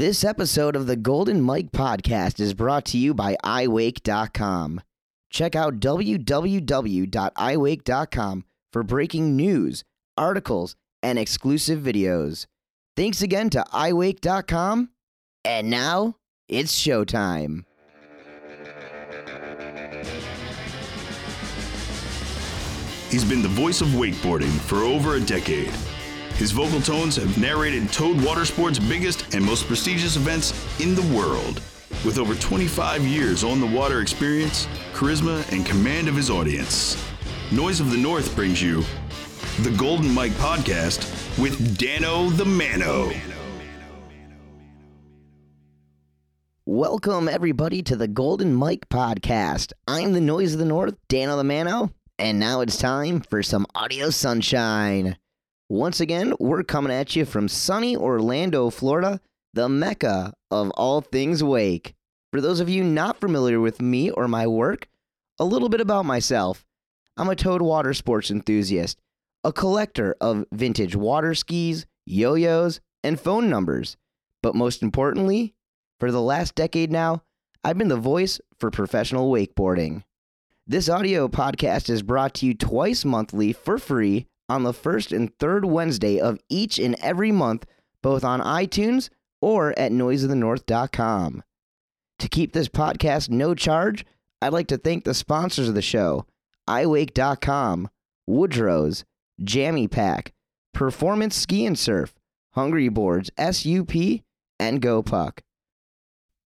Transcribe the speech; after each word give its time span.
This 0.00 0.24
episode 0.24 0.76
of 0.76 0.86
the 0.86 0.96
Golden 0.96 1.42
Mike 1.42 1.72
podcast 1.72 2.40
is 2.40 2.54
brought 2.54 2.86
to 2.86 2.96
you 2.96 3.12
by 3.12 3.36
iWake.com. 3.44 4.80
Check 5.28 5.54
out 5.54 5.78
www.iwake.com 5.78 6.24
for 8.72 8.82
breaking 8.82 9.36
news, 9.36 9.84
articles, 10.16 10.74
and 11.02 11.18
exclusive 11.18 11.80
videos. 11.80 12.46
Thanks 12.96 13.20
again 13.20 13.50
to 13.50 13.62
iWake.com. 13.74 14.88
And 15.44 15.68
now 15.68 16.16
it's 16.48 16.72
showtime. 16.72 17.66
He's 23.10 23.26
been 23.26 23.42
the 23.42 23.48
voice 23.48 23.82
of 23.82 23.88
wakeboarding 23.88 24.58
for 24.60 24.76
over 24.76 25.16
a 25.16 25.20
decade. 25.20 25.74
His 26.40 26.52
vocal 26.52 26.80
tones 26.80 27.16
have 27.16 27.36
narrated 27.36 27.92
Towed 27.92 28.24
Water 28.24 28.46
Sport's 28.46 28.78
biggest 28.78 29.34
and 29.34 29.44
most 29.44 29.66
prestigious 29.66 30.16
events 30.16 30.54
in 30.80 30.94
the 30.94 31.02
world. 31.14 31.60
With 32.02 32.16
over 32.16 32.34
25 32.34 33.04
years 33.04 33.44
on 33.44 33.60
the 33.60 33.66
water 33.66 34.00
experience, 34.00 34.66
charisma, 34.94 35.46
and 35.52 35.66
command 35.66 36.08
of 36.08 36.16
his 36.16 36.30
audience, 36.30 36.96
Noise 37.52 37.80
of 37.80 37.90
the 37.90 37.98
North 37.98 38.34
brings 38.34 38.62
you 38.62 38.82
the 39.60 39.70
Golden 39.76 40.14
Mike 40.14 40.32
Podcast 40.32 41.02
with 41.38 41.76
Dano 41.76 42.30
the 42.30 42.46
Mano. 42.46 43.12
Welcome, 46.64 47.28
everybody, 47.28 47.82
to 47.82 47.96
the 47.96 48.08
Golden 48.08 48.54
Mike 48.54 48.88
podcast. 48.88 49.74
I'm 49.86 50.14
the 50.14 50.22
Noise 50.22 50.54
of 50.54 50.58
the 50.58 50.64
North, 50.64 50.94
Dano 51.08 51.36
the 51.36 51.44
Mano, 51.44 51.90
and 52.18 52.40
now 52.40 52.62
it's 52.62 52.78
time 52.78 53.20
for 53.20 53.42
some 53.42 53.66
audio 53.74 54.08
sunshine. 54.08 55.18
Once 55.70 56.00
again, 56.00 56.34
we're 56.40 56.64
coming 56.64 56.90
at 56.90 57.14
you 57.14 57.24
from 57.24 57.46
sunny 57.46 57.94
Orlando, 57.96 58.70
Florida, 58.70 59.20
the 59.54 59.68
mecca 59.68 60.34
of 60.50 60.68
all 60.70 61.00
things 61.00 61.44
wake. 61.44 61.94
For 62.32 62.40
those 62.40 62.58
of 62.58 62.68
you 62.68 62.82
not 62.82 63.20
familiar 63.20 63.60
with 63.60 63.80
me 63.80 64.10
or 64.10 64.26
my 64.26 64.48
work, 64.48 64.88
a 65.38 65.44
little 65.44 65.68
bit 65.68 65.80
about 65.80 66.04
myself. 66.04 66.66
I'm 67.16 67.28
a 67.28 67.36
Towed 67.36 67.62
water 67.62 67.94
sports 67.94 68.32
enthusiast, 68.32 68.98
a 69.44 69.52
collector 69.52 70.16
of 70.20 70.44
vintage 70.50 70.96
water 70.96 71.36
skis, 71.36 71.86
yo 72.04 72.34
yo's, 72.34 72.80
and 73.04 73.20
phone 73.20 73.48
numbers. 73.48 73.96
But 74.42 74.56
most 74.56 74.82
importantly, 74.82 75.54
for 76.00 76.10
the 76.10 76.20
last 76.20 76.56
decade 76.56 76.90
now, 76.90 77.22
I've 77.62 77.78
been 77.78 77.86
the 77.86 77.96
voice 77.96 78.40
for 78.58 78.72
professional 78.72 79.30
wakeboarding. 79.30 80.02
This 80.66 80.88
audio 80.88 81.28
podcast 81.28 81.88
is 81.88 82.02
brought 82.02 82.34
to 82.34 82.46
you 82.46 82.54
twice 82.54 83.04
monthly 83.04 83.52
for 83.52 83.78
free 83.78 84.26
on 84.50 84.64
the 84.64 84.74
first 84.74 85.12
and 85.12 85.34
third 85.38 85.64
Wednesday 85.64 86.20
of 86.20 86.40
each 86.48 86.78
and 86.78 86.96
every 87.00 87.32
month, 87.32 87.64
both 88.02 88.24
on 88.24 88.40
iTunes 88.40 89.08
or 89.40 89.78
at 89.78 89.92
noiseofthenorth.com. 89.92 91.42
To 92.18 92.28
keep 92.28 92.52
this 92.52 92.68
podcast 92.68 93.30
no 93.30 93.54
charge, 93.54 94.04
I'd 94.42 94.52
like 94.52 94.66
to 94.68 94.76
thank 94.76 95.04
the 95.04 95.14
sponsors 95.14 95.68
of 95.68 95.74
the 95.74 95.82
show 95.82 96.26
iWake.com, 96.68 97.88
Woodrow's, 98.26 99.04
Jammy 99.42 99.88
Pack, 99.88 100.32
Performance 100.74 101.36
Ski 101.36 101.64
and 101.64 101.78
Surf, 101.78 102.14
Hungry 102.52 102.88
Boards, 102.88 103.30
SUP, 103.38 103.94
and 104.58 104.82
GoPuck. 104.82 105.38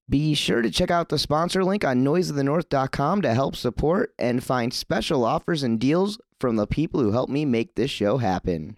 Be 0.08 0.34
sure 0.34 0.60
to 0.60 0.70
check 0.70 0.90
out 0.90 1.08
the 1.08 1.18
sponsor 1.18 1.64
link 1.64 1.84
on 1.84 2.04
noiseofthenorth.com 2.04 3.22
to 3.22 3.34
help 3.34 3.56
support 3.56 4.12
and 4.18 4.44
find 4.44 4.74
special 4.74 5.24
offers 5.24 5.62
and 5.62 5.80
deals 5.80 6.18
from 6.38 6.56
the 6.56 6.66
people 6.66 7.00
who 7.00 7.12
help 7.12 7.30
me 7.30 7.46
make 7.46 7.74
this 7.74 7.90
show 7.90 8.18
happen. 8.18 8.76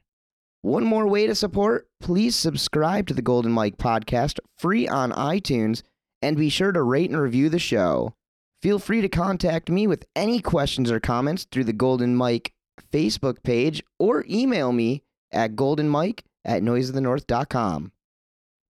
One 0.62 0.84
more 0.84 1.06
way 1.08 1.27
to 1.27 1.34
support, 1.34 1.88
please 2.00 2.36
subscribe 2.36 3.08
to 3.08 3.14
the 3.14 3.22
Golden 3.22 3.50
Mike 3.50 3.77
podcast 3.77 4.38
free 4.56 4.86
on 4.86 5.10
iTunes 5.12 5.83
and 6.22 6.36
be 6.36 6.48
sure 6.48 6.70
to 6.72 6.83
rate 6.83 7.10
and 7.10 7.20
review 7.20 7.48
the 7.48 7.58
show. 7.58 8.14
Feel 8.62 8.78
free 8.78 9.00
to 9.00 9.08
contact 9.08 9.68
me 9.68 9.86
with 9.86 10.06
any 10.14 10.40
questions 10.40 10.90
or 10.90 11.00
comments 11.00 11.46
through 11.50 11.64
the 11.64 11.72
Golden 11.72 12.14
Mike 12.14 12.52
Facebook 12.92 13.42
page 13.42 13.83
or 13.98 14.24
email 14.28 14.72
me 14.72 15.02
at 15.33 15.56
goldenmike 15.56 16.20
at 16.45 16.62
noiseofthenorth.com. 16.62 17.92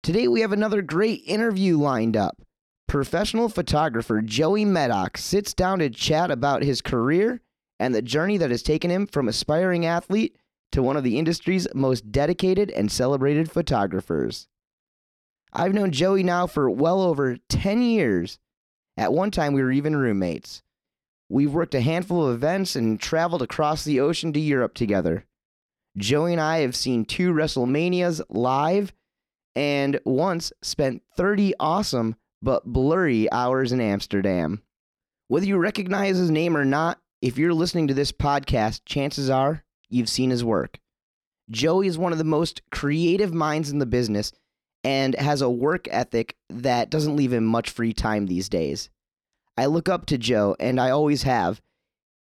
Today 0.03 0.29
we 0.29 0.41
have 0.41 0.53
another 0.53 0.83
great 0.83 1.23
interview 1.27 1.79
lined 1.79 2.17
up. 2.17 2.43
Professional 2.89 3.49
photographer 3.49 4.23
Joey 4.23 4.65
Meddock 4.65 5.17
sits 5.17 5.53
down 5.53 5.81
to 5.81 5.91
chat 5.91 6.31
about 6.31 6.63
his 6.63 6.81
career 6.81 7.41
and 7.81 7.95
the 7.95 8.03
journey 8.03 8.39
that 8.39 8.51
has 8.51 8.63
taken 8.63 8.91
him 8.91 9.07
from 9.07 9.29
aspiring 9.29 9.85
athlete 9.85 10.37
to 10.73 10.83
one 10.83 10.97
of 10.97 11.03
the 11.03 11.19
industry's 11.19 11.67
most 11.75 12.13
dedicated 12.13 12.71
and 12.71 12.91
celebrated 12.91 13.51
photographers. 13.51 14.47
I've 15.53 15.75
known 15.75 15.91
Joey 15.91 16.23
now 16.23 16.47
for 16.47 16.71
well 16.71 17.01
over 17.01 17.39
10 17.49 17.83
years. 17.83 18.39
At 18.97 19.13
one 19.13 19.31
time, 19.31 19.53
we 19.53 19.63
were 19.63 19.73
even 19.73 19.97
roommates. 19.97 20.63
We've 21.29 21.53
worked 21.53 21.75
a 21.75 21.81
handful 21.81 22.27
of 22.27 22.35
events 22.35 22.77
and 22.77 23.01
traveled 23.01 23.43
across 23.43 23.85
the 23.85 23.99
ocean 24.01 24.33
to 24.33 24.41
Europe 24.41 24.75
together. 24.75 25.25
Joey 25.97 26.33
and 26.33 26.41
I 26.41 26.59
have 26.59 26.77
seen 26.77 27.05
two 27.05 27.33
WrestleManias 27.33 28.23
live 28.29 28.93
and 29.57 29.99
once 30.05 30.53
spent 30.63 31.03
30 31.17 31.55
awesome 31.59 32.15
but 32.43 32.65
blurry 32.65 33.31
hours 33.33 33.73
in 33.73 33.81
Amsterdam. 33.81 34.63
Whether 35.29 35.47
you 35.47 35.59
recognize 35.59 36.17
his 36.17 36.31
name 36.31 36.57
or 36.57 36.65
not, 36.65 37.01
if 37.23 37.39
you're 37.39 37.55
listening 37.55 37.89
to 37.89 37.95
this 37.95 38.13
podcast, 38.13 38.83
chances 38.85 39.31
are 39.31 39.65
you've 39.89 40.09
seen 40.09 40.31
his 40.31 40.45
work. 40.45 40.79
Joey 41.51 41.87
is 41.87 41.99
one 41.99 42.13
of 42.13 42.19
the 42.19 42.25
most 42.25 42.63
creative 42.71 43.33
minds 43.33 43.71
in 43.71 43.79
the 43.79 43.87
business 43.87 44.33
and 44.85 45.15
has 45.17 45.43
a 45.43 45.51
work 45.51 45.89
ethic 45.91 46.37
that 46.49 46.91
doesn't 46.91 47.17
leave 47.17 47.33
him 47.33 47.45
much 47.45 47.71
free 47.71 47.93
time 47.93 48.27
these 48.27 48.49
days. 48.49 48.91
I 49.57 49.67
look 49.67 49.89
up 49.89 50.07
to 50.07 50.19
Joe, 50.19 50.55
and 50.61 50.81
I 50.81 50.91
always 50.91 51.23
have. 51.23 51.61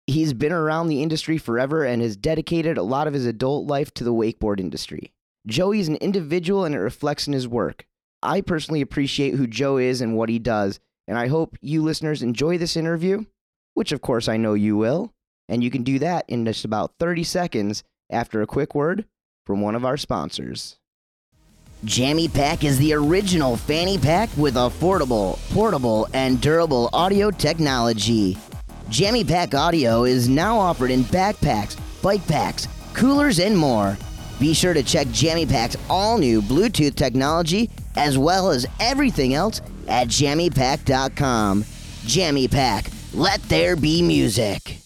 He's 0.07 0.33
been 0.33 0.53
around 0.53 0.89
the 0.89 1.03
industry 1.03 1.39
forever 1.39 1.85
and 1.85 2.01
has 2.01 2.17
dedicated 2.17 2.79
a 2.79 2.83
lot 2.83 3.07
of 3.07 3.15
his 3.15 3.27
adult 3.27 3.67
life 3.67 3.93
to 3.95 4.05
the 4.05 4.15
wakeboard 4.15 4.61
industry. 4.61 5.13
Joey 5.47 5.81
is 5.81 5.89
an 5.89 5.97
individual 5.97 6.65
and 6.65 6.75
it 6.75 6.79
reflects 6.79 7.27
in 7.27 7.33
his 7.33 7.49
work. 7.49 7.87
I 8.25 8.41
personally 8.41 8.81
appreciate 8.81 9.35
who 9.35 9.47
Joe 9.47 9.77
is 9.77 10.01
and 10.01 10.17
what 10.17 10.31
he 10.31 10.39
does, 10.39 10.81
and 11.07 11.19
I 11.19 11.29
hope 11.29 11.59
you 11.61 11.83
listeners 11.83 12.23
enjoy 12.23 12.57
this 12.57 12.77
interview, 12.77 13.27
which 13.75 13.93
of 13.93 14.01
course 14.01 14.29
I 14.29 14.39
know 14.39 14.55
you 14.55 14.77
will, 14.77 15.13
and 15.49 15.63
you 15.63 15.71
can 15.71 15.83
do 15.83 15.99
that 15.99 16.25
in 16.27 16.47
just 16.47 16.65
about 16.65 16.95
30 16.99 17.23
seconds 17.23 17.85
after 18.11 18.41
a 18.41 18.47
quick 18.47 18.75
word 18.75 19.05
from 19.45 19.61
one 19.61 19.75
of 19.75 19.85
our 19.85 19.99
sponsors. 19.99 20.79
Jammy 21.85 22.29
Pack 22.29 22.65
is 22.65 22.79
the 22.79 22.95
original 22.95 23.59
fanny 23.59 23.99
pack 23.99 24.31
with 24.39 24.55
affordable, 24.55 25.39
portable, 25.53 26.09
and 26.15 26.41
durable 26.41 26.89
audio 26.95 27.31
technology. 27.31 28.39
Jammy 28.89 29.23
Pack 29.23 29.55
Audio 29.55 30.05
is 30.05 30.29
now 30.31 30.59
offered 30.59 30.91
in 30.91 31.05
backpacks, 31.05 31.79
bike 32.03 32.27
packs, 32.27 32.69
coolers, 32.95 33.39
and 33.39 33.57
more. 33.57 33.99
Be 34.41 34.55
sure 34.55 34.73
to 34.73 34.83
check 34.83 35.09
Jammy 35.11 35.45
Pack's 35.45 35.77
all 35.91 36.17
new 36.17 36.41
Bluetooth 36.41 36.95
technology 36.95 37.69
as 37.97 38.19
well 38.19 38.51
as 38.51 38.67
everything 38.81 39.35
else 39.35 39.61
at 39.89 40.09
jammypack.com. 40.09 41.65
Jammy 42.07 42.49
Pack, 42.49 42.91
let 43.13 43.43
there 43.45 43.77
be 43.77 44.03
music. 44.03 44.79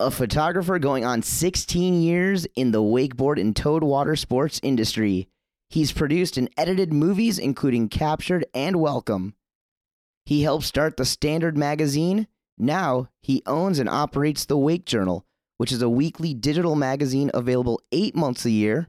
A 0.00 0.10
photographer 0.10 0.78
going 0.78 1.04
on 1.04 1.22
16 1.22 2.02
years 2.02 2.46
in 2.56 2.72
the 2.72 2.82
wakeboard 2.82 3.40
and 3.40 3.54
towed 3.54 3.84
water 3.84 4.16
sports 4.16 4.58
industry. 4.62 5.28
He's 5.70 5.92
produced 5.92 6.36
and 6.36 6.50
edited 6.58 6.92
movies 6.92 7.38
including 7.38 7.88
Captured 7.88 8.44
and 8.52 8.76
Welcome. 8.76 9.34
He 10.26 10.42
helped 10.42 10.64
start 10.64 10.96
the 10.96 11.04
Standard 11.04 11.56
magazine. 11.56 12.26
Now 12.58 13.08
he 13.22 13.42
owns 13.46 13.78
and 13.78 13.88
operates 13.88 14.44
the 14.44 14.58
Wake 14.58 14.84
Journal, 14.84 15.24
which 15.56 15.72
is 15.72 15.82
a 15.82 15.88
weekly 15.88 16.34
digital 16.34 16.74
magazine 16.74 17.30
available 17.32 17.80
eight 17.90 18.14
months 18.14 18.44
a 18.44 18.50
year. 18.50 18.88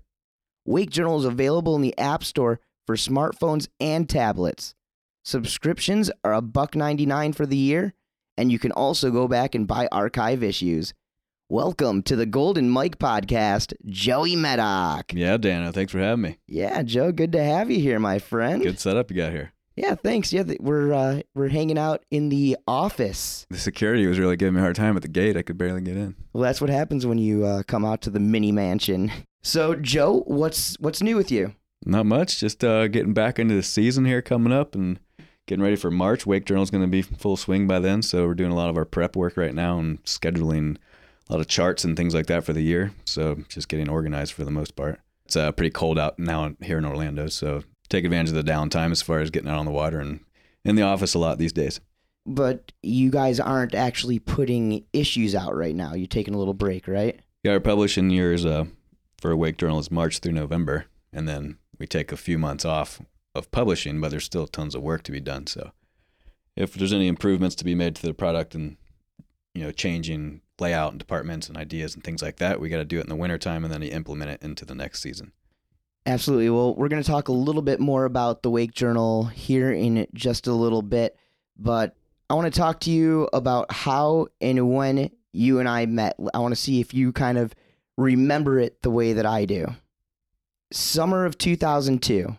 Wake 0.66 0.90
Journal 0.90 1.19
is 1.19 1.25
available 1.25 1.75
in 1.75 1.81
the 1.81 1.97
App 1.97 2.23
Store 2.23 2.59
for 2.85 2.95
smartphones 2.95 3.67
and 3.79 4.09
tablets. 4.09 4.75
Subscriptions 5.23 6.11
are 6.23 6.34
a 6.34 6.41
buck 6.41 6.75
99 6.75 7.34
for 7.34 7.46
the 7.46 7.58
year, 7.58 7.93
and 8.37 8.52
you 8.52 8.59
can 8.59 8.72
also 8.73 9.09
go 9.09 9.28
back 9.28 9.55
and 9.55 9.67
buy 9.67 9.87
archive 9.91 10.43
issues. 10.43 10.93
Welcome 11.49 12.02
to 12.03 12.16
the 12.16 12.25
Golden 12.25 12.69
Mike 12.69 12.99
podcast, 12.99 13.73
Joey 13.85 14.35
Meddock. 14.35 15.13
Yeah, 15.13 15.37
Dano, 15.37 15.72
thanks 15.72 15.91
for 15.91 15.99
having 15.99 16.22
me. 16.23 16.40
Yeah, 16.47 16.81
Joe, 16.84 17.11
good 17.11 17.31
to 17.34 17.43
have 17.43 17.69
you 17.72 17.79
here, 17.79 17.99
my 17.99 18.19
friend. 18.19 18.61
Good 18.63 18.79
setup 18.79 19.11
you 19.11 19.17
got 19.17 19.31
here. 19.31 19.53
Yeah, 19.75 19.96
thanks. 19.96 20.31
Yeah, 20.31 20.43
th- 20.43 20.59
we're 20.59 20.93
uh, 20.93 21.22
we're 21.34 21.47
hanging 21.49 21.79
out 21.79 22.05
in 22.11 22.29
the 22.29 22.58
office. 22.67 23.47
The 23.49 23.58
security 23.58 24.05
was 24.05 24.19
really 24.19 24.35
giving 24.37 24.53
me 24.53 24.59
a 24.59 24.63
hard 24.63 24.75
time 24.75 24.96
at 24.96 25.02
the 25.02 25.08
gate. 25.08 25.35
I 25.35 25.41
could 25.41 25.58
barely 25.58 25.81
get 25.81 25.97
in. 25.97 26.16
Well, 26.31 26.43
that's 26.43 26.61
what 26.61 26.69
happens 26.69 27.08
when 27.08 27.17
you 27.17 27.43
uh, 27.46 27.63
come 27.63 27.84
out 27.84 28.02
to 28.03 28.09
the 28.11 28.19
mini 28.19 28.52
mansion. 28.52 29.11
So, 29.41 29.75
Joe, 29.75 30.23
what's 30.28 30.75
what's 30.79 31.02
new 31.02 31.16
with 31.17 31.31
you? 31.31 31.53
Not 31.85 32.06
much. 32.06 32.40
Just 32.40 32.64
uh, 32.64 32.88
getting 32.88 33.14
back 33.14 33.40
into 33.40 33.56
the 33.56 33.64
season 33.64 34.06
here 34.06 34.22
coming 34.22 34.53
up 34.53 34.76
and 34.76 35.00
getting 35.47 35.64
ready 35.64 35.76
for 35.76 35.91
March. 35.91 36.26
Wake 36.26 36.46
Journal 36.46 36.64
is 36.64 36.72
going 36.72 36.84
to 36.84 36.88
be 36.88 37.02
full 37.02 37.38
swing 37.38 37.68
by 37.68 37.80
then, 37.80 38.02
so 38.02 38.26
we're 38.26 38.34
doing 38.34 38.52
a 38.52 38.56
lot 38.56 38.70
of 38.70 38.78
our 38.78 38.85
prep 38.85 39.16
work 39.16 39.38
right 39.38 39.53
now 39.53 39.80
and 39.80 40.02
scheduling 40.03 40.78
a 41.30 41.34
lot 41.34 41.41
of 41.41 41.47
charts 41.47 41.84
and 41.84 41.96
things 41.96 42.14
like 42.14 42.28
that 42.28 42.44
for 42.44 42.53
the 42.53 42.62
year. 42.62 42.94
So 43.06 43.35
just 43.50 43.70
getting 43.70 43.90
organized 43.90 44.34
for 44.34 44.46
the 44.46 44.52
most 44.52 44.76
part. 44.76 45.00
It's 45.26 45.35
uh, 45.35 45.52
pretty 45.52 45.72
cold 45.72 45.97
out 45.97 46.20
now 46.20 46.56
here 46.62 46.78
in 46.78 46.85
Orlando, 46.85 47.28
so 47.28 47.64
take 47.90 48.06
advantage 48.06 48.30
of 48.30 48.35
the 48.35 48.52
downtime 48.52 48.91
as 48.91 49.02
far 49.02 49.20
as 49.20 49.30
getting 49.30 49.50
out 49.50 49.59
on 49.59 49.66
the 49.66 49.72
water 49.72 50.00
and 50.00 50.20
in 50.66 50.76
the 50.76 50.82
office 50.82 51.14
a 51.14 51.20
lot 51.20 51.38
these 51.38 51.53
days. 51.53 51.80
But 52.26 52.72
you 52.82 53.09
guys 53.09 53.40
aren't 53.40 53.76
actually 53.76 54.20
putting 54.20 54.85
issues 54.94 55.35
out 55.35 55.56
right 55.56 55.76
now. 55.76 55.94
You're 55.94 56.08
taking 56.08 56.34
a 56.34 56.38
little 56.38 56.53
break, 56.53 56.88
right? 56.88 57.20
Yeah, 57.44 57.53
our 57.53 57.59
publishing 57.59 58.09
years 58.09 58.46
uh, 58.46 58.66
for 59.20 59.35
Wake 59.35 59.58
Journal 59.58 59.80
is 59.80 59.91
March 59.91 60.20
through 60.20 60.32
November, 60.32 60.85
and 61.12 61.28
then 61.28 61.58
we 61.79 61.87
take 61.87 62.11
a 62.11 62.17
few 62.17 62.37
months 62.37 62.66
off 62.66 63.02
of 63.35 63.52
publishing, 63.52 63.99
but 63.99 64.11
there's 64.11 64.25
still 64.25 64.47
tons 64.47 64.75
of 64.75 64.81
work 64.81 65.03
to 65.03 65.11
be 65.11 65.20
done. 65.20 65.47
So 65.47 65.72
if 66.55 66.73
there's 66.73 66.93
any 66.93 67.08
improvements 67.08 67.55
to 67.55 67.66
be 67.66 67.75
made 67.75 67.96
to 67.96 68.05
the 68.05 68.14
product 68.14 68.55
and 68.55 68.78
you 69.53 69.64
know 69.64 69.72
changing 69.72 70.41
layout 70.59 70.91
and 70.91 70.99
departments 70.99 71.47
and 71.47 71.58
ideas 71.58 71.96
and 71.96 72.03
things 72.03 72.22
like 72.22 72.37
that, 72.37 72.59
we 72.59 72.70
got 72.70 72.78
to 72.78 72.85
do 72.85 72.99
it 72.99 73.03
in 73.03 73.09
the 73.09 73.16
wintertime 73.16 73.64
and 73.64 73.73
then 73.73 73.84
implement 73.84 74.31
it 74.31 74.43
into 74.43 74.66
the 74.66 74.75
next 74.75 75.02
season. 75.02 75.31
Absolutely. 76.05 76.49
Well, 76.49 76.75
we're 76.75 76.90
going 76.90 77.02
to 77.02 77.09
talk 77.09 77.29
a 77.29 77.34
little 77.34 77.61
bit 77.61 77.79
more 77.79 78.05
about 78.05 78.43
the 78.43 78.49
Wake 78.49 78.73
Journal 78.73 79.25
here 79.25 79.72
in 79.72 80.05
just 80.14 80.47
a 80.47 80.53
little 80.53 80.81
bit, 80.81 81.17
but 81.58 81.96
I 82.29 82.34
want 82.34 82.53
to 82.53 82.59
talk 82.59 82.81
to 82.81 82.91
you 82.91 83.29
about 83.31 83.72
how 83.72 84.28
and 84.41 84.73
when 84.73 85.09
you 85.31 85.59
and 85.59 85.70
I 85.70 85.85
met. 85.85 86.16
I 86.34 86.40
want 86.40 86.52
to 86.53 86.59
see 86.59 86.81
if 86.81 86.93
you 86.93 87.14
kind 87.14 87.37
of 87.37 87.53
remember 87.97 88.59
it 88.59 88.81
the 88.81 88.91
way 88.91 89.14
that 89.14 89.25
I 89.25 89.46
do. 89.46 89.67
Summer 90.73 91.28
of 91.28 91.37
2002, 91.37 92.35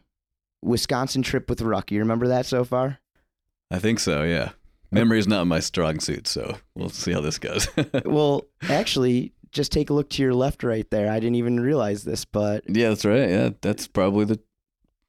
Wisconsin 0.61 1.23
trip 1.23 1.49
with 1.49 1.63
Ruck. 1.63 1.93
You 1.93 2.01
remember 2.01 2.27
that 2.27 2.47
so 2.47 2.65
far? 2.65 2.99
I 3.71 3.79
think 3.79 4.01
so, 4.01 4.25
yeah. 4.25 4.51
Memory's 4.91 5.29
not 5.29 5.47
my 5.47 5.61
strong 5.61 6.01
suit, 6.01 6.27
so 6.27 6.57
we'll 6.75 6.89
see 6.89 7.13
how 7.13 7.21
this 7.21 7.39
goes. 7.39 7.69
well, 8.05 8.47
actually, 8.69 9.35
just 9.53 9.71
take 9.71 9.89
a 9.89 9.95
look 9.95 10.11
to 10.11 10.23
your 10.23 10.35
left 10.35 10.65
right 10.65 10.91
there. 10.91 11.13
I 11.13 11.21
didn't 11.21 11.37
even 11.37 11.61
realize 11.61 12.03
this, 12.03 12.25
but 12.25 12.65
yeah, 12.69 12.89
that's 12.89 13.05
right. 13.05 13.29
Yeah, 13.29 13.51
that's 13.61 13.87
probably 13.87 14.25
the 14.25 14.41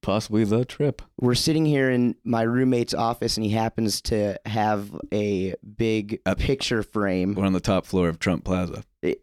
possibly 0.05 0.43
the 0.43 0.63
trip. 0.63 1.01
We're 1.19 1.33
sitting 1.33 1.65
here 1.65 1.89
in 1.89 2.15
my 2.23 2.43
roommate's 2.43 2.93
office, 2.93 3.37
and 3.37 3.45
he 3.45 3.51
happens 3.51 4.01
to 4.03 4.39
have 4.45 4.91
a 5.11 5.55
big 5.77 6.21
Up- 6.27 6.37
picture 6.37 6.83
frame. 6.83 7.33
We're 7.33 7.45
on 7.45 7.53
the 7.53 7.59
top 7.59 7.87
floor 7.87 8.07
of 8.07 8.19
Trump 8.19 8.45
Plaza. 8.45 8.83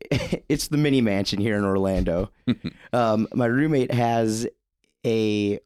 It's 0.49 0.69
the 0.69 0.76
mini 0.76 1.00
mansion 1.00 1.40
here 1.40 1.56
in 1.56 1.64
Orlando. 1.64 2.31
um, 2.93 3.26
my 3.32 3.46
roommate 3.46 3.93
has 3.93 4.46
a 5.06 5.61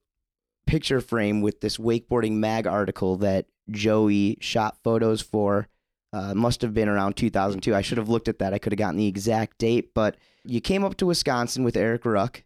picture 0.67 1.01
frame 1.01 1.41
with 1.41 1.61
this 1.61 1.77
wakeboarding 1.79 2.33
mag 2.33 2.67
article 2.67 3.17
that 3.17 3.47
Joey 3.71 4.39
shot 4.41 4.77
photos 4.85 5.23
for. 5.23 5.69
Uh, 6.13 6.35
must 6.35 6.63
have 6.63 6.73
been 6.73 6.89
around 6.89 7.17
2002. 7.17 7.75
I 7.75 7.83
should 7.83 7.99
have 7.99 8.09
looked 8.09 8.29
at 8.29 8.39
that. 8.39 8.55
I 8.55 8.59
could 8.59 8.73
have 8.73 8.79
gotten 8.79 8.97
the 8.97 9.09
exact 9.09 9.59
date. 9.59 9.93
But 9.93 10.17
you 10.45 10.61
came 10.61 10.85
up 10.85 10.97
to 10.99 11.07
Wisconsin 11.07 11.65
with 11.65 11.77
Eric 11.77 12.05
Ruck 12.07 12.45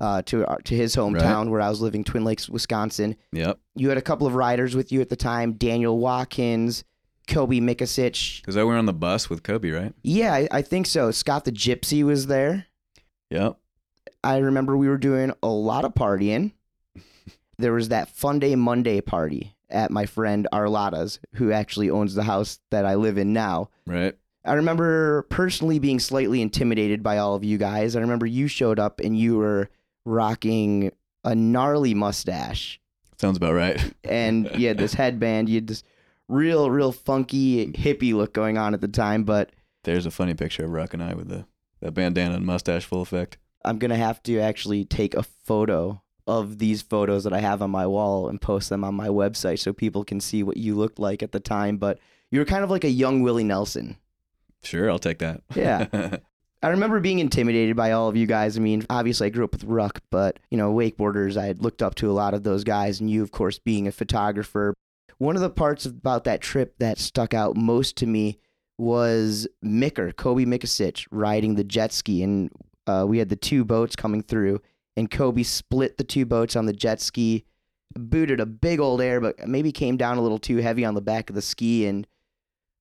uh, 0.00 0.22
to 0.22 0.46
uh, 0.46 0.56
to 0.64 0.74
his 0.74 0.96
hometown 0.96 1.50
where 1.50 1.60
I 1.60 1.68
was 1.68 1.80
living, 1.80 2.04
Twin 2.04 2.24
Lakes, 2.24 2.48
Wisconsin. 2.48 3.16
Yep. 3.32 3.58
You 3.74 3.88
had 3.88 3.98
a 3.98 4.02
couple 4.02 4.26
of 4.26 4.34
riders 4.34 4.74
with 4.74 4.90
you 4.90 5.00
at 5.00 5.08
the 5.08 5.16
time: 5.16 5.52
Daniel 5.52 5.98
Watkins, 5.98 6.84
Cobe 7.28 7.60
Mikacich. 7.60 8.40
Because 8.40 8.56
I 8.56 8.64
were 8.64 8.76
on 8.76 8.86
the 8.86 8.92
bus 8.92 9.28
with 9.28 9.42
Cobe, 9.42 9.72
right? 9.72 9.94
Yeah, 10.02 10.32
I, 10.32 10.48
I 10.50 10.62
think 10.62 10.86
so. 10.86 11.10
Scott 11.10 11.44
the 11.44 11.52
Gypsy 11.52 12.02
was 12.02 12.26
there. 12.26 12.66
Yep. 13.30 13.56
I 14.24 14.38
remember 14.38 14.76
we 14.76 14.88
were 14.88 14.98
doing 14.98 15.32
a 15.42 15.48
lot 15.48 15.84
of 15.84 15.94
partying. 15.94 16.52
There 17.58 17.74
was 17.74 17.90
that 17.90 18.08
Fun 18.08 18.38
Day 18.38 18.54
Monday 18.54 19.02
party 19.02 19.54
at 19.68 19.90
my 19.90 20.06
friend 20.06 20.48
Arlada's, 20.50 21.20
who 21.34 21.52
actually 21.52 21.90
owns 21.90 22.14
the 22.14 22.22
house 22.22 22.58
that 22.70 22.86
I 22.86 22.94
live 22.94 23.18
in 23.18 23.34
now. 23.34 23.68
Right. 23.86 24.16
I 24.46 24.54
remember 24.54 25.26
personally 25.28 25.78
being 25.78 26.00
slightly 26.00 26.40
intimidated 26.40 27.02
by 27.02 27.18
all 27.18 27.34
of 27.34 27.44
you 27.44 27.58
guys. 27.58 27.96
I 27.96 28.00
remember 28.00 28.24
you 28.24 28.48
showed 28.48 28.78
up 28.78 28.98
and 29.00 29.14
you 29.14 29.36
were 29.36 29.68
rocking 30.04 30.92
a 31.24 31.34
gnarly 31.34 31.94
mustache 31.94 32.80
Sounds 33.18 33.36
about 33.36 33.52
right. 33.54 33.92
and 34.04 34.50
you 34.56 34.68
had 34.68 34.78
this 34.78 34.94
headband. 35.02 35.48
You 35.48 35.56
had 35.56 35.66
this 35.66 35.82
real, 36.28 36.70
real 36.70 36.92
funky 36.92 37.66
hippie 37.72 38.14
look 38.14 38.32
going 38.32 38.56
on 38.56 38.72
at 38.72 38.80
the 38.80 38.88
time. 38.88 39.24
But 39.24 39.50
There's 39.84 40.06
a 40.06 40.10
funny 40.10 40.32
picture 40.34 40.64
of 40.64 40.70
Rock 40.70 40.94
and 40.94 41.02
I 41.02 41.14
with 41.14 41.28
the 41.28 41.44
that 41.80 41.92
bandana 41.92 42.36
and 42.36 42.46
mustache 42.46 42.84
full 42.86 43.02
effect. 43.02 43.36
I'm 43.64 43.78
gonna 43.78 43.96
have 43.96 44.22
to 44.24 44.38
actually 44.38 44.84
take 44.86 45.14
a 45.14 45.22
photo 45.22 46.02
of 46.26 46.58
these 46.58 46.80
photos 46.80 47.24
that 47.24 47.32
I 47.32 47.40
have 47.40 47.60
on 47.60 47.70
my 47.70 47.86
wall 47.86 48.28
and 48.28 48.40
post 48.40 48.70
them 48.70 48.84
on 48.84 48.94
my 48.94 49.08
website 49.08 49.58
so 49.58 49.72
people 49.72 50.04
can 50.04 50.20
see 50.20 50.42
what 50.42 50.56
you 50.56 50.74
looked 50.74 50.98
like 50.98 51.22
at 51.22 51.32
the 51.32 51.40
time. 51.40 51.76
But 51.76 51.98
you 52.30 52.38
were 52.38 52.44
kind 52.46 52.64
of 52.64 52.70
like 52.70 52.84
a 52.84 52.90
young 52.90 53.20
Willie 53.22 53.44
Nelson. 53.44 53.96
Sure, 54.62 54.90
I'll 54.90 54.98
take 54.98 55.18
that. 55.18 55.42
Yeah. 55.54 56.16
I 56.62 56.68
remember 56.68 57.00
being 57.00 57.20
intimidated 57.20 57.74
by 57.74 57.92
all 57.92 58.08
of 58.08 58.16
you 58.16 58.26
guys. 58.26 58.56
I 58.56 58.60
mean, 58.60 58.84
obviously 58.90 59.26
I 59.26 59.30
grew 59.30 59.44
up 59.44 59.52
with 59.52 59.64
Ruck, 59.64 60.00
but 60.10 60.38
you 60.50 60.58
know, 60.58 60.72
wakeboarders, 60.72 61.36
I 61.36 61.46
had 61.46 61.62
looked 61.62 61.82
up 61.82 61.94
to 61.96 62.10
a 62.10 62.12
lot 62.12 62.34
of 62.34 62.42
those 62.42 62.64
guys, 62.64 63.00
and 63.00 63.10
you, 63.10 63.22
of 63.22 63.30
course, 63.30 63.58
being 63.58 63.88
a 63.88 63.92
photographer. 63.92 64.74
One 65.18 65.36
of 65.36 65.42
the 65.42 65.50
parts 65.50 65.86
about 65.86 66.24
that 66.24 66.40
trip 66.40 66.74
that 66.78 66.98
stuck 66.98 67.32
out 67.32 67.56
most 67.56 67.96
to 67.96 68.06
me 68.06 68.38
was 68.78 69.46
Micker, 69.64 70.12
Cobe 70.14 70.46
Mikacich, 70.46 71.06
riding 71.10 71.54
the 71.54 71.64
jet 71.64 71.92
ski, 71.92 72.22
and 72.22 72.50
uh, 72.86 73.04
we 73.08 73.18
had 73.18 73.28
the 73.28 73.36
two 73.36 73.64
boats 73.64 73.96
coming 73.96 74.22
through, 74.22 74.60
and 74.96 75.10
Cobe 75.10 75.44
split 75.44 75.96
the 75.96 76.04
two 76.04 76.26
boats 76.26 76.56
on 76.56 76.66
the 76.66 76.72
jet 76.72 77.00
ski, 77.00 77.44
booted 77.94 78.40
a 78.40 78.46
big 78.46 78.80
old 78.80 79.00
air, 79.00 79.20
but 79.20 79.46
maybe 79.46 79.72
came 79.72 79.96
down 79.96 80.18
a 80.18 80.22
little 80.22 80.38
too 80.38 80.58
heavy 80.58 80.84
on 80.84 80.94
the 80.94 81.00
back 81.00 81.30
of 81.30 81.36
the 81.36 81.42
ski 81.42 81.86
and 81.86 82.06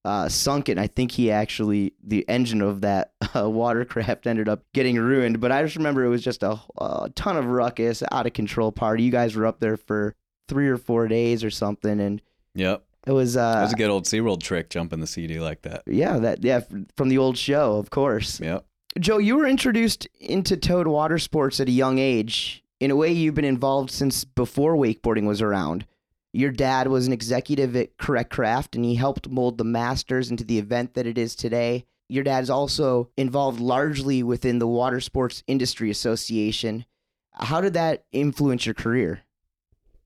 uh, 0.09 0.27
sunk 0.27 0.69
it. 0.69 0.73
And 0.73 0.79
I 0.79 0.87
think 0.87 1.11
he 1.11 1.29
actually, 1.29 1.93
the 2.03 2.27
engine 2.27 2.61
of 2.61 2.81
that 2.81 3.11
uh, 3.35 3.47
watercraft 3.47 4.25
ended 4.25 4.49
up 4.49 4.63
getting 4.73 4.97
ruined. 4.97 5.39
But 5.39 5.51
I 5.51 5.61
just 5.61 5.75
remember 5.75 6.03
it 6.03 6.09
was 6.09 6.23
just 6.23 6.41
a, 6.41 6.59
a 6.79 7.11
ton 7.15 7.37
of 7.37 7.45
ruckus, 7.45 8.01
out 8.11 8.25
of 8.25 8.33
control 8.33 8.71
party. 8.71 9.03
You 9.03 9.11
guys 9.11 9.35
were 9.35 9.45
up 9.45 9.59
there 9.59 9.77
for 9.77 10.15
three 10.47 10.67
or 10.67 10.77
four 10.77 11.07
days 11.07 11.43
or 11.43 11.51
something, 11.51 11.99
and 11.99 12.23
yep. 12.55 12.83
it 13.05 13.11
was 13.11 13.37
uh, 13.37 13.53
That 13.53 13.61
was 13.61 13.73
a 13.73 13.77
good 13.77 13.91
old 13.91 14.05
SeaWorld 14.05 14.41
trick 14.41 14.71
jumping 14.71 14.99
the 14.99 15.07
CD 15.07 15.39
like 15.39 15.61
that. 15.61 15.83
yeah, 15.85 16.17
that 16.17 16.43
yeah 16.43 16.61
from 16.95 17.09
the 17.09 17.19
old 17.19 17.37
show, 17.37 17.77
of 17.77 17.91
course. 17.91 18.39
Yep. 18.39 18.65
Joe, 18.99 19.19
you 19.19 19.37
were 19.37 19.45
introduced 19.45 20.07
into 20.19 20.57
towed 20.57 20.87
water 20.87 21.19
sports 21.19 21.59
at 21.59 21.67
a 21.67 21.71
young 21.71 21.99
age. 21.99 22.63
In 22.79 22.89
a 22.89 22.95
way, 22.95 23.11
you've 23.11 23.35
been 23.35 23.45
involved 23.45 23.91
since 23.91 24.23
before 24.23 24.75
wakeboarding 24.75 25.27
was 25.27 25.41
around. 25.41 25.85
Your 26.31 26.51
dad 26.51 26.87
was 26.87 27.07
an 27.07 27.13
executive 27.13 27.75
at 27.75 27.97
Correct 27.97 28.29
Craft, 28.29 28.75
and 28.75 28.85
he 28.85 28.95
helped 28.95 29.29
mold 29.29 29.57
the 29.57 29.63
Masters 29.63 30.29
into 30.29 30.43
the 30.43 30.59
event 30.59 30.93
that 30.93 31.07
it 31.07 31.17
is 31.17 31.35
today. 31.35 31.85
Your 32.07 32.23
dad's 32.23 32.49
also 32.49 33.09
involved 33.17 33.59
largely 33.59 34.23
within 34.23 34.59
the 34.59 34.67
Water 34.67 34.99
Sports 34.99 35.43
Industry 35.47 35.89
Association. 35.89 36.85
How 37.33 37.61
did 37.61 37.73
that 37.73 38.05
influence 38.11 38.65
your 38.65 38.75
career? 38.75 39.21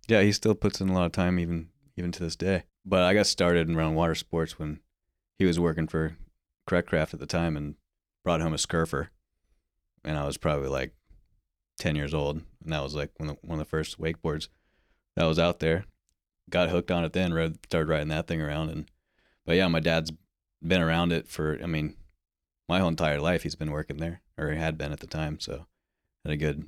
Yeah, 0.08 0.22
he 0.22 0.32
still 0.32 0.56
puts 0.56 0.82
in 0.82 0.90
a 0.90 0.94
lot 0.94 1.06
of 1.06 1.12
time 1.12 1.40
even 1.40 1.70
even 1.96 2.12
to 2.12 2.24
this 2.24 2.36
day. 2.36 2.64
But 2.86 3.04
I 3.04 3.14
got 3.14 3.28
started 3.28 3.70
around 3.70 3.96
water 3.96 4.16
sports 4.16 4.60
when 4.60 4.80
he 5.38 5.46
was 5.46 5.60
working 5.60 5.88
for 5.88 6.18
Correct 6.68 6.90
Craft 6.90 7.14
at 7.14 7.20
the 7.20 7.26
time 7.26 7.56
and 7.56 7.76
brought 8.24 8.42
home 8.42 8.54
a 8.54 8.58
Skurfer. 8.58 9.10
And 10.04 10.18
I 10.18 10.26
was 10.26 10.38
probably 10.38 10.68
like 10.68 10.94
10 11.80 11.96
years 11.96 12.14
old. 12.14 12.42
And 12.64 12.74
that 12.74 12.84
was 12.84 12.96
like 12.96 13.12
one 13.18 13.30
of 13.30 13.38
the, 13.42 13.48
one 13.48 13.60
of 13.60 13.66
the 13.66 13.70
first 13.70 14.00
wakeboards 14.00 14.50
that 15.16 15.26
was 15.26 15.40
out 15.40 15.60
there. 15.60 15.86
Got 16.50 16.70
hooked 16.70 16.92
on 16.92 17.04
it 17.04 17.14
then, 17.14 17.34
rode, 17.34 17.58
started 17.66 17.90
riding 17.90 18.10
that 18.10 18.28
thing 18.28 18.42
around. 18.42 18.70
And 18.70 18.92
But 19.46 19.56
yeah, 19.56 19.68
my 19.68 19.80
dad's 19.80 20.12
been 20.66 20.82
around 20.82 21.12
it 21.12 21.28
for, 21.28 21.60
I 21.62 21.66
mean, 21.66 21.96
my 22.70 22.80
whole 22.80 22.90
entire 22.90 23.20
life 23.20 23.44
he's 23.44 23.56
been 23.56 23.72
working 23.72 23.98
there, 23.98 24.22
or 24.38 24.52
he 24.52 24.58
had 24.58 24.78
been 24.78 24.92
at 24.92 25.00
the 25.00 25.08
time. 25.08 25.40
So 25.40 25.66
had 26.24 26.34
a 26.34 26.38
good 26.38 26.66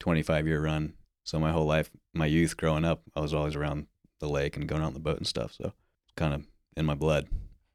25 0.00 0.46
year 0.46 0.62
run. 0.62 0.94
So 1.24 1.38
my 1.38 1.52
whole 1.52 1.66
life, 1.66 1.90
my 2.12 2.26
youth 2.26 2.56
growing 2.56 2.84
up, 2.84 3.02
I 3.14 3.20
was 3.20 3.34
always 3.34 3.56
around 3.56 3.86
the 4.20 4.28
lake 4.28 4.56
and 4.56 4.68
going 4.68 4.82
out 4.82 4.88
on 4.88 4.94
the 4.94 5.00
boat 5.00 5.18
and 5.18 5.26
stuff. 5.26 5.52
So 5.52 5.72
kind 6.16 6.34
of 6.34 6.46
in 6.76 6.86
my 6.86 6.94
blood. 6.94 7.28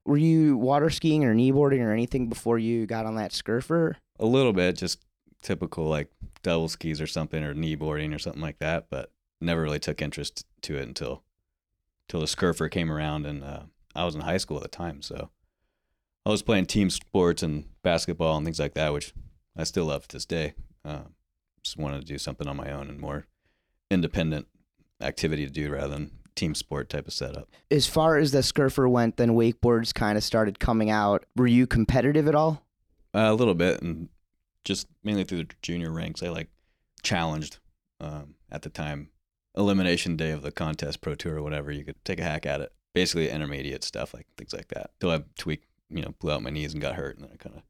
Were 0.05 0.17
you 0.17 0.57
water 0.57 0.89
skiing 0.89 1.23
or 1.23 1.35
kneeboarding 1.35 1.81
or 1.81 1.91
anything 1.91 2.29
before 2.29 2.57
you 2.57 2.85
got 2.85 3.05
on 3.05 3.15
that 3.15 3.31
Skurfer? 3.31 3.95
A 4.19 4.25
little 4.25 4.53
bit, 4.53 4.77
just 4.77 5.03
typical 5.41 5.85
like 5.85 6.09
double 6.41 6.67
skis 6.67 7.01
or 7.01 7.07
something 7.07 7.43
or 7.43 7.53
kneeboarding 7.53 8.13
or 8.15 8.19
something 8.19 8.41
like 8.41 8.59
that, 8.59 8.87
but 8.89 9.11
never 9.41 9.61
really 9.61 9.79
took 9.79 10.01
interest 10.01 10.45
to 10.61 10.77
it 10.77 10.87
until 10.87 11.23
until 12.09 12.21
the 12.21 12.25
Skurfer 12.25 12.71
came 12.71 12.91
around 12.91 13.27
and 13.27 13.43
uh, 13.43 13.61
I 13.95 14.03
was 14.03 14.15
in 14.15 14.21
high 14.21 14.37
school 14.37 14.57
at 14.57 14.63
the 14.63 14.69
time, 14.69 15.03
so 15.03 15.29
I 16.25 16.29
was 16.29 16.41
playing 16.41 16.65
team 16.65 16.89
sports 16.89 17.43
and 17.43 17.65
basketball 17.83 18.35
and 18.35 18.45
things 18.45 18.59
like 18.59 18.73
that, 18.73 18.93
which 18.93 19.13
I 19.55 19.63
still 19.63 19.85
love 19.85 20.07
to 20.07 20.15
this 20.15 20.25
day. 20.25 20.53
Uh, 20.83 21.03
just 21.61 21.77
wanted 21.77 22.01
to 22.01 22.07
do 22.07 22.17
something 22.17 22.47
on 22.47 22.57
my 22.57 22.71
own 22.71 22.89
and 22.89 22.99
more 22.99 23.27
independent 23.91 24.47
activity 25.01 25.45
to 25.45 25.51
do 25.51 25.71
rather 25.71 25.89
than 25.89 26.11
team 26.35 26.55
sport 26.55 26.89
type 26.89 27.07
of 27.07 27.13
setup. 27.13 27.47
As 27.69 27.85
far 27.85 28.17
as 28.17 28.31
the 28.31 28.39
Skurfer 28.39 28.89
went, 28.89 29.17
then 29.17 29.31
wakeboards 29.31 29.93
kind 29.93 30.17
of 30.17 30.23
started 30.23 30.59
coming 30.59 30.89
out. 30.89 31.25
Were 31.35 31.47
you 31.47 31.67
competitive 31.67 32.27
at 32.27 32.35
all? 32.35 32.63
Uh, 33.13 33.27
a 33.29 33.33
little 33.33 33.55
bit, 33.55 33.81
and 33.81 34.09
just 34.63 34.87
mainly 35.03 35.23
through 35.23 35.43
the 35.43 35.49
junior 35.61 35.91
ranks, 35.91 36.23
I 36.23 36.29
like 36.29 36.49
challenged 37.03 37.59
um, 37.99 38.35
at 38.51 38.63
the 38.63 38.69
time. 38.69 39.09
Elimination 39.55 40.15
day 40.15 40.31
of 40.31 40.41
the 40.41 40.51
contest, 40.51 41.01
pro 41.01 41.15
tour, 41.15 41.37
or 41.37 41.41
whatever, 41.41 41.71
you 41.71 41.83
could 41.83 42.03
take 42.05 42.19
a 42.19 42.23
hack 42.23 42.45
at 42.45 42.61
it. 42.61 42.71
Basically, 42.93 43.29
intermediate 43.29 43.83
stuff, 43.83 44.13
like 44.13 44.27
things 44.37 44.53
like 44.53 44.69
that. 44.69 44.91
Till 44.99 45.11
I 45.11 45.23
tweaked, 45.37 45.67
you 45.89 46.01
know, 46.01 46.13
blew 46.19 46.31
out 46.31 46.43
my 46.43 46.49
knees 46.49 46.73
and 46.73 46.81
got 46.81 46.95
hurt, 46.95 47.15
and 47.17 47.25
then 47.25 47.31
I 47.33 47.37
kind 47.37 47.55
of 47.55 47.63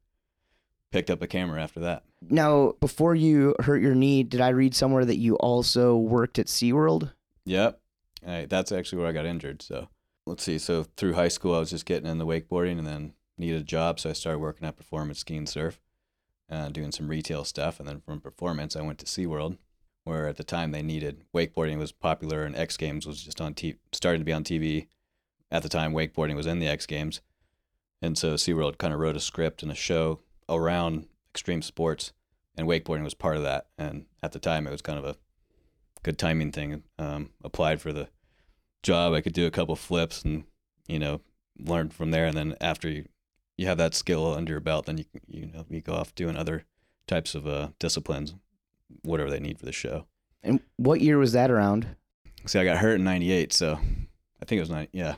picked 0.91 1.09
up 1.09 1.21
a 1.21 1.27
camera 1.27 1.61
after 1.61 1.79
that. 1.81 2.03
Now, 2.21 2.73
before 2.79 3.15
you 3.15 3.55
hurt 3.59 3.81
your 3.81 3.95
knee, 3.95 4.23
did 4.23 4.41
I 4.41 4.49
read 4.49 4.75
somewhere 4.75 5.05
that 5.05 5.17
you 5.17 5.35
also 5.37 5.95
worked 5.95 6.39
at 6.39 6.47
SeaWorld? 6.47 7.11
Yep. 7.45 7.79
I, 8.27 8.45
that's 8.45 8.71
actually 8.71 8.99
where 8.99 9.07
I 9.07 9.13
got 9.13 9.25
injured. 9.25 9.61
So 9.61 9.89
let's 10.25 10.43
see. 10.43 10.57
So 10.57 10.85
through 10.97 11.13
high 11.13 11.27
school, 11.29 11.55
I 11.55 11.59
was 11.59 11.69
just 11.69 11.85
getting 11.85 12.09
into 12.09 12.25
wakeboarding 12.25 12.77
and 12.77 12.87
then 12.87 13.13
needed 13.37 13.61
a 13.61 13.65
job. 13.65 13.99
So 13.99 14.09
I 14.09 14.13
started 14.13 14.39
working 14.39 14.67
at 14.67 14.77
Performance 14.77 15.19
Ski 15.19 15.37
and 15.37 15.47
Surf, 15.47 15.79
uh, 16.49 16.69
doing 16.69 16.91
some 16.91 17.07
retail 17.07 17.45
stuff. 17.45 17.79
And 17.79 17.87
then 17.87 18.01
from 18.01 18.19
Performance, 18.19 18.75
I 18.75 18.81
went 18.81 18.99
to 18.99 19.05
SeaWorld, 19.05 19.57
where 20.09 20.27
at 20.27 20.37
the 20.37 20.43
time 20.43 20.71
they 20.71 20.81
needed 20.81 21.23
wakeboarding 21.35 21.77
was 21.77 21.91
popular 21.91 22.43
and 22.43 22.55
X 22.55 22.77
Games 22.77 23.05
was 23.05 23.23
just 23.23 23.39
on 23.39 23.53
t- 23.53 23.77
starting 23.91 24.19
to 24.19 24.25
be 24.25 24.33
on 24.33 24.43
TV. 24.43 24.87
At 25.51 25.63
the 25.63 25.69
time, 25.69 25.93
wakeboarding 25.93 26.35
was 26.35 26.47
in 26.47 26.59
the 26.59 26.67
X 26.67 26.85
Games. 26.85 27.21
And 28.01 28.17
so 28.17 28.33
SeaWorld 28.33 28.77
kind 28.77 28.93
of 28.93 28.99
wrote 28.99 29.15
a 29.15 29.19
script 29.19 29.61
and 29.61 29.71
a 29.71 29.75
show 29.75 30.19
around 30.47 31.07
extreme 31.31 31.61
sports, 31.61 32.11
and 32.57 32.67
wakeboarding 32.67 33.03
was 33.03 33.13
part 33.13 33.37
of 33.37 33.43
that. 33.43 33.67
And 33.77 34.05
at 34.23 34.31
the 34.31 34.39
time, 34.39 34.67
it 34.67 34.71
was 34.71 34.81
kind 34.81 34.97
of 34.97 35.05
a 35.05 35.15
good 36.03 36.17
timing 36.17 36.51
thing. 36.51 36.83
Um, 36.97 37.31
applied 37.43 37.81
for 37.81 37.93
the 37.93 38.09
job, 38.83 39.13
I 39.13 39.21
could 39.21 39.33
do 39.33 39.45
a 39.45 39.51
couple 39.51 39.75
flips 39.75 40.23
and 40.23 40.45
you 40.87 40.99
know 40.99 41.21
learn 41.59 41.89
from 41.89 42.11
there. 42.11 42.25
And 42.25 42.37
then 42.37 42.55
after 42.61 42.89
you 42.89 43.05
you 43.57 43.67
have 43.67 43.77
that 43.77 43.93
skill 43.93 44.33
under 44.33 44.53
your 44.53 44.59
belt, 44.59 44.85
then 44.85 44.97
you 44.97 45.05
you 45.27 45.45
know 45.47 45.65
you 45.69 45.81
go 45.81 45.93
off 45.93 46.15
doing 46.15 46.35
other 46.35 46.65
types 47.07 47.35
of 47.35 47.47
uh, 47.47 47.69
disciplines, 47.79 48.35
whatever 49.03 49.29
they 49.29 49.39
need 49.39 49.59
for 49.59 49.65
the 49.65 49.71
show. 49.71 50.05
And 50.43 50.59
what 50.77 51.01
year 51.01 51.17
was 51.17 51.33
that 51.33 51.51
around? 51.51 51.87
See, 52.45 52.59
I 52.59 52.63
got 52.63 52.77
hurt 52.77 52.95
in 52.95 53.03
'98, 53.03 53.53
so 53.53 53.79
I 54.41 54.45
think 54.45 54.57
it 54.57 54.61
was 54.61 54.69
nine. 54.69 54.87
Yeah, 54.91 55.15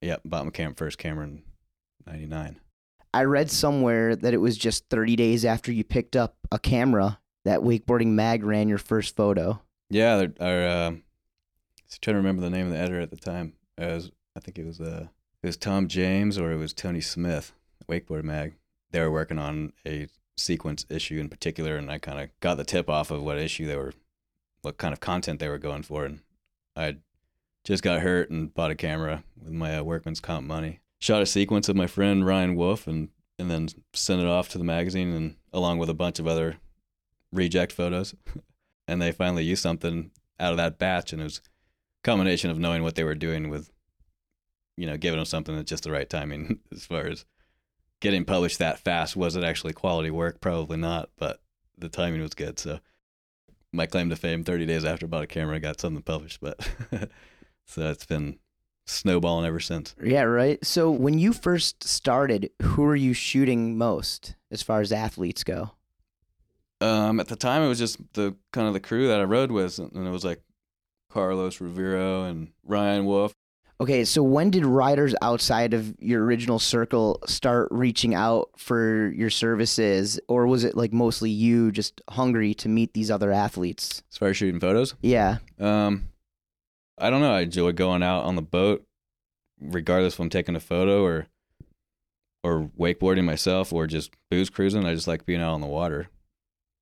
yeah. 0.00 0.16
Bought 0.24 0.44
my 0.44 0.50
cam 0.50 0.74
first 0.74 0.98
camera 0.98 1.24
in 1.24 1.42
'99. 2.06 2.60
I 3.14 3.24
read 3.24 3.50
somewhere 3.50 4.14
that 4.16 4.34
it 4.34 4.38
was 4.38 4.56
just 4.58 4.88
30 4.90 5.16
days 5.16 5.44
after 5.44 5.72
you 5.72 5.82
picked 5.82 6.14
up 6.14 6.36
a 6.52 6.58
camera 6.58 7.18
that 7.44 7.60
Wakeboarding 7.60 8.08
Mag 8.08 8.44
ran 8.44 8.68
your 8.68 8.78
first 8.78 9.16
photo. 9.16 9.62
Yeah, 9.88 10.26
they're, 10.38 10.68
uh, 10.68 10.88
I'm 10.88 11.02
trying 12.02 12.14
to 12.14 12.18
remember 12.18 12.42
the 12.42 12.50
name 12.50 12.66
of 12.66 12.72
the 12.72 12.78
editor 12.78 13.00
at 13.00 13.10
the 13.10 13.16
time. 13.16 13.54
It 13.78 13.86
was, 13.86 14.10
I 14.36 14.40
think 14.40 14.58
it 14.58 14.66
was 14.66 14.80
uh, 14.80 15.08
it 15.42 15.46
was 15.46 15.56
Tom 15.56 15.88
James 15.88 16.38
or 16.38 16.52
it 16.52 16.56
was 16.56 16.74
Tony 16.74 17.00
Smith, 17.00 17.52
Wakeboard 17.88 18.24
Mag. 18.24 18.56
They 18.90 19.00
were 19.00 19.10
working 19.10 19.38
on 19.38 19.72
a 19.86 20.08
sequence 20.38 20.86
issue 20.88 21.18
in 21.20 21.28
particular, 21.28 21.76
and 21.76 21.90
I 21.90 21.98
kind 21.98 22.20
of 22.20 22.30
got 22.40 22.56
the 22.56 22.64
tip 22.64 22.88
off 22.88 23.10
of 23.10 23.22
what 23.22 23.38
issue 23.38 23.66
they 23.66 23.76
were, 23.76 23.92
what 24.62 24.78
kind 24.78 24.92
of 24.92 25.00
content 25.00 25.40
they 25.40 25.48
were 25.48 25.58
going 25.58 25.82
for, 25.82 26.04
and 26.04 26.20
I 26.76 26.96
just 27.64 27.82
got 27.82 28.00
hurt 28.00 28.30
and 28.30 28.52
bought 28.54 28.70
a 28.70 28.74
camera 28.74 29.24
with 29.42 29.52
my 29.52 29.76
uh, 29.76 29.82
workman's 29.82 30.20
comp 30.20 30.46
money. 30.46 30.80
Shot 31.00 31.22
a 31.22 31.26
sequence 31.26 31.68
of 31.68 31.76
my 31.76 31.86
friend 31.86 32.26
Ryan 32.26 32.54
Wolf, 32.56 32.86
and 32.86 33.08
and 33.38 33.50
then 33.50 33.68
sent 33.92 34.20
it 34.20 34.26
off 34.26 34.48
to 34.50 34.58
the 34.58 34.64
magazine, 34.64 35.12
and 35.12 35.36
along 35.52 35.78
with 35.78 35.88
a 35.88 35.94
bunch 35.94 36.18
of 36.18 36.26
other 36.26 36.56
reject 37.32 37.72
photos. 37.72 38.14
and 38.88 39.00
they 39.00 39.12
finally 39.12 39.44
used 39.44 39.62
something 39.62 40.10
out 40.40 40.52
of 40.52 40.56
that 40.56 40.78
batch 40.78 41.12
and 41.12 41.20
it 41.20 41.24
was 41.24 41.38
a 41.38 42.04
combination 42.04 42.50
of 42.50 42.58
knowing 42.58 42.82
what 42.82 42.94
they 42.94 43.04
were 43.04 43.14
doing 43.14 43.50
with 43.50 43.70
you 44.76 44.86
know 44.86 44.96
giving 44.96 45.18
them 45.18 45.26
something 45.26 45.56
at 45.56 45.66
just 45.66 45.84
the 45.84 45.90
right 45.90 46.08
timing 46.08 46.58
as 46.72 46.84
far 46.84 47.06
as 47.06 47.24
getting 48.00 48.24
published 48.24 48.58
that 48.58 48.78
fast 48.78 49.16
was 49.16 49.36
it 49.36 49.44
actually 49.44 49.72
quality 49.72 50.10
work 50.10 50.40
probably 50.40 50.76
not 50.76 51.10
but 51.18 51.40
the 51.76 51.88
timing 51.88 52.20
was 52.20 52.34
good 52.34 52.58
so 52.58 52.78
my 53.72 53.86
claim 53.86 54.08
to 54.08 54.16
fame 54.16 54.44
30 54.44 54.66
days 54.66 54.84
after 54.84 55.06
I 55.06 55.08
bought 55.08 55.24
a 55.24 55.26
camera 55.26 55.56
I 55.56 55.60
got 55.60 55.80
something 55.80 56.02
published 56.02 56.40
but 56.40 56.68
so 57.66 57.90
it's 57.90 58.06
been 58.06 58.38
snowballing 58.88 59.46
ever 59.46 59.60
since 59.60 59.94
Yeah, 60.02 60.22
right. 60.22 60.64
So 60.64 60.90
when 60.90 61.18
you 61.18 61.32
first 61.32 61.84
started, 61.84 62.50
who 62.62 62.82
were 62.82 62.96
you 62.96 63.12
shooting 63.12 63.76
most 63.76 64.34
as 64.50 64.62
far 64.62 64.80
as 64.80 64.92
athletes 64.92 65.44
go? 65.44 65.72
Um, 66.80 67.20
at 67.20 67.28
the 67.28 67.36
time, 67.36 67.62
it 67.62 67.68
was 67.68 67.78
just 67.78 67.98
the 68.14 68.36
kind 68.52 68.66
of 68.66 68.72
the 68.72 68.80
crew 68.80 69.08
that 69.08 69.20
I 69.20 69.24
rode 69.24 69.50
with, 69.50 69.78
and 69.78 70.06
it 70.06 70.10
was 70.10 70.24
like 70.24 70.42
Carlos 71.10 71.60
Rivero 71.60 72.24
and 72.24 72.52
Ryan 72.64 73.04
Wolf. 73.04 73.34
Okay, 73.80 74.04
so 74.04 74.24
when 74.24 74.50
did 74.50 74.66
riders 74.66 75.14
outside 75.22 75.72
of 75.72 75.94
your 76.00 76.24
original 76.24 76.58
circle 76.58 77.20
start 77.26 77.68
reaching 77.70 78.12
out 78.12 78.50
for 78.56 79.12
your 79.12 79.30
services, 79.30 80.18
or 80.26 80.48
was 80.48 80.64
it 80.64 80.76
like 80.76 80.92
mostly 80.92 81.30
you 81.30 81.70
just 81.70 82.00
hungry 82.10 82.54
to 82.54 82.68
meet 82.68 82.92
these 82.92 83.08
other 83.08 83.30
athletes? 83.30 84.02
As 84.10 84.18
far 84.18 84.28
as 84.28 84.36
shooting 84.36 84.58
photos, 84.58 84.94
Yeah, 85.00 85.38
um, 85.60 86.08
I 86.98 87.08
don't 87.08 87.20
know. 87.20 87.32
I 87.32 87.42
enjoy 87.42 87.70
going 87.70 88.02
out 88.02 88.24
on 88.24 88.34
the 88.34 88.42
boat, 88.42 88.84
regardless 89.60 90.14
if 90.14 90.20
I'm 90.20 90.30
taking 90.30 90.56
a 90.56 90.60
photo 90.60 91.04
or 91.04 91.28
or 92.42 92.70
wakeboarding 92.78 93.24
myself 93.24 93.72
or 93.72 93.86
just 93.86 94.10
booze 94.28 94.50
cruising. 94.50 94.84
I 94.86 94.94
just 94.94 95.06
like 95.06 95.24
being 95.24 95.40
out 95.40 95.54
on 95.54 95.60
the 95.60 95.66
water. 95.68 96.08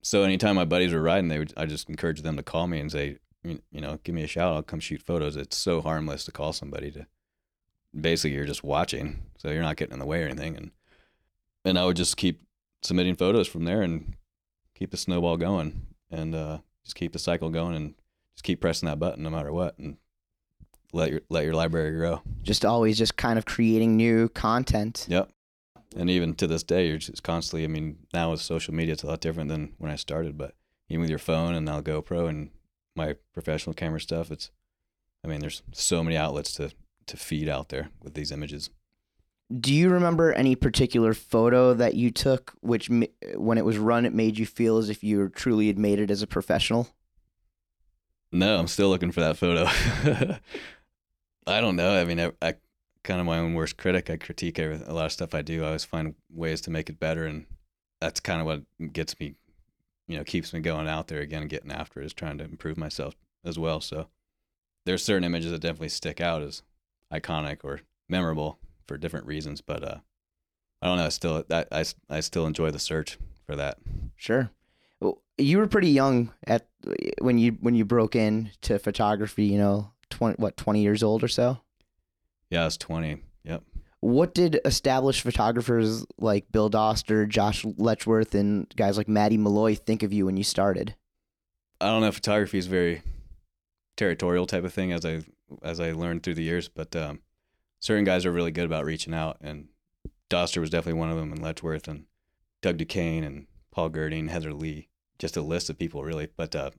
So 0.02 0.22
anytime 0.22 0.56
my 0.56 0.64
buddies 0.64 0.94
were 0.94 1.02
riding, 1.02 1.28
they 1.28 1.38
would 1.38 1.52
I 1.58 1.66
just 1.66 1.90
encourage 1.90 2.22
them 2.22 2.36
to 2.38 2.42
call 2.42 2.66
me 2.66 2.80
and 2.80 2.90
say, 2.90 3.18
you 3.70 3.80
know, 3.80 3.98
give 4.04 4.14
me 4.14 4.22
a 4.22 4.28
shout. 4.28 4.54
I'll 4.54 4.62
come 4.62 4.80
shoot 4.80 5.02
photos. 5.02 5.36
It's 5.36 5.56
so 5.56 5.80
harmless 5.80 6.24
to 6.24 6.32
call 6.32 6.52
somebody 6.52 6.90
to. 6.92 7.06
Basically, 7.98 8.34
you're 8.36 8.44
just 8.44 8.64
watching, 8.64 9.22
so 9.38 9.50
you're 9.50 9.62
not 9.62 9.76
getting 9.76 9.94
in 9.94 9.98
the 10.00 10.06
way 10.06 10.22
or 10.22 10.26
anything, 10.26 10.56
and 10.56 10.70
and 11.64 11.78
I 11.78 11.84
would 11.84 11.96
just 11.96 12.16
keep 12.16 12.42
submitting 12.82 13.16
photos 13.16 13.48
from 13.48 13.64
there 13.64 13.82
and 13.82 14.14
keep 14.74 14.90
the 14.90 14.96
snowball 14.96 15.36
going 15.36 15.86
and 16.10 16.34
uh, 16.34 16.58
just 16.84 16.94
keep 16.94 17.12
the 17.12 17.18
cycle 17.18 17.50
going 17.50 17.74
and 17.74 17.94
just 18.34 18.44
keep 18.44 18.60
pressing 18.60 18.86
that 18.86 18.98
button 18.98 19.22
no 19.22 19.30
matter 19.30 19.52
what 19.52 19.78
and 19.78 19.96
let 20.92 21.10
your 21.10 21.20
let 21.28 21.44
your 21.44 21.54
library 21.54 21.96
grow. 21.96 22.22
just 22.42 22.64
always 22.64 22.96
just 22.96 23.16
kind 23.16 23.38
of 23.38 23.44
creating 23.44 23.96
new 23.96 24.28
content. 24.28 25.06
Yep. 25.08 25.30
And 25.96 26.10
even 26.10 26.34
to 26.34 26.46
this 26.46 26.62
day, 26.62 26.88
you're 26.88 26.98
just 26.98 27.22
constantly. 27.22 27.64
I 27.64 27.68
mean, 27.68 27.98
now 28.12 28.30
with 28.30 28.40
social 28.40 28.74
media, 28.74 28.92
it's 28.92 29.02
a 29.02 29.06
lot 29.06 29.20
different 29.20 29.48
than 29.48 29.72
when 29.78 29.90
I 29.90 29.96
started. 29.96 30.36
But 30.36 30.54
even 30.88 31.00
with 31.02 31.10
your 31.10 31.18
phone 31.18 31.54
and 31.54 31.64
now 31.64 31.80
GoPro 31.80 32.28
and 32.28 32.50
my 32.96 33.16
professional 33.32 33.74
camera 33.74 34.00
stuff, 34.00 34.30
it's. 34.30 34.50
I 35.24 35.28
mean, 35.28 35.40
there's 35.40 35.62
so 35.72 36.04
many 36.04 36.16
outlets 36.16 36.52
to 36.54 36.70
to 37.06 37.16
feed 37.16 37.48
out 37.48 37.68
there 37.68 37.90
with 38.02 38.14
these 38.14 38.32
images. 38.32 38.70
Do 39.60 39.72
you 39.72 39.90
remember 39.90 40.32
any 40.32 40.56
particular 40.56 41.14
photo 41.14 41.72
that 41.74 41.94
you 41.94 42.10
took, 42.10 42.52
which 42.60 42.90
when 43.34 43.58
it 43.58 43.64
was 43.64 43.78
run, 43.78 44.04
it 44.04 44.12
made 44.12 44.38
you 44.38 44.46
feel 44.46 44.78
as 44.78 44.90
if 44.90 45.04
you 45.04 45.28
truly 45.28 45.68
had 45.68 45.78
made 45.78 46.00
it 46.00 46.10
as 46.10 46.20
a 46.20 46.26
professional? 46.26 46.88
No, 48.32 48.58
I'm 48.58 48.66
still 48.66 48.88
looking 48.88 49.12
for 49.12 49.20
that 49.20 49.36
photo. 49.36 49.66
I 51.46 51.60
don't 51.60 51.76
know. 51.76 52.00
I 52.00 52.04
mean, 52.04 52.18
I, 52.18 52.32
I 52.42 52.54
kind 53.04 53.20
of 53.20 53.26
my 53.26 53.38
own 53.38 53.54
worst 53.54 53.76
critic. 53.76 54.10
I 54.10 54.16
critique 54.16 54.58
every, 54.58 54.84
a 54.84 54.92
lot 54.92 55.06
of 55.06 55.12
stuff 55.12 55.32
I 55.32 55.42
do. 55.42 55.62
I 55.62 55.68
always 55.68 55.84
find 55.84 56.14
ways 56.28 56.60
to 56.62 56.70
make 56.70 56.90
it 56.90 56.98
better, 56.98 57.24
and 57.24 57.46
that's 58.00 58.18
kind 58.18 58.40
of 58.40 58.46
what 58.46 58.92
gets 58.92 59.18
me, 59.20 59.36
you 60.06 60.16
know, 60.16 60.24
keeps 60.24 60.52
me 60.52 60.60
going 60.60 60.88
out 60.88 61.08
there 61.08 61.20
again 61.20 61.42
and 61.42 61.50
getting 61.50 61.72
after 61.72 62.00
it 62.00 62.06
is 62.06 62.12
trying 62.12 62.38
to 62.38 62.44
improve 62.44 62.76
myself 62.76 63.14
as 63.44 63.58
well. 63.58 63.80
So 63.80 64.08
there's 64.84 65.04
certain 65.04 65.24
images 65.24 65.50
that 65.50 65.60
definitely 65.60 65.88
stick 65.88 66.20
out 66.20 66.42
as 66.42 66.62
iconic 67.12 67.58
or 67.62 67.80
memorable 68.08 68.58
for 68.86 68.96
different 68.96 69.26
reasons, 69.26 69.60
but 69.60 69.82
uh, 69.82 69.96
I 70.80 70.86
don't 70.86 70.98
know. 70.98 71.06
I 71.06 71.08
still, 71.08 71.44
I, 71.50 71.64
I, 71.72 71.84
I 72.08 72.20
still 72.20 72.46
enjoy 72.46 72.70
the 72.70 72.78
search 72.78 73.18
for 73.44 73.56
that. 73.56 73.78
Sure. 74.14 74.50
Well, 75.00 75.22
You 75.38 75.58
were 75.58 75.66
pretty 75.66 75.90
young 75.90 76.32
at 76.46 76.68
when 77.20 77.38
you 77.38 77.58
when 77.60 77.74
you 77.74 77.84
broke 77.84 78.14
in 78.16 78.50
to 78.62 78.78
photography. 78.78 79.44
You 79.44 79.58
know, 79.58 79.92
twenty 80.08 80.36
what 80.36 80.56
twenty 80.56 80.82
years 80.82 81.02
old 81.02 81.22
or 81.24 81.28
so. 81.28 81.58
Yeah, 82.48 82.62
I 82.62 82.64
was 82.66 82.76
20. 82.76 83.22
Yep. 83.44 83.62
What 84.00 84.34
did 84.34 84.60
established 84.64 85.22
photographers 85.22 86.04
like 86.18 86.52
Bill 86.52 86.70
Doster, 86.70 87.28
Josh 87.28 87.64
Letchworth, 87.64 88.34
and 88.34 88.72
guys 88.76 88.98
like 88.98 89.08
Maddie 89.08 89.38
Malloy 89.38 89.74
think 89.74 90.02
of 90.02 90.12
you 90.12 90.26
when 90.26 90.36
you 90.36 90.44
started? 90.44 90.94
I 91.80 91.86
don't 91.86 92.02
know. 92.02 92.12
Photography 92.12 92.58
is 92.58 92.66
very 92.66 93.02
territorial 93.96 94.46
type 94.46 94.64
of 94.64 94.72
thing, 94.72 94.92
as 94.92 95.04
I 95.04 95.22
as 95.62 95.80
I 95.80 95.92
learned 95.92 96.22
through 96.22 96.34
the 96.34 96.42
years. 96.42 96.68
But 96.68 96.94
um, 96.94 97.20
certain 97.80 98.04
guys 98.04 98.26
are 98.26 98.32
really 98.32 98.50
good 98.50 98.66
about 98.66 98.84
reaching 98.84 99.14
out, 99.14 99.38
and 99.40 99.68
Doster 100.30 100.60
was 100.60 100.70
definitely 100.70 101.00
one 101.00 101.10
of 101.10 101.16
them, 101.16 101.32
and 101.32 101.42
Letchworth, 101.42 101.88
and 101.88 102.04
Doug 102.62 102.76
Duquesne, 102.76 103.24
and 103.24 103.46
Paul 103.70 103.88
Girding, 103.88 104.28
Heather 104.28 104.52
Lee. 104.52 104.88
Just 105.18 105.36
a 105.36 105.42
list 105.42 105.70
of 105.70 105.78
people, 105.78 106.04
really. 106.04 106.28
But 106.36 106.54
uh, 106.54 106.70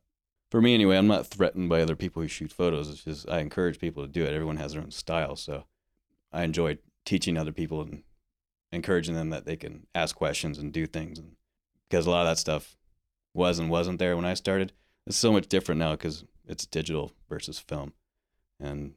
for 0.49 0.61
me, 0.61 0.73
anyway, 0.73 0.97
I'm 0.97 1.07
not 1.07 1.27
threatened 1.27 1.69
by 1.69 1.81
other 1.81 1.95
people 1.95 2.21
who 2.21 2.27
shoot 2.27 2.51
photos. 2.51 2.89
It's 2.89 3.03
just 3.03 3.29
I 3.29 3.39
encourage 3.39 3.79
people 3.79 4.03
to 4.03 4.09
do 4.09 4.23
it. 4.23 4.33
Everyone 4.33 4.57
has 4.57 4.73
their 4.73 4.81
own 4.81 4.91
style, 4.91 5.35
so 5.35 5.65
I 6.31 6.43
enjoy 6.43 6.77
teaching 7.07 7.37
other 7.37 7.51
people 7.53 7.81
and 7.81 8.03
encouraging 8.71 9.15
them 9.15 9.29
that 9.31 9.45
they 9.45 9.55
can 9.55 9.87
ask 9.95 10.15
questions 10.15 10.57
and 10.59 10.71
do 10.73 10.85
things, 10.85 11.17
and 11.17 11.37
because 11.89 12.05
a 12.05 12.09
lot 12.11 12.21
of 12.21 12.27
that 12.27 12.37
stuff 12.37 12.75
was 13.33 13.57
and 13.59 13.69
wasn't 13.69 13.97
there 13.97 14.15
when 14.15 14.25
I 14.25 14.33
started. 14.33 14.73
It's 15.05 15.15
so 15.17 15.31
much 15.31 15.47
different 15.47 15.79
now 15.79 15.91
because 15.91 16.25
it's 16.45 16.65
digital 16.65 17.13
versus 17.29 17.57
film, 17.59 17.93
and 18.59 18.93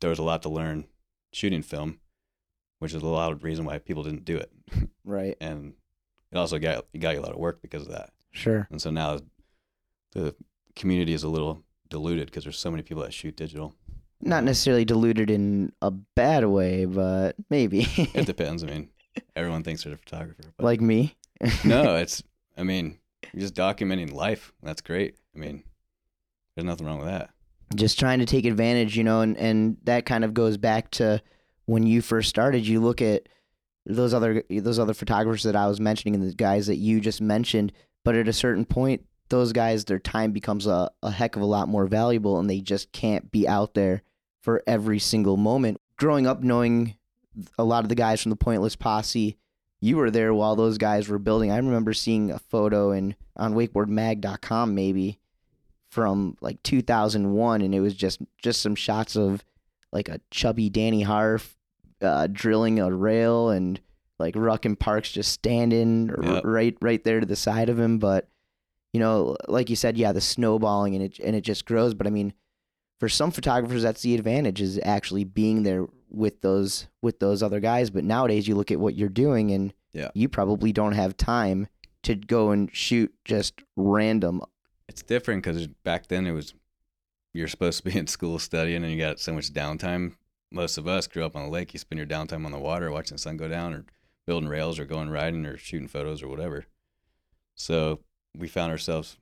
there 0.00 0.10
was 0.10 0.20
a 0.20 0.22
lot 0.22 0.40
to 0.42 0.48
learn 0.48 0.86
shooting 1.32 1.62
film, 1.62 1.98
which 2.78 2.94
is 2.94 3.02
a 3.02 3.06
lot 3.06 3.32
of 3.32 3.42
reason 3.42 3.64
why 3.64 3.78
people 3.78 4.04
didn't 4.04 4.24
do 4.24 4.36
it, 4.36 4.52
Right. 5.04 5.36
and 5.40 5.74
it 6.30 6.38
also 6.38 6.58
got 6.60 6.86
it 6.92 6.98
got 7.00 7.14
you 7.14 7.20
a 7.20 7.22
lot 7.22 7.32
of 7.32 7.38
work 7.38 7.60
because 7.60 7.82
of 7.82 7.92
that. 7.92 8.10
Sure. 8.30 8.68
And 8.70 8.80
so 8.80 8.90
now 8.90 9.18
the 10.12 10.34
community 10.76 11.12
is 11.12 11.24
a 11.24 11.28
little 11.28 11.64
diluted 11.90 12.26
because 12.26 12.44
there's 12.44 12.58
so 12.58 12.70
many 12.70 12.82
people 12.84 13.02
that 13.02 13.12
shoot 13.12 13.36
digital. 13.36 13.74
Not 14.22 14.44
necessarily 14.44 14.84
diluted 14.84 15.30
in 15.30 15.72
a 15.82 15.90
bad 15.90 16.44
way, 16.46 16.84
but 16.84 17.34
maybe. 17.50 17.86
It 17.96 18.26
depends. 18.26 18.62
I 18.62 18.68
mean, 18.68 18.88
everyone 19.34 19.62
thinks 19.64 19.84
they're 19.84 19.94
a 19.94 19.96
photographer. 19.96 20.42
But 20.56 20.64
like 20.64 20.80
me. 20.80 21.16
no, 21.64 21.96
it's. 21.96 22.22
I 22.56 22.62
mean, 22.62 22.98
you're 23.32 23.40
just 23.40 23.54
documenting 23.54 24.12
life. 24.12 24.52
That's 24.62 24.80
great. 24.82 25.16
I 25.34 25.38
mean, 25.38 25.64
there's 26.54 26.66
nothing 26.66 26.86
wrong 26.86 26.98
with 26.98 27.08
that. 27.08 27.30
just 27.74 27.98
trying 27.98 28.18
to 28.20 28.26
take 28.26 28.44
advantage, 28.44 28.96
you 28.96 29.04
know, 29.04 29.22
and, 29.22 29.36
and 29.38 29.76
that 29.84 30.06
kind 30.06 30.24
of 30.24 30.34
goes 30.34 30.56
back 30.56 30.90
to 30.92 31.20
when 31.66 31.86
you 31.86 32.00
first 32.02 32.28
started. 32.28 32.66
You 32.66 32.80
look 32.80 33.00
at 33.02 33.28
those 33.86 34.14
other 34.14 34.44
those 34.50 34.78
other 34.78 34.94
photographers 34.94 35.42
that 35.42 35.56
I 35.56 35.66
was 35.66 35.80
mentioning 35.80 36.14
and 36.14 36.22
the 36.28 36.34
guys 36.34 36.66
that 36.68 36.76
you 36.76 37.00
just 37.00 37.20
mentioned, 37.20 37.72
but 38.04 38.14
at 38.14 38.28
a 38.28 38.32
certain 38.32 38.64
point, 38.66 39.04
those 39.30 39.52
guys 39.52 39.86
their 39.86 39.98
time 39.98 40.30
becomes 40.32 40.66
a, 40.66 40.90
a 41.02 41.10
heck 41.10 41.34
of 41.36 41.42
a 41.42 41.46
lot 41.46 41.66
more 41.68 41.86
valuable 41.86 42.38
and 42.38 42.48
they 42.48 42.60
just 42.60 42.92
can't 42.92 43.32
be 43.32 43.48
out 43.48 43.72
there 43.74 44.02
for 44.42 44.62
every 44.66 44.98
single 44.98 45.36
moment. 45.38 45.80
Growing 45.96 46.26
up 46.26 46.42
knowing 46.42 46.96
a 47.58 47.64
lot 47.64 47.84
of 47.84 47.88
the 47.88 47.94
guys 47.94 48.20
from 48.20 48.30
the 48.30 48.36
Pointless 48.36 48.76
Posse, 48.76 49.38
you 49.80 49.96
were 49.96 50.10
there 50.10 50.34
while 50.34 50.54
those 50.56 50.76
guys 50.78 51.08
were 51.08 51.18
building. 51.18 51.50
I 51.50 51.56
remember 51.56 51.94
seeing 51.94 52.30
a 52.30 52.38
photo 52.38 52.90
in 52.92 53.14
on 53.36 53.54
wakeboardmag.com 53.54 54.74
maybe 54.74 55.18
from 55.88 56.36
like 56.40 56.62
2001 56.62 57.62
and 57.62 57.74
it 57.74 57.80
was 57.80 57.94
just 57.94 58.20
just 58.38 58.60
some 58.62 58.74
shots 58.74 59.16
of 59.16 59.44
like 59.92 60.08
a 60.08 60.20
chubby 60.30 60.70
Danny 60.70 61.02
Harf 61.02 61.56
uh, 62.00 62.26
drilling 62.30 62.80
a 62.80 62.90
rail 62.92 63.50
and 63.50 63.80
like 64.18 64.34
Ruck 64.36 64.64
and 64.64 64.78
Parks 64.78 65.10
just 65.12 65.32
standing 65.32 66.10
r- 66.10 66.40
right 66.44 66.76
right 66.80 67.02
there 67.04 67.20
to 67.20 67.26
the 67.26 67.36
side 67.36 67.68
of 67.68 67.78
him 67.78 67.98
but 67.98 68.28
you 68.92 69.00
know 69.00 69.36
like 69.48 69.68
you 69.70 69.76
said 69.76 69.96
yeah 69.98 70.12
the 70.12 70.20
snowballing 70.20 70.94
and 70.94 71.04
it 71.04 71.18
and 71.18 71.36
it 71.36 71.42
just 71.42 71.64
grows 71.66 71.92
but 71.94 72.06
I 72.06 72.10
mean 72.10 72.32
for 73.02 73.08
some 73.08 73.32
photographers 73.32 73.82
that's 73.82 74.02
the 74.02 74.14
advantage 74.14 74.60
is 74.60 74.78
actually 74.84 75.24
being 75.24 75.64
there 75.64 75.86
with 76.08 76.40
those 76.40 76.86
with 77.00 77.18
those 77.18 77.42
other 77.42 77.58
guys 77.58 77.90
but 77.90 78.04
nowadays 78.04 78.46
you 78.46 78.54
look 78.54 78.70
at 78.70 78.78
what 78.78 78.94
you're 78.94 79.08
doing 79.08 79.50
and 79.50 79.74
Yeah. 79.92 80.10
you 80.14 80.28
probably 80.28 80.72
don't 80.72 80.92
have 80.92 81.16
time 81.16 81.66
to 82.04 82.14
go 82.14 82.52
and 82.52 82.70
shoot 82.72 83.12
just 83.24 83.54
random 83.74 84.40
It's 84.88 85.02
different 85.02 85.42
because 85.42 85.66
back 85.66 86.06
then 86.06 86.28
it 86.28 86.30
was 86.30 86.54
you're 87.34 87.48
supposed 87.48 87.78
to 87.82 87.90
be 87.90 87.98
in 87.98 88.06
school 88.06 88.38
studying 88.38 88.84
and 88.84 88.92
you 88.92 88.98
got 89.00 89.18
so 89.18 89.32
much 89.32 89.52
downtime. 89.52 90.14
Most 90.52 90.78
of 90.78 90.86
us 90.86 91.08
grew 91.08 91.24
up 91.24 91.34
on 91.34 91.42
the 91.46 91.50
lake. 91.50 91.72
You 91.74 91.80
spend 91.80 91.98
your 91.98 92.06
downtime 92.06 92.46
on 92.46 92.52
the 92.52 92.58
water, 92.58 92.92
watching 92.92 93.16
the 93.16 93.20
sun 93.22 93.36
go 93.36 93.48
down, 93.48 93.72
or 93.72 93.84
building 94.26 94.48
rails, 94.48 94.78
or 94.78 94.84
going 94.84 95.10
riding, 95.10 95.44
or 95.46 95.56
shooting 95.56 95.88
photos, 95.88 96.22
or 96.22 96.28
whatever. 96.28 96.66
So 97.56 98.00
we 98.36 98.48
found 98.48 98.70
ourselves 98.70 99.16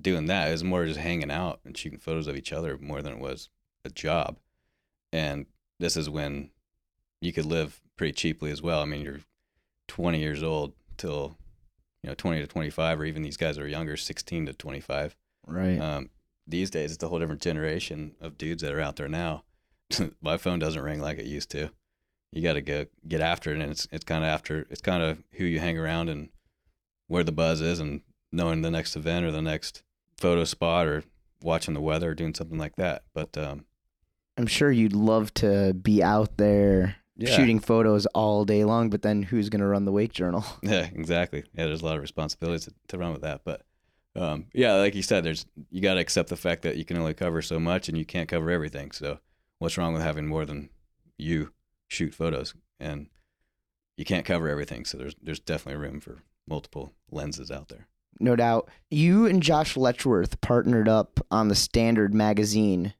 doing 0.00 0.26
that. 0.26 0.48
It 0.48 0.52
was 0.52 0.64
more 0.64 0.86
just 0.86 1.00
hanging 1.00 1.30
out 1.30 1.60
and 1.64 1.76
shooting 1.76 1.98
photos 1.98 2.26
of 2.26 2.36
each 2.36 2.52
other 2.52 2.78
more 2.78 3.02
than 3.02 3.12
it 3.14 3.20
was 3.20 3.48
a 3.84 3.90
job. 3.90 4.38
And 5.12 5.46
this 5.78 5.96
is 5.96 6.10
when 6.10 6.50
you 7.20 7.32
could 7.32 7.46
live 7.46 7.80
pretty 7.96 8.12
cheaply 8.12 8.50
as 8.50 8.62
well. 8.62 8.80
I 8.80 8.84
mean, 8.84 9.02
you're 9.02 9.20
20 9.88 10.18
years 10.18 10.42
old 10.42 10.72
till 10.96 11.36
you 12.02 12.08
know 12.08 12.14
20 12.14 12.40
to 12.40 12.46
25, 12.46 13.00
or 13.00 13.04
even 13.04 13.22
these 13.22 13.36
guys 13.36 13.58
are 13.58 13.68
younger, 13.68 13.96
16 13.96 14.46
to 14.46 14.52
25. 14.52 15.16
right 15.46 15.80
Um, 15.80 16.10
these 16.46 16.70
days, 16.70 16.92
it's 16.92 17.02
a 17.02 17.08
whole 17.08 17.18
different 17.18 17.40
generation 17.40 18.16
of 18.20 18.36
dudes 18.36 18.62
that 18.62 18.72
are 18.72 18.80
out 18.80 18.96
there 18.96 19.08
now. 19.08 19.44
My 20.20 20.36
phone 20.36 20.58
doesn't 20.58 20.82
ring 20.82 21.00
like 21.00 21.18
it 21.18 21.26
used 21.26 21.50
to. 21.52 21.70
You 22.32 22.42
got 22.42 22.54
to 22.54 22.60
go 22.60 22.86
get 23.06 23.20
after 23.20 23.52
it, 23.52 23.60
and 23.60 23.70
it's 23.70 23.88
it's 23.92 24.04
kind 24.04 24.24
of 24.24 24.28
after 24.28 24.66
it's 24.68 24.80
kind 24.80 25.02
of 25.02 25.22
who 25.32 25.44
you 25.44 25.60
hang 25.60 25.78
around 25.78 26.08
and 26.08 26.30
where 27.06 27.24
the 27.24 27.32
buzz 27.32 27.60
is, 27.60 27.80
and 27.80 28.02
knowing 28.34 28.62
the 28.62 28.70
next 28.70 28.96
event 28.96 29.24
or 29.24 29.30
the 29.30 29.42
next 29.42 29.82
photo 30.18 30.44
spot 30.44 30.86
or 30.86 31.04
watching 31.42 31.74
the 31.74 31.80
weather 31.80 32.10
or 32.10 32.14
doing 32.14 32.34
something 32.34 32.58
like 32.58 32.76
that. 32.76 33.02
But 33.14 33.36
um, 33.38 33.64
I'm 34.36 34.46
sure 34.46 34.70
you'd 34.72 34.92
love 34.94 35.32
to 35.34 35.74
be 35.74 36.02
out 36.02 36.36
there 36.36 36.96
Yeah. 37.16 37.34
shooting 37.36 37.60
photos 37.60 38.06
all 38.06 38.44
day 38.44 38.64
long, 38.64 38.90
but 38.90 39.02
then 39.02 39.22
who's 39.22 39.48
going 39.48 39.60
to 39.60 39.66
run 39.66 39.84
the 39.84 39.92
wake 39.92 40.12
journal? 40.12 40.44
Yeah, 40.62 40.88
exactly. 40.92 41.44
Yeah, 41.54 41.66
there's 41.66 41.82
a 41.82 41.84
lot 41.84 41.96
of 41.96 42.02
responsibilities 42.02 42.64
to, 42.64 42.74
to 42.88 42.98
run 42.98 43.12
with 43.12 43.22
that, 43.22 43.42
but 43.44 43.62
um, 44.16 44.46
yeah, 44.54 44.74
like 44.74 44.94
you 44.94 45.02
said, 45.02 45.24
there's 45.24 45.44
you 45.70 45.80
got 45.80 45.94
to 45.94 46.00
accept 46.00 46.28
the 46.28 46.36
fact 46.36 46.62
that 46.62 46.76
you 46.76 46.84
can 46.84 46.96
only 46.96 47.14
cover 47.14 47.42
so 47.42 47.58
much 47.58 47.88
and 47.88 47.98
you 47.98 48.04
can't 48.04 48.28
cover 48.28 48.48
everything. 48.48 48.92
So, 48.92 49.18
what's 49.58 49.76
wrong 49.76 49.92
with 49.92 50.02
having 50.02 50.28
more 50.28 50.44
than 50.46 50.70
you 51.18 51.50
shoot 51.88 52.14
photos? 52.14 52.54
And 52.78 53.08
you 53.96 54.04
can't 54.04 54.24
cover 54.24 54.48
everything, 54.48 54.84
so 54.84 54.98
there's 54.98 55.16
there's 55.20 55.40
definitely 55.40 55.80
room 55.84 55.98
for 55.98 56.22
multiple 56.46 56.92
lenses 57.10 57.50
out 57.50 57.68
there. 57.70 57.88
No 58.20 58.36
doubt. 58.36 58.68
You 58.90 59.26
and 59.26 59.42
Josh 59.42 59.76
Letchworth 59.76 60.40
partnered 60.40 60.88
up 60.88 61.20
on 61.30 61.48
the 61.48 61.54
Standard 61.54 62.14
magazine. 62.14 62.94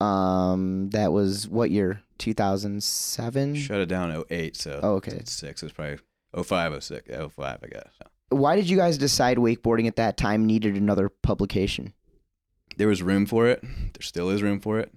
Um, 0.00 0.90
that 0.90 1.12
was 1.12 1.48
what 1.48 1.70
year? 1.70 2.02
2007. 2.18 3.54
Shut 3.56 3.80
it 3.80 3.86
down 3.86 4.10
in 4.10 4.24
08, 4.30 4.56
so 4.56 4.80
Oh, 4.82 4.94
okay. 4.94 5.12
it's 5.12 5.32
six. 5.32 5.62
It's 5.62 5.72
probably 5.72 5.98
05, 6.40 6.82
06, 6.82 7.08
05, 7.34 7.58
I 7.62 7.66
guess. 7.66 7.88
Why 8.30 8.56
did 8.56 8.68
you 8.68 8.76
guys 8.76 8.96
decide 8.98 9.36
wakeboarding 9.38 9.86
at 9.86 9.96
that 9.96 10.16
time 10.16 10.46
needed 10.46 10.76
another 10.76 11.08
publication? 11.08 11.92
there 12.78 12.88
was 12.88 13.02
room 13.02 13.26
for 13.26 13.46
it. 13.48 13.60
There 13.60 14.00
still 14.00 14.30
is 14.30 14.42
room 14.42 14.58
for 14.58 14.78
it. 14.80 14.90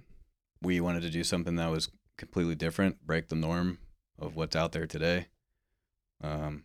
We 0.62 0.80
wanted 0.80 1.02
to 1.02 1.10
do 1.10 1.22
something 1.22 1.56
that 1.56 1.70
was 1.70 1.90
completely 2.16 2.54
different, 2.54 3.06
break 3.06 3.28
the 3.28 3.34
norm 3.36 3.78
of 4.18 4.34
what's 4.34 4.56
out 4.56 4.72
there 4.72 4.86
today. 4.86 5.26
Um, 6.24 6.64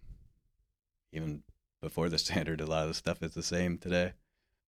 even 1.12 1.44
before 1.82 2.10
the 2.10 2.18
standard, 2.20 2.62
a 2.62 2.66
lot 2.66 2.84
of 2.84 2.90
the 2.90 2.94
stuff 2.94 3.22
is 3.24 3.34
the 3.34 3.44
same 3.44 3.78
today, 3.78 4.14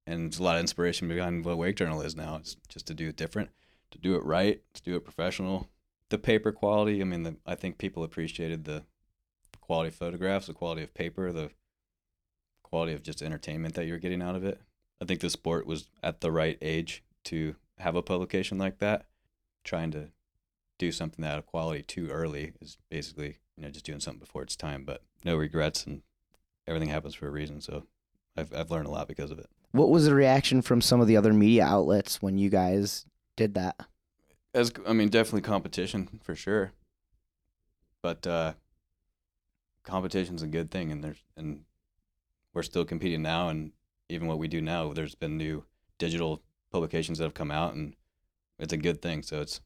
and 0.06 0.32
there's 0.32 0.40
a 0.40 0.44
lot 0.44 0.56
of 0.56 0.62
inspiration 0.62 1.08
behind 1.08 1.46
what 1.46 1.58
Wake 1.58 1.76
Journal 1.76 2.02
is 2.02 2.16
now. 2.16 2.38
It's 2.38 2.56
just 2.68 2.88
to 2.88 2.94
do 2.94 3.10
it 3.10 3.16
different, 3.16 3.52
to 3.92 3.98
do 3.98 4.16
it 4.16 4.24
right, 4.24 4.62
to 4.74 4.82
do 4.82 4.96
it 4.96 5.04
professional. 5.04 5.70
The 6.10 6.18
paper 6.18 6.52
quality. 6.52 7.02
I 7.02 7.06
mean, 7.06 7.24
the, 7.24 7.38
I 7.46 7.56
think 7.56 7.78
people 7.78 8.04
appreciated 8.04 8.66
the 8.66 8.84
quality 9.62 9.88
of 9.88 9.96
photographs, 9.96 10.48
the 10.48 10.54
quality 10.54 10.84
of 10.84 10.94
paper, 10.94 11.32
the 11.32 11.50
quality 12.62 12.94
of 12.94 13.04
just 13.04 13.22
entertainment 13.22 13.76
that 13.76 13.86
you're 13.86 13.98
getting 13.98 14.22
out 14.22 14.36
of 14.36 14.44
it. 14.44 14.60
I 15.02 15.06
think 15.06 15.22
the 15.22 15.30
sport 15.30 15.66
was 15.66 15.88
at 16.02 16.22
the 16.22 16.32
right 16.32 16.58
age 16.62 17.04
to 17.26 17.56
have 17.80 17.96
a 17.96 18.02
publication 18.02 18.58
like 18.58 18.80
that. 18.80 19.06
Trying 19.64 19.92
to 19.92 20.10
do 20.78 20.92
something 20.92 21.24
out 21.24 21.38
of 21.38 21.46
quality 21.46 21.82
too 21.82 22.10
early 22.10 22.54
is 22.62 22.78
basically, 22.90 23.38
you 23.56 23.64
know, 23.64 23.70
just 23.70 23.86
doing 23.86 24.00
something 24.00 24.20
before 24.20 24.44
its 24.44 24.56
time, 24.56 24.84
but 24.84 25.02
no 25.24 25.36
regrets 25.36 25.86
and 25.86 26.02
everything 26.68 26.90
happens 26.90 27.16
for 27.16 27.28
a 27.28 27.32
reason. 27.32 27.62
So 27.62 27.84
I've, 28.38 28.54
I've 28.54 28.72
learned 28.72 28.88
a 28.88 28.92
lot 28.92 29.08
because 29.08 29.32
of 29.32 29.40
it. 29.40 29.48
What 29.72 29.90
was 29.90 30.06
the 30.06 30.16
reaction 30.16 30.62
from 30.62 30.82
some 30.82 31.02
of 31.02 31.08
the 31.08 31.18
other 31.18 31.34
media 31.34 31.66
outlets 31.66 32.22
when 32.22 32.38
you 32.38 32.50
guys 32.50 33.06
did 33.36 33.56
that? 33.56 33.76
As 34.54 34.72
I 34.88 34.94
mean, 34.94 35.10
definitely 35.10 35.42
competition 35.42 36.20
for 36.22 36.36
sure, 36.36 36.74
but 38.04 38.28
uh, 38.28 38.54
competition's 39.84 40.44
a 40.44 40.48
good 40.48 40.70
thing, 40.70 40.92
and 40.92 41.04
there's 41.04 41.24
and 41.36 41.62
we're 42.54 42.62
still 42.62 42.86
competing 42.86 43.24
now, 43.24 43.50
and 43.50 43.72
even 44.10 44.28
what 44.28 44.38
we 44.38 44.48
do 44.48 44.62
now, 44.62 44.94
there's 44.94 45.16
been 45.16 45.38
new 45.38 45.64
digital 45.98 46.44
publications 46.72 47.18
that 47.18 47.24
have 47.24 47.34
come 47.34 47.50
out, 47.50 47.74
and 47.74 47.96
it's 48.60 48.74
a 48.74 48.78
good 48.78 49.02
thing. 49.02 49.24
So 49.24 49.42
it's 49.42 49.60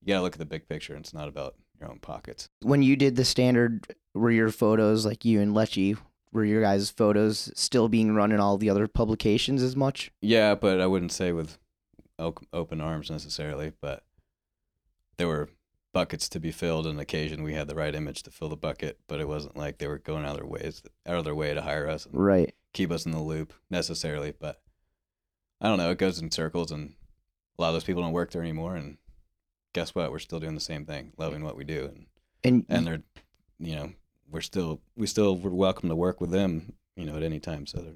you 0.00 0.14
gotta 0.14 0.22
look 0.22 0.34
at 0.34 0.38
the 0.38 0.46
big 0.46 0.68
picture, 0.68 0.94
and 0.94 1.04
it's 1.04 1.14
not 1.14 1.26
about 1.26 1.56
your 1.80 1.90
own 1.90 1.98
pockets. 1.98 2.48
When 2.62 2.82
you 2.82 2.94
did 2.94 3.16
the 3.16 3.24
Standard, 3.24 3.86
were 4.14 4.30
your 4.30 4.50
photos 4.50 5.04
like 5.04 5.24
you 5.24 5.40
and 5.40 5.52
Lecce? 5.52 5.98
Were 6.32 6.44
your 6.44 6.60
guys' 6.62 6.90
photos 6.90 7.50
still 7.54 7.88
being 7.88 8.14
run 8.14 8.32
in 8.32 8.40
all 8.40 8.58
the 8.58 8.70
other 8.70 8.86
publications 8.88 9.62
as 9.62 9.74
much? 9.76 10.10
Yeah, 10.20 10.54
but 10.54 10.80
I 10.80 10.86
wouldn't 10.86 11.12
say 11.12 11.32
with 11.32 11.58
open 12.18 12.80
arms 12.80 13.10
necessarily, 13.10 13.72
but 13.80 14.02
there 15.16 15.28
were 15.28 15.48
buckets 15.92 16.28
to 16.28 16.40
be 16.40 16.50
filled, 16.52 16.86
and 16.86 17.00
occasion 17.00 17.42
we 17.42 17.54
had 17.54 17.66
the 17.68 17.74
right 17.74 17.94
image 17.94 18.22
to 18.24 18.30
fill 18.30 18.48
the 18.48 18.56
bucket, 18.56 18.98
but 19.06 19.20
it 19.20 19.28
wasn't 19.28 19.56
like 19.56 19.78
they 19.78 19.86
were 19.88 19.98
going 19.98 20.24
out 20.24 20.32
of 20.32 20.36
their 20.38 20.46
ways, 20.46 20.82
out 21.06 21.16
of 21.16 21.24
their 21.24 21.34
way 21.34 21.54
to 21.54 21.62
hire 21.62 21.88
us 21.88 22.06
and 22.06 22.14
Right. 22.14 22.54
keep 22.72 22.90
us 22.90 23.06
in 23.06 23.12
the 23.12 23.22
loop 23.22 23.52
necessarily. 23.70 24.32
But 24.38 24.60
I 25.60 25.68
don't 25.68 25.78
know, 25.78 25.90
it 25.90 25.98
goes 25.98 26.20
in 26.20 26.30
circles, 26.30 26.70
and 26.70 26.94
a 27.58 27.62
lot 27.62 27.68
of 27.68 27.74
those 27.74 27.84
people 27.84 28.02
don't 28.02 28.12
work 28.12 28.30
there 28.32 28.42
anymore. 28.42 28.76
And 28.76 28.98
guess 29.72 29.94
what? 29.94 30.10
We're 30.12 30.18
still 30.18 30.40
doing 30.40 30.54
the 30.54 30.60
same 30.60 30.84
thing, 30.84 31.12
loving 31.16 31.42
what 31.42 31.56
we 31.56 31.64
do, 31.64 31.86
and 31.86 32.06
And 32.44 32.66
and 32.68 32.86
they're, 32.86 33.02
you 33.58 33.74
know, 33.76 33.92
we're 34.30 34.40
still 34.40 34.80
we 34.96 35.06
still 35.06 35.36
we're 35.36 35.50
welcome 35.50 35.88
to 35.88 35.96
work 35.96 36.20
with 36.20 36.30
them, 36.30 36.72
you 36.96 37.04
know, 37.04 37.16
at 37.16 37.22
any 37.22 37.40
time. 37.40 37.66
So 37.66 37.78
they're, 37.78 37.94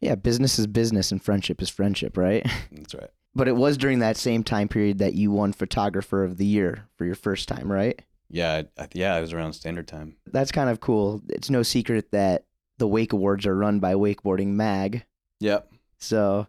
yeah, 0.00 0.14
business 0.14 0.58
is 0.58 0.66
business 0.66 1.12
and 1.12 1.22
friendship 1.22 1.60
is 1.60 1.68
friendship, 1.68 2.16
right? 2.16 2.46
that's 2.72 2.94
right. 2.94 3.10
But 3.34 3.48
it 3.48 3.56
was 3.56 3.76
during 3.76 3.98
that 4.00 4.16
same 4.16 4.42
time 4.42 4.68
period 4.68 4.98
that 4.98 5.14
you 5.14 5.30
won 5.30 5.52
photographer 5.52 6.24
of 6.24 6.38
the 6.38 6.46
year 6.46 6.88
for 6.96 7.04
your 7.04 7.14
first 7.14 7.48
time, 7.48 7.70
right? 7.70 8.00
Yeah, 8.30 8.62
I, 8.78 8.82
I, 8.82 8.88
yeah, 8.92 9.16
it 9.16 9.20
was 9.20 9.32
around 9.32 9.52
standard 9.54 9.88
time. 9.88 10.16
That's 10.26 10.52
kind 10.52 10.70
of 10.70 10.80
cool. 10.80 11.22
It's 11.28 11.50
no 11.50 11.62
secret 11.62 12.10
that 12.12 12.44
the 12.78 12.88
Wake 12.88 13.12
Awards 13.12 13.46
are 13.46 13.56
run 13.56 13.80
by 13.80 13.94
Wakeboarding 13.94 14.48
Mag. 14.48 15.04
Yep. 15.40 15.70
So 15.98 16.46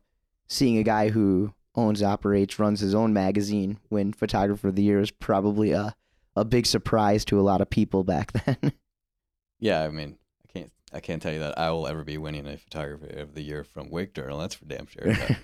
seeing 0.47 0.77
a 0.77 0.83
guy 0.83 1.09
who 1.09 1.53
owns, 1.75 2.03
operates, 2.03 2.59
runs 2.59 2.79
his 2.79 2.95
own 2.95 3.13
magazine 3.13 3.79
win 3.89 4.13
photographer 4.13 4.69
of 4.69 4.75
the 4.75 4.83
year 4.83 4.99
is 4.99 5.11
probably 5.11 5.71
a, 5.71 5.95
a 6.35 6.43
big 6.43 6.65
surprise 6.65 7.23
to 7.25 7.39
a 7.39 7.41
lot 7.41 7.61
of 7.61 7.69
people 7.69 8.03
back 8.03 8.31
then. 8.45 8.73
Yeah, 9.59 9.83
I 9.83 9.89
mean, 9.89 10.17
I 10.47 10.51
can't 10.51 10.71
I 10.93 10.99
can't 10.99 11.21
tell 11.21 11.33
you 11.33 11.39
that 11.39 11.57
I 11.57 11.71
will 11.71 11.87
ever 11.87 12.03
be 12.03 12.17
winning 12.17 12.47
a 12.47 12.57
photographer 12.57 13.07
of 13.19 13.33
the 13.35 13.41
year 13.41 13.63
from 13.63 13.89
Wake 13.89 14.13
Journal. 14.13 14.39
That's 14.39 14.55
for 14.55 14.65
damn 14.65 14.87
sure. 14.87 15.13
But, 15.15 15.37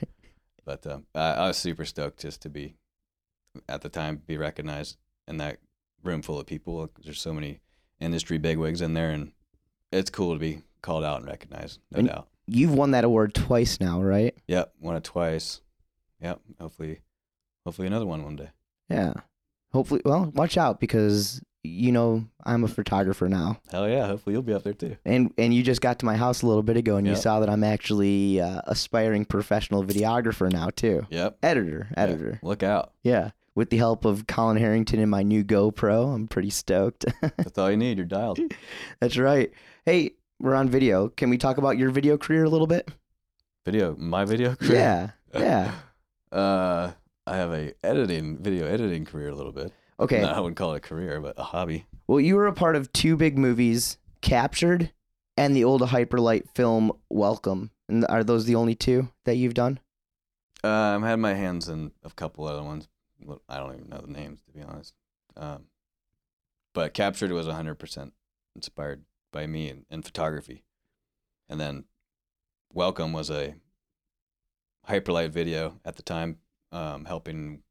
but 0.84 0.92
um, 0.92 1.06
I, 1.14 1.32
I 1.34 1.48
was 1.48 1.58
super 1.58 1.86
stoked 1.86 2.20
just 2.20 2.42
to 2.44 2.50
be 2.50 2.76
at 3.70 3.82
the 3.82 3.90
time 3.90 4.22
be 4.26 4.38
recognized 4.38 4.98
in 5.28 5.38
that 5.38 5.58
room 6.04 6.22
full 6.22 6.40
of 6.40 6.46
people. 6.46 6.90
There's 7.04 7.22
so 7.22 7.34
many 7.34 7.60
industry 8.00 8.38
bigwigs 8.38 8.82
in 8.82 8.94
there, 8.94 9.12
and 9.12 9.32
it's 9.92 10.10
cool 10.10 10.34
to 10.34 10.40
be 10.40 10.62
called 10.82 11.04
out 11.04 11.20
and 11.22 11.28
recognized, 11.28 11.80
no 11.92 12.00
And- 12.00 12.08
doubt. 12.08 12.28
You've 12.48 12.76
won 12.76 12.92
that 12.92 13.04
award 13.04 13.34
twice 13.34 13.80
now, 13.80 14.04
right? 14.04 14.36
Yep, 14.48 14.74
won 14.80 14.96
it 14.96 15.04
twice. 15.04 15.62
Yep, 16.22 16.42
hopefully, 16.62 17.00
hopefully 17.66 17.88
another 17.88 18.06
one 18.06 18.24
one 18.24 18.36
day. 18.36 18.50
Yeah. 18.88 19.14
Hopefully, 19.74 20.04
well, 20.06 20.32
watch 20.36 20.56
out 20.56 20.80
because 20.80 21.42
you 21.66 21.92
know 21.92 22.26
I'm 22.44 22.64
a 22.64 22.68
photographer 22.68 23.28
now, 23.28 23.60
Hell 23.72 23.90
yeah, 23.90 24.06
hopefully 24.08 24.34
you'll 24.34 24.44
be 24.44 24.54
up 24.54 24.64
there 24.64 24.74
too. 24.74 24.96
and 25.06 25.34
and 25.38 25.54
you 25.54 25.64
just 25.64 25.82
got 25.82 26.00
to 26.00 26.06
my 26.06 26.16
house 26.16 26.42
a 26.42 26.48
little 26.48 26.64
bit 26.64 26.78
ago, 26.78 26.96
and 26.98 27.06
you 27.08 27.16
saw 27.16 27.40
that 27.40 27.50
I'm 27.50 27.64
actually 27.64 28.40
uh, 28.42 28.62
aspiring 28.68 29.26
professional 29.26 29.84
videographer 29.84 30.52
now 30.52 30.70
too. 30.76 31.06
Yep, 31.10 31.38
Editor, 31.44 31.88
Yeah, 31.92 32.04
editor. 32.04 32.40
look 32.44 32.64
out. 32.64 32.94
Yeah. 33.04 33.32
With 33.56 33.70
the 33.70 33.78
help 33.78 34.04
of 34.04 34.28
Colin 34.28 34.58
Harrington 34.58 35.00
and 35.00 35.10
my 35.10 35.24
new 35.24 35.42
GoPro, 35.42 36.14
I'm 36.14 36.28
pretty 36.28 36.50
stoked. 36.50 37.06
That's 37.22 37.58
all 37.58 37.72
you 37.72 37.78
need. 37.78 37.96
You're 37.98 38.06
dialed. 38.06 38.38
That's 39.00 39.18
right. 39.18 39.50
Hey, 39.86 40.12
we're 40.42 40.56
on 40.56 40.68
video. 40.68 41.08
Can 41.08 41.30
we 41.30 41.38
talk 41.38 41.58
about 41.58 41.78
your 41.78 41.90
video 41.90 42.18
career 42.18 42.44
a 42.44 42.50
little 42.50 42.68
bit? 42.68 42.90
Video, 43.64 43.96
my 43.98 44.26
video 44.26 44.56
career. 44.56 44.74
Yeah. 44.74 45.10
Yeah. 45.40 45.72
Uh, 46.32 46.92
I 47.26 47.38
have 47.38 47.54
a 47.54 47.74
editing, 47.82 48.38
video 48.38 48.68
editing 48.68 49.06
career 49.06 49.30
a 49.30 49.36
little 49.36 49.54
bit. 49.54 49.72
Okay. 50.00 50.22
No, 50.22 50.30
I 50.30 50.40
wouldn't 50.40 50.58
call 50.58 50.74
it 50.74 50.78
a 50.78 50.82
career, 50.82 51.22
but 51.22 51.36
a 51.38 51.44
hobby. 51.44 51.86
Well, 52.08 52.20
you 52.20 52.36
were 52.36 52.48
a 52.48 52.54
part 52.54 52.76
of 52.76 52.92
two 52.92 53.16
big 53.16 53.38
movies, 53.38 53.98
Captured 54.22 54.92
and 55.38 55.56
the 55.56 55.64
old 55.64 55.82
Hyperlight 55.82 56.50
film 56.54 56.92
Welcome. 57.10 57.72
And 57.88 58.06
are 58.08 58.24
those 58.24 58.46
the 58.46 58.56
only 58.56 58.76
two 58.76 59.10
that 59.26 59.36
you've 59.36 59.54
done? 59.54 59.80
Uh, 60.64 60.96
I've 60.96 61.02
had 61.04 61.20
my 61.20 61.34
hands 61.34 61.70
in 61.70 61.92
a 62.04 62.10
couple 62.10 62.46
other 62.46 62.64
ones. 62.64 62.88
I 63.48 63.58
don't 63.58 63.76
even 63.76 63.90
know 63.90 64.02
the 64.02 64.12
names 64.12 64.42
to 64.42 64.52
be 64.52 64.62
honest. 64.62 64.94
Um, 65.38 65.66
but 66.74 66.94
Captured 66.94 67.32
was 67.32 67.48
100% 67.48 68.12
inspired 68.56 69.04
by 69.32 69.46
me 69.48 69.70
and, 69.70 69.86
and 69.90 70.04
photography. 70.04 70.64
And 71.48 71.60
then 71.60 71.86
Welcome 72.74 73.14
was 73.14 73.30
a 73.30 73.56
hyperlight 74.90 75.30
video 75.30 75.80
at 75.86 75.96
the 75.96 76.04
time, 76.04 76.40
um, 76.72 77.06
helping 77.06 77.62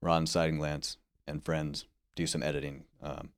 Ron 0.00 0.26
Seidenglanz 0.26 0.96
and 1.26 1.44
friends 1.44 1.86
do 2.14 2.26
some 2.26 2.42
editing. 2.42 2.84
Um, 3.02 3.30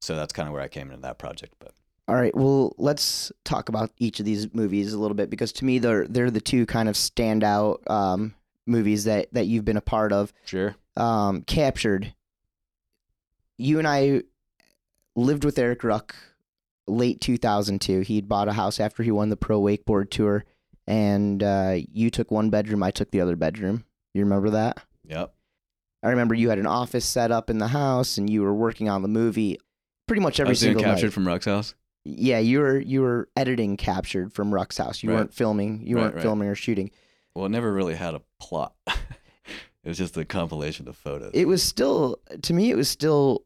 so 0.00 0.16
that's 0.16 0.32
kind 0.32 0.48
of 0.48 0.52
where 0.52 0.62
I 0.62 0.68
came 0.68 0.90
into 0.90 1.02
that 1.02 1.18
project. 1.18 1.54
But 1.58 1.72
All 2.08 2.14
right. 2.14 2.34
Well, 2.34 2.74
let's 2.78 3.32
talk 3.44 3.68
about 3.68 3.90
each 3.98 4.20
of 4.20 4.26
these 4.26 4.52
movies 4.54 4.92
a 4.92 4.98
little 4.98 5.14
bit 5.14 5.30
because 5.30 5.52
to 5.54 5.64
me 5.64 5.78
they're 5.78 6.06
they're 6.06 6.30
the 6.30 6.40
two 6.40 6.66
kind 6.66 6.88
of 6.88 6.94
standout 6.94 7.88
um, 7.90 8.34
movies 8.66 9.04
that 9.04 9.28
that 9.32 9.46
you've 9.46 9.64
been 9.64 9.76
a 9.76 9.82
part 9.82 10.12
of. 10.12 10.32
sure. 10.44 10.76
um, 10.96 11.42
captured. 11.42 12.14
You 13.56 13.78
and 13.78 13.86
I 13.86 14.22
lived 15.16 15.44
with 15.44 15.58
Eric 15.58 15.84
Ruck 15.84 16.14
late 16.86 17.20
2002. 17.20 18.00
He'd 18.00 18.28
bought 18.28 18.48
a 18.48 18.52
house 18.52 18.80
after 18.80 19.02
he 19.02 19.10
won 19.10 19.28
the 19.28 19.36
pro 19.36 19.60
wakeboard 19.60 20.10
tour, 20.10 20.44
and 20.86 21.42
uh, 21.42 21.76
you 21.92 22.10
took 22.10 22.30
one 22.30 22.50
bedroom, 22.50 22.82
I 22.82 22.90
took 22.90 23.10
the 23.10 23.20
other 23.20 23.36
bedroom. 23.36 23.84
You 24.12 24.22
remember 24.22 24.50
that? 24.50 24.78
Yep. 25.06 25.32
I 26.04 26.10
remember 26.10 26.34
you 26.34 26.50
had 26.50 26.58
an 26.58 26.66
office 26.66 27.04
set 27.04 27.30
up 27.32 27.48
in 27.50 27.58
the 27.58 27.68
house, 27.68 28.18
and 28.18 28.28
you 28.28 28.42
were 28.42 28.54
working 28.54 28.88
on 28.88 29.02
the 29.02 29.08
movie 29.08 29.58
pretty 30.06 30.20
much 30.22 30.38
every 30.38 30.50
I 30.50 30.52
was 30.52 30.60
doing 30.60 30.70
single 30.76 30.84
Captured 30.84 31.06
night. 31.06 31.12
from 31.14 31.26
Ruck's 31.26 31.46
house. 31.46 31.74
yeah, 32.04 32.38
you 32.38 32.60
were 32.60 32.78
you 32.78 33.00
were 33.02 33.28
editing 33.36 33.76
captured 33.76 34.32
from 34.32 34.52
Ruck's 34.52 34.76
house. 34.78 35.02
You 35.02 35.10
Right. 35.10 35.16
weren't 35.16 35.34
filming. 35.34 35.80
You 35.86 35.96
Right, 35.96 36.02
weren't 36.02 36.14
right. 36.16 36.22
filming 36.22 36.48
or 36.48 36.54
shooting. 36.54 36.90
Well, 37.34 37.46
it 37.46 37.48
never 37.48 37.72
really 37.72 37.94
had 37.94 38.14
a 38.14 38.20
plot. 38.38 38.74
it 38.86 39.88
was 39.88 39.98
just 39.98 40.16
a 40.16 40.24
compilation 40.24 40.86
of 40.88 40.96
photos. 40.96 41.30
it 41.34 41.46
was 41.48 41.62
still 41.62 42.18
to 42.42 42.52
me 42.52 42.70
it 42.70 42.76
was 42.76 42.88
still 42.88 43.44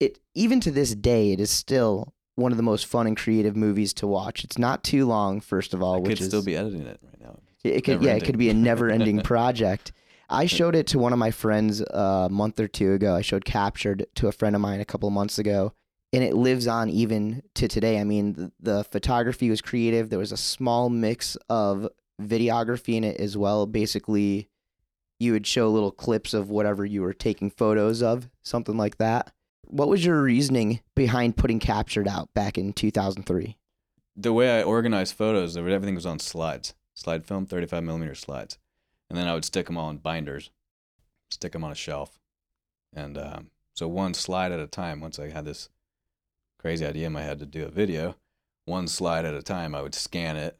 it 0.00 0.18
even 0.34 0.60
to 0.60 0.70
this 0.70 0.94
day 0.94 1.32
it 1.32 1.40
is 1.40 1.50
still 1.50 2.12
one 2.36 2.50
of 2.52 2.56
the 2.56 2.62
most 2.64 2.86
fun 2.86 3.06
and 3.06 3.16
creative 3.16 3.54
movies 3.56 3.92
to 3.94 4.06
watch 4.06 4.42
it's 4.42 4.58
not 4.58 4.82
too 4.82 5.06
long 5.06 5.40
first 5.40 5.72
of 5.74 5.80
all 5.82 5.94
I 5.94 5.98
which 5.98 6.10
could 6.18 6.20
is 6.22 6.26
still 6.26 6.42
be 6.42 6.56
editing 6.56 6.82
it 6.82 6.98
right 7.02 7.20
now. 7.20 7.38
it 7.62 7.82
could 7.84 8.02
yeah 8.02 8.14
it 8.14 8.24
could 8.24 8.38
be 8.38 8.50
a 8.50 8.54
never 8.54 8.90
ending 8.90 9.20
project 9.32 9.92
i 10.34 10.46
showed 10.46 10.74
it 10.74 10.86
to 10.88 10.98
one 10.98 11.12
of 11.12 11.18
my 11.18 11.30
friends 11.30 11.80
uh, 11.82 12.26
a 12.26 12.32
month 12.32 12.60
or 12.60 12.68
two 12.68 12.92
ago. 12.92 13.14
I 13.14 13.22
showed 13.22 13.44
captured 13.44 14.06
to 14.16 14.28
a 14.28 14.32
friend 14.32 14.54
of 14.54 14.62
mine 14.62 14.80
a 14.80 14.84
couple 14.84 15.08
months 15.10 15.38
ago 15.38 15.72
and 16.12 16.22
it 16.22 16.34
lives 16.34 16.66
on 16.66 16.90
even 16.90 17.42
to 17.54 17.68
today. 17.68 17.98
I 17.98 18.04
mean 18.04 18.32
the, 18.34 18.52
the 18.60 18.84
photography 18.84 19.50
was 19.50 19.60
creative. 19.60 20.10
There 20.10 20.18
was 20.18 20.32
a 20.32 20.36
small 20.36 20.88
mix 20.90 21.36
of 21.48 21.88
videography 22.22 22.94
in 22.94 23.04
it 23.04 23.18
as 23.18 23.36
well. 23.36 23.66
Basically 23.66 24.48
you 25.18 25.32
would 25.32 25.46
show 25.46 25.68
little 25.68 25.92
clips 25.92 26.34
of 26.34 26.50
whatever 26.50 26.84
you 26.84 27.02
were 27.02 27.14
taking 27.14 27.50
photos 27.50 28.02
of 28.02 28.28
something 28.42 28.76
like 28.76 28.98
that. 28.98 29.32
What 29.66 29.88
was 29.88 30.04
your 30.04 30.22
reasoning 30.22 30.80
behind 30.94 31.36
putting 31.36 31.58
captured 31.58 32.06
out 32.06 32.28
back 32.34 32.58
in 32.58 32.72
2003 32.72 33.56
The 34.16 34.32
way 34.32 34.58
I 34.58 34.62
organized 34.62 35.14
photos, 35.14 35.56
everything 35.56 35.94
was 35.94 36.06
on 36.06 36.18
slides, 36.18 36.74
slide 36.94 37.24
film, 37.24 37.46
35 37.46 37.82
millimeter 37.82 38.14
slides. 38.14 38.58
And 39.14 39.20
then 39.20 39.28
I 39.28 39.34
would 39.34 39.44
stick 39.44 39.66
them 39.66 39.78
all 39.78 39.90
in 39.90 39.98
binders, 39.98 40.50
stick 41.30 41.52
them 41.52 41.62
on 41.62 41.70
a 41.70 41.76
shelf. 41.76 42.18
And 42.92 43.16
um, 43.16 43.50
so 43.72 43.86
one 43.86 44.12
slide 44.12 44.50
at 44.50 44.58
a 44.58 44.66
time, 44.66 45.00
once 45.00 45.20
I 45.20 45.30
had 45.30 45.44
this 45.44 45.68
crazy 46.58 46.84
idea 46.84 47.06
in 47.06 47.12
my 47.12 47.22
head 47.22 47.38
to 47.38 47.46
do 47.46 47.64
a 47.64 47.70
video, 47.70 48.16
one 48.64 48.88
slide 48.88 49.24
at 49.24 49.32
a 49.32 49.40
time, 49.40 49.72
I 49.72 49.82
would 49.82 49.94
scan 49.94 50.36
it, 50.36 50.58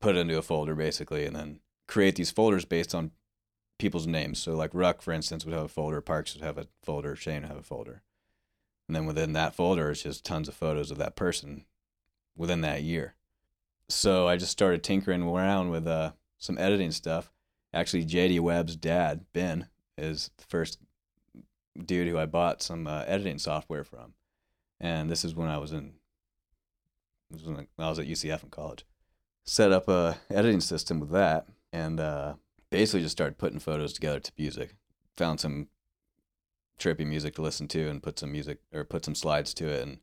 put 0.00 0.16
it 0.16 0.20
into 0.20 0.38
a 0.38 0.40
folder 0.40 0.74
basically, 0.74 1.26
and 1.26 1.36
then 1.36 1.60
create 1.86 2.16
these 2.16 2.30
folders 2.30 2.64
based 2.64 2.94
on 2.94 3.10
people's 3.78 4.06
names. 4.06 4.38
So 4.38 4.56
like 4.56 4.70
Ruck, 4.72 5.02
for 5.02 5.12
instance, 5.12 5.44
would 5.44 5.52
have 5.52 5.64
a 5.64 5.68
folder, 5.68 6.00
Parks 6.00 6.34
would 6.34 6.42
have 6.42 6.56
a 6.56 6.68
folder, 6.82 7.14
Shane 7.14 7.42
would 7.42 7.50
have 7.50 7.58
a 7.58 7.62
folder. 7.62 8.00
And 8.88 8.96
then 8.96 9.04
within 9.04 9.34
that 9.34 9.54
folder, 9.54 9.90
it's 9.90 10.04
just 10.04 10.24
tons 10.24 10.48
of 10.48 10.54
photos 10.54 10.90
of 10.90 10.96
that 10.96 11.16
person 11.16 11.66
within 12.34 12.62
that 12.62 12.82
year. 12.82 13.14
So 13.90 14.26
I 14.26 14.38
just 14.38 14.52
started 14.52 14.82
tinkering 14.82 15.22
around 15.22 15.68
with 15.68 15.86
uh, 15.86 16.12
some 16.38 16.56
editing 16.56 16.92
stuff. 16.92 17.30
Actually, 17.74 18.04
JD 18.04 18.40
Webb's 18.40 18.76
dad, 18.76 19.24
Ben, 19.32 19.68
is 19.96 20.30
the 20.36 20.44
first 20.44 20.78
dude 21.84 22.08
who 22.08 22.18
I 22.18 22.26
bought 22.26 22.62
some 22.62 22.86
uh, 22.86 23.04
editing 23.06 23.38
software 23.38 23.84
from. 23.84 24.14
And 24.80 25.10
this 25.10 25.24
is 25.24 25.34
when 25.34 25.48
I 25.48 25.58
was 25.58 25.72
in, 25.72 25.94
this 27.30 27.42
was 27.42 27.56
when 27.56 27.66
I 27.78 27.88
was 27.88 27.98
at 27.98 28.06
UCF 28.06 28.42
in 28.42 28.50
college. 28.50 28.84
Set 29.44 29.72
up 29.72 29.88
a 29.88 30.18
editing 30.30 30.60
system 30.60 31.00
with 31.00 31.10
that, 31.10 31.46
and 31.72 31.98
uh, 31.98 32.34
basically 32.70 33.00
just 33.00 33.12
started 33.12 33.38
putting 33.38 33.58
photos 33.58 33.92
together 33.92 34.20
to 34.20 34.32
music. 34.36 34.76
Found 35.16 35.40
some 35.40 35.68
trippy 36.78 37.06
music 37.06 37.34
to 37.36 37.42
listen 37.42 37.68
to, 37.68 37.88
and 37.88 38.02
put 38.02 38.18
some 38.18 38.32
music 38.32 38.58
or 38.72 38.84
put 38.84 39.04
some 39.04 39.14
slides 39.14 39.54
to 39.54 39.68
it, 39.68 39.82
and 39.82 39.98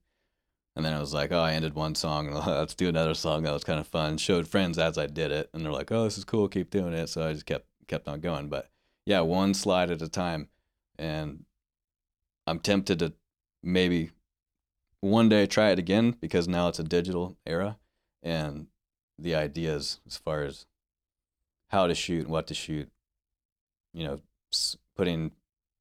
and 0.79 0.85
then 0.85 0.93
I 0.93 0.99
was 1.01 1.13
like, 1.13 1.33
oh, 1.33 1.41
I 1.41 1.55
ended 1.55 1.75
one 1.75 1.93
song, 1.93 2.31
let's 2.47 2.73
do 2.73 2.87
another 2.87 3.13
song. 3.13 3.43
That 3.43 3.51
was 3.51 3.65
kind 3.65 3.81
of 3.81 3.87
fun. 3.87 4.17
Showed 4.17 4.47
friends 4.47 4.79
as 4.79 4.97
I 4.97 5.07
did 5.07 5.29
it, 5.29 5.49
and 5.53 5.61
they're 5.61 5.73
like, 5.73 5.91
oh, 5.91 6.05
this 6.05 6.17
is 6.17 6.23
cool. 6.23 6.47
Keep 6.47 6.69
doing 6.69 6.93
it. 6.93 7.07
So 7.07 7.27
I 7.27 7.33
just 7.33 7.45
kept 7.45 7.65
kept 7.87 8.07
on 8.07 8.21
going. 8.21 8.47
But 8.47 8.69
yeah, 9.05 9.19
one 9.19 9.53
slide 9.53 9.91
at 9.91 10.01
a 10.01 10.07
time, 10.07 10.47
and 10.97 11.43
I'm 12.47 12.59
tempted 12.59 12.99
to 12.99 13.11
maybe 13.61 14.11
one 15.01 15.27
day 15.27 15.45
try 15.45 15.71
it 15.71 15.79
again 15.79 16.15
because 16.21 16.47
now 16.47 16.69
it's 16.69 16.79
a 16.79 16.83
digital 16.83 17.35
era, 17.45 17.77
and 18.23 18.67
the 19.17 19.35
ideas 19.35 19.99
as 20.07 20.15
far 20.15 20.43
as 20.43 20.65
how 21.67 21.87
to 21.87 21.93
shoot 21.93 22.21
and 22.21 22.31
what 22.31 22.47
to 22.47 22.53
shoot, 22.53 22.89
you 23.93 24.05
know, 24.05 24.21
putting 24.95 25.31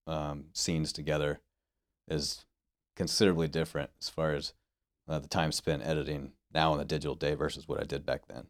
um, 0.09 0.47
scenes 0.55 0.93
together 0.93 1.39
is 2.09 2.47
considerably 2.97 3.47
different 3.47 3.91
as 4.01 4.09
far 4.09 4.35
as 4.35 4.55
uh, 5.09 5.18
the 5.18 5.29
time 5.29 5.53
spent 5.53 5.83
editing 5.85 6.33
now 6.53 6.73
in 6.73 6.79
the 6.79 6.85
digital 6.85 7.14
day 7.14 7.35
versus 7.35 7.66
what 7.66 7.81
I 7.81 7.85
did 7.85 8.05
back 8.07 8.27
then. 8.29 8.47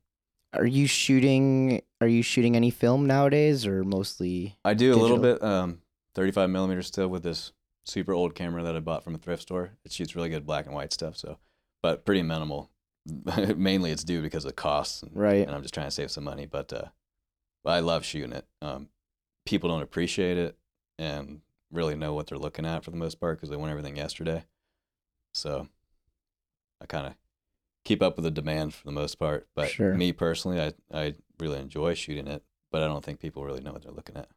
are 0.53 0.67
you 0.67 0.87
shooting 0.87 1.83
are 2.01 2.09
you 2.09 2.23
shooting 2.23 2.57
any 2.57 2.71
film 2.71 3.07
nowadays 3.07 3.67
or 3.67 3.85
mostly 3.85 4.57
I 4.65 4.75
do 4.75 4.95
a 4.95 4.97
little 4.97 5.19
bit, 5.19 5.43
um, 5.43 5.81
35 6.15 6.51
millimeter 6.51 6.83
still 6.83 7.09
with 7.09 7.23
this 7.23 7.53
super 7.85 8.13
old 8.13 8.35
camera 8.35 8.63
that 8.63 8.77
I 8.77 8.81
bought 8.81 9.03
from 9.03 9.15
a 9.15 9.19
thrift 9.19 9.43
store. 9.43 9.71
It 9.85 9.93
shoots 9.93 10.15
really 10.15 10.29
good 10.29 10.47
black 10.47 10.67
and 10.67 10.75
white 10.75 10.93
stuff, 10.93 11.17
so 11.17 11.39
but 11.83 12.05
pretty 12.05 12.23
minimal. 12.23 12.71
Mainly, 13.57 13.91
it's 13.91 14.05
due 14.05 14.21
because 14.21 14.45
of 14.45 14.55
costs, 14.55 15.03
and, 15.03 15.13
right 15.15 15.47
and 15.47 15.53
I'm 15.55 15.63
just 15.63 15.75
trying 15.75 15.87
to 15.87 15.93
save 15.93 16.11
some 16.11 16.25
money. 16.25 16.47
But 16.47 16.73
uh, 16.73 16.89
but 17.65 17.71
I 17.71 17.81
love 17.81 18.05
shooting 18.05 18.33
it. 18.33 18.47
Um, 18.61 18.89
people 19.47 19.71
don't 19.71 19.83
appreciate 19.83 20.37
it 20.37 20.57
and 20.99 21.41
really 21.71 21.95
know 21.95 22.13
what 22.13 22.27
they're 22.27 22.39
looking 22.39 22.67
at 22.67 22.85
for 22.85 22.91
the 22.91 22.97
most 22.97 23.21
part 23.21 23.39
because 23.39 23.49
they 23.49 23.57
want 23.57 23.71
everything 23.71 23.97
yesterday. 23.97 24.45
So 25.33 25.69
I 26.81 26.87
kind 26.87 27.07
of 27.07 27.15
keep 27.85 28.03
up 28.03 28.17
with 28.17 28.25
the 28.25 28.31
demand 28.31 28.75
for 28.75 28.85
the 28.85 28.93
most 28.93 29.17
part. 29.19 29.49
But 29.55 29.69
Sure. 29.71 29.95
me 29.95 30.13
personally, 30.13 30.61
I 30.61 30.73
I 30.93 31.15
really 31.39 31.59
enjoy 31.61 31.95
shooting 31.95 32.27
it, 32.27 32.43
but 32.71 32.83
I 32.83 32.87
don't 32.87 33.05
think 33.05 33.21
people 33.21 33.45
really 33.45 33.61
know 33.61 33.73
what 33.73 33.83
they're 33.83 33.93
looking 33.93 34.17
at. 34.17 34.29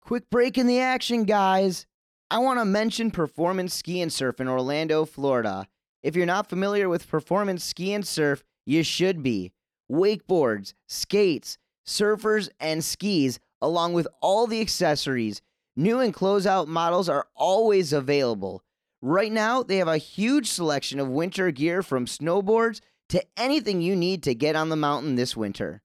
Quick 0.00 0.28
break 0.30 0.58
in 0.58 0.66
the 0.66 0.80
action, 0.80 1.24
guys. 1.24 1.86
I 2.30 2.38
want 2.38 2.58
to 2.58 2.64
mention 2.64 3.10
Performance 3.10 3.74
Ski 3.74 4.00
and 4.00 4.12
Surf 4.12 4.40
in 4.40 4.48
Orlando, 4.48 5.04
Florida. 5.04 5.68
If 6.02 6.16
you're 6.16 6.26
not 6.26 6.48
familiar 6.48 6.88
with 6.88 7.08
Performance 7.08 7.62
Ski 7.62 7.92
and 7.92 8.06
Surf, 8.06 8.42
you 8.66 8.82
should 8.82 9.22
be. 9.22 9.52
Wakeboards, 9.90 10.72
skates, 10.88 11.58
surfers, 11.86 12.48
and 12.58 12.82
skis, 12.82 13.38
along 13.60 13.92
with 13.92 14.08
all 14.20 14.46
the 14.46 14.60
accessories. 14.60 15.42
New 15.76 16.00
and 16.00 16.12
closeout 16.14 16.66
models 16.66 17.08
are 17.08 17.26
always 17.36 17.92
available. 17.92 18.62
Right 19.04 19.32
now, 19.32 19.64
they 19.64 19.78
have 19.78 19.88
a 19.88 19.98
huge 19.98 20.48
selection 20.48 21.00
of 21.00 21.08
winter 21.08 21.50
gear 21.50 21.82
from 21.82 22.06
snowboards 22.06 22.80
to 23.08 23.24
anything 23.36 23.82
you 23.82 23.96
need 23.96 24.22
to 24.22 24.34
get 24.34 24.54
on 24.54 24.68
the 24.68 24.76
mountain 24.76 25.16
this 25.16 25.36
winter. 25.36 25.82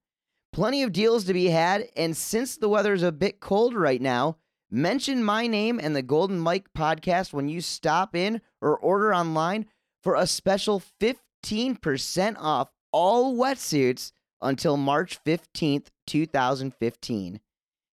Plenty 0.53 0.83
of 0.83 0.91
deals 0.91 1.25
to 1.25 1.33
be 1.33 1.47
had, 1.47 1.89
and 1.97 2.15
since 2.15 2.57
the 2.57 2.69
weather 2.69 2.93
is 2.93 3.01
a 3.01 3.11
bit 3.11 3.39
cold 3.39 3.73
right 3.73 3.99
now, 3.99 4.37
mention 4.69 5.23
my 5.23 5.47
name 5.47 5.79
and 5.81 5.95
the 5.95 6.03
Golden 6.03 6.39
Mike 6.39 6.67
podcast 6.77 7.33
when 7.33 7.49
you 7.49 7.59
stop 7.59 8.15
in 8.15 8.39
or 8.61 8.77
order 8.77 9.13
online 9.13 9.65
for 10.03 10.13
a 10.13 10.27
special 10.27 10.81
15% 11.01 12.35
off 12.37 12.69
all 12.91 13.35
wetsuits 13.35 14.11
until 14.43 14.77
March 14.77 15.19
15th, 15.25 15.87
2015. 16.05 17.39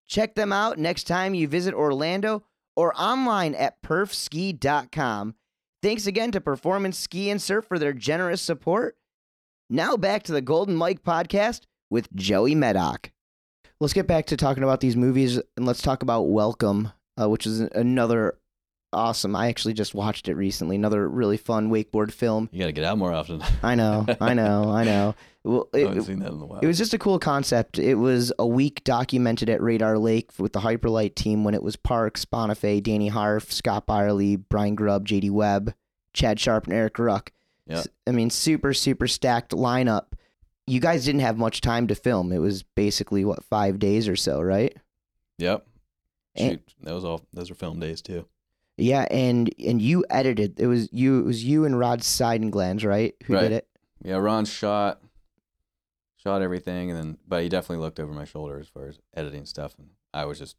Check 0.06 0.34
them 0.34 0.52
out 0.52 0.78
next 0.78 1.04
time 1.04 1.34
you 1.34 1.48
visit 1.48 1.72
Orlando 1.72 2.44
or 2.76 2.92
online 3.00 3.54
at 3.54 3.80
perfski.com. 3.82 5.34
Thanks 5.82 6.06
again 6.06 6.32
to 6.32 6.40
Performance 6.40 6.98
Ski 6.98 7.30
and 7.30 7.40
Surf 7.40 7.66
for 7.66 7.78
their 7.78 7.92
generous 7.92 8.40
support. 8.40 8.96
Now 9.68 9.96
back 9.96 10.22
to 10.24 10.32
the 10.32 10.40
Golden 10.40 10.76
Mike 10.76 11.02
podcast 11.02 11.62
with 11.90 12.12
Joey 12.14 12.54
Meddock. 12.54 13.10
Let's 13.80 13.92
get 13.92 14.06
back 14.06 14.26
to 14.26 14.36
talking 14.36 14.62
about 14.62 14.80
these 14.80 14.96
movies 14.96 15.40
and 15.56 15.66
let's 15.66 15.82
talk 15.82 16.02
about 16.02 16.22
Welcome, 16.22 16.92
uh, 17.20 17.28
which 17.28 17.46
is 17.46 17.60
another 17.60 18.38
awesome. 18.92 19.36
I 19.36 19.48
actually 19.48 19.74
just 19.74 19.94
watched 19.94 20.28
it 20.28 20.34
recently. 20.34 20.76
Another 20.76 21.08
really 21.08 21.36
fun 21.36 21.70
wakeboard 21.70 22.12
film. 22.12 22.48
You 22.52 22.60
got 22.60 22.66
to 22.66 22.72
get 22.72 22.84
out 22.84 22.96
more 22.96 23.12
often. 23.12 23.42
I 23.62 23.74
know, 23.74 24.06
I 24.20 24.34
know, 24.34 24.70
I 24.70 24.84
know. 24.84 25.14
Well, 25.44 25.68
I 25.74 25.78
it, 25.78 25.88
haven't 25.88 26.02
seen 26.04 26.18
that 26.20 26.32
in 26.32 26.40
a 26.40 26.46
while. 26.46 26.60
it 26.60 26.66
was 26.66 26.78
just 26.78 26.94
a 26.94 26.98
cool 26.98 27.18
concept. 27.18 27.78
It 27.78 27.96
was 27.96 28.32
a 28.38 28.46
week 28.46 28.82
documented 28.84 29.50
at 29.50 29.60
Radar 29.60 29.98
Lake 29.98 30.30
with 30.38 30.54
the 30.54 30.60
Hyperlight 30.60 31.14
team 31.14 31.44
when 31.44 31.54
it 31.54 31.62
was 31.62 31.76
Parks, 31.76 32.24
Bonifay, 32.24 32.82
Danny 32.82 33.08
Harf, 33.08 33.52
Scott 33.52 33.84
Byerly, 33.86 34.36
Brian 34.36 34.74
Grubb, 34.74 35.06
JD 35.06 35.30
Webb, 35.30 35.74
Chad 36.14 36.40
Sharp, 36.40 36.64
and 36.64 36.72
Eric 36.72 36.98
Ruck. 36.98 37.30
Yeah. 37.66 37.82
I 38.06 38.10
mean, 38.12 38.30
super, 38.30 38.72
super 38.72 39.06
stacked 39.06 39.52
lineup. 39.52 40.06
You 40.66 40.80
guys 40.80 41.04
didn't 41.04 41.20
have 41.20 41.36
much 41.36 41.60
time 41.60 41.86
to 41.88 41.94
film. 41.94 42.32
It 42.32 42.38
was 42.38 42.62
basically, 42.62 43.24
what, 43.24 43.44
five 43.44 43.78
days 43.78 44.08
or 44.08 44.16
so, 44.16 44.40
right? 44.40 44.74
Yep. 45.38 45.66
And- 46.36 46.50
Shoot, 46.52 46.62
that 46.84 46.94
was 46.94 47.04
all. 47.04 47.20
Those 47.34 47.50
were 47.50 47.54
film 47.56 47.80
days 47.80 48.00
too. 48.00 48.24
Yeah, 48.76 49.06
and 49.10 49.54
and 49.64 49.80
you 49.80 50.04
edited. 50.10 50.58
It 50.58 50.66
was 50.66 50.88
you. 50.92 51.20
It 51.20 51.24
was 51.26 51.44
you 51.44 51.64
and 51.64 51.78
Rod 51.78 52.00
Seidenglanz, 52.00 52.84
right? 52.84 53.14
Who 53.26 53.34
Right. 53.34 53.42
did 53.42 53.52
it? 53.52 53.68
Yeah, 54.02 54.16
Ron 54.16 54.44
shot, 54.46 55.00
shot 56.24 56.42
everything, 56.42 56.90
and 56.90 56.98
then 56.98 57.18
but 57.26 57.42
he 57.42 57.48
definitely 57.48 57.84
looked 57.84 58.00
over 58.00 58.12
my 58.12 58.24
shoulder 58.24 58.58
as 58.58 58.68
far 58.68 58.86
as 58.86 58.98
editing 59.14 59.46
stuff, 59.46 59.74
and 59.78 59.90
I 60.12 60.24
was 60.24 60.38
just 60.38 60.56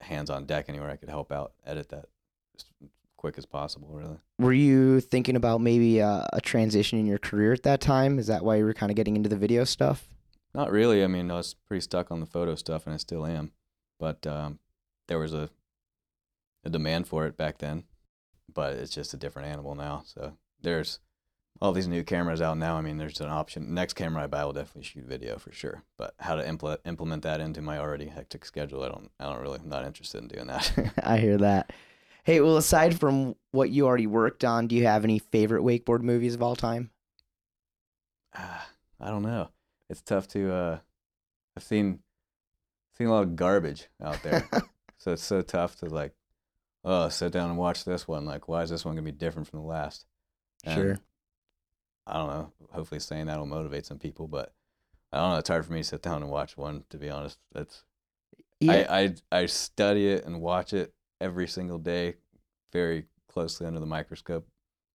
hands 0.00 0.30
on 0.30 0.46
deck 0.46 0.66
anywhere 0.68 0.90
I 0.90 0.96
could 0.96 1.08
help 1.08 1.32
out, 1.32 1.52
edit 1.66 1.88
that 1.90 2.06
as 2.56 2.64
quick 3.16 3.36
as 3.36 3.46
possible. 3.46 3.88
Really. 3.90 4.18
Were 4.38 4.52
you 4.52 5.00
thinking 5.00 5.36
about 5.36 5.60
maybe 5.60 5.98
a, 5.98 6.28
a 6.32 6.40
transition 6.40 6.98
in 6.98 7.06
your 7.06 7.18
career 7.18 7.52
at 7.52 7.64
that 7.64 7.80
time? 7.80 8.18
Is 8.18 8.28
that 8.28 8.44
why 8.44 8.56
you 8.56 8.64
were 8.64 8.74
kind 8.74 8.90
of 8.90 8.96
getting 8.96 9.16
into 9.16 9.28
the 9.28 9.36
video 9.36 9.64
stuff? 9.64 10.08
Not 10.54 10.70
really. 10.70 11.04
I 11.04 11.08
mean, 11.08 11.30
I 11.30 11.34
was 11.34 11.54
pretty 11.54 11.82
stuck 11.82 12.10
on 12.10 12.20
the 12.20 12.26
photo 12.26 12.54
stuff, 12.54 12.86
and 12.86 12.94
I 12.94 12.98
still 12.98 13.26
am. 13.26 13.52
But 13.98 14.26
um, 14.26 14.60
there 15.08 15.18
was 15.18 15.34
a 15.34 15.50
a 16.64 16.70
demand 16.70 17.06
for 17.06 17.26
it 17.26 17.36
back 17.36 17.58
then, 17.58 17.84
but 18.52 18.74
it's 18.74 18.92
just 18.92 19.14
a 19.14 19.16
different 19.16 19.48
animal 19.48 19.74
now. 19.74 20.02
So 20.06 20.36
there's 20.60 20.98
all 21.60 21.72
these 21.72 21.88
new 21.88 22.04
cameras 22.04 22.40
out 22.40 22.56
now. 22.58 22.76
I 22.76 22.80
mean, 22.80 22.98
there's 22.98 23.20
an 23.20 23.28
option. 23.28 23.74
Next 23.74 23.94
camera 23.94 24.24
I 24.24 24.26
buy 24.26 24.44
will 24.44 24.52
definitely 24.52 24.84
shoot 24.84 25.04
video 25.04 25.38
for 25.38 25.52
sure. 25.52 25.82
But 25.96 26.14
how 26.20 26.36
to 26.36 26.46
implement 26.46 26.80
implement 26.84 27.22
that 27.24 27.40
into 27.40 27.60
my 27.62 27.78
already 27.78 28.06
hectic 28.06 28.44
schedule, 28.44 28.82
I 28.82 28.88
don't. 28.88 29.10
I 29.18 29.24
don't 29.24 29.40
really. 29.40 29.58
I'm 29.62 29.68
not 29.68 29.84
interested 29.84 30.22
in 30.22 30.28
doing 30.28 30.46
that. 30.46 30.92
I 31.02 31.18
hear 31.18 31.38
that. 31.38 31.72
Hey, 32.24 32.40
well, 32.40 32.56
aside 32.56 32.98
from 32.98 33.34
what 33.52 33.70
you 33.70 33.86
already 33.86 34.06
worked 34.06 34.44
on, 34.44 34.66
do 34.66 34.76
you 34.76 34.86
have 34.86 35.04
any 35.04 35.18
favorite 35.18 35.62
wakeboard 35.62 36.02
movies 36.02 36.34
of 36.34 36.42
all 36.42 36.56
time? 36.56 36.90
Ah, 38.34 38.68
I 39.00 39.08
don't 39.08 39.22
know. 39.22 39.48
It's 39.90 40.02
tough 40.02 40.28
to. 40.28 40.52
Uh, 40.52 40.78
I've 41.56 41.62
seen 41.62 42.00
seen 42.96 43.06
a 43.08 43.12
lot 43.12 43.22
of 43.22 43.36
garbage 43.36 43.88
out 44.02 44.22
there, 44.22 44.48
so 44.98 45.12
it's 45.12 45.24
so 45.24 45.40
tough 45.42 45.76
to 45.76 45.86
like, 45.86 46.12
oh, 46.84 47.08
sit 47.08 47.32
down 47.32 47.48
and 47.50 47.58
watch 47.58 47.84
this 47.84 48.06
one. 48.06 48.24
Like, 48.26 48.48
why 48.48 48.62
is 48.62 48.70
this 48.70 48.84
one 48.84 48.94
gonna 48.94 49.02
be 49.02 49.12
different 49.12 49.48
from 49.48 49.60
the 49.60 49.66
last? 49.66 50.04
And 50.64 50.74
Sure. 50.74 50.98
I 52.08 52.14
don't 52.14 52.28
know. 52.28 52.52
Hopefully, 52.72 53.00
saying 53.00 53.26
that 53.26 53.38
will 53.38 53.46
motivate 53.46 53.86
some 53.86 53.98
people, 53.98 54.26
but 54.26 54.52
I 55.12 55.18
don't 55.18 55.32
know. 55.32 55.38
It's 55.38 55.48
hard 55.48 55.64
for 55.64 55.72
me 55.72 55.80
to 55.80 55.84
sit 55.84 56.02
down 56.02 56.22
and 56.22 56.30
watch 56.30 56.56
one. 56.56 56.84
To 56.90 56.98
be 56.98 57.10
honest, 57.10 57.38
that's 57.52 57.84
Yeah, 58.60 58.86
I, 58.88 59.00
I 59.00 59.14
I 59.40 59.46
study 59.46 60.08
it 60.08 60.24
and 60.24 60.40
watch 60.40 60.72
it 60.72 60.92
every 61.20 61.46
single 61.46 61.78
day, 61.78 62.14
very 62.72 63.04
closely 63.28 63.66
under 63.66 63.80
the 63.80 63.86
microscope, 63.86 64.46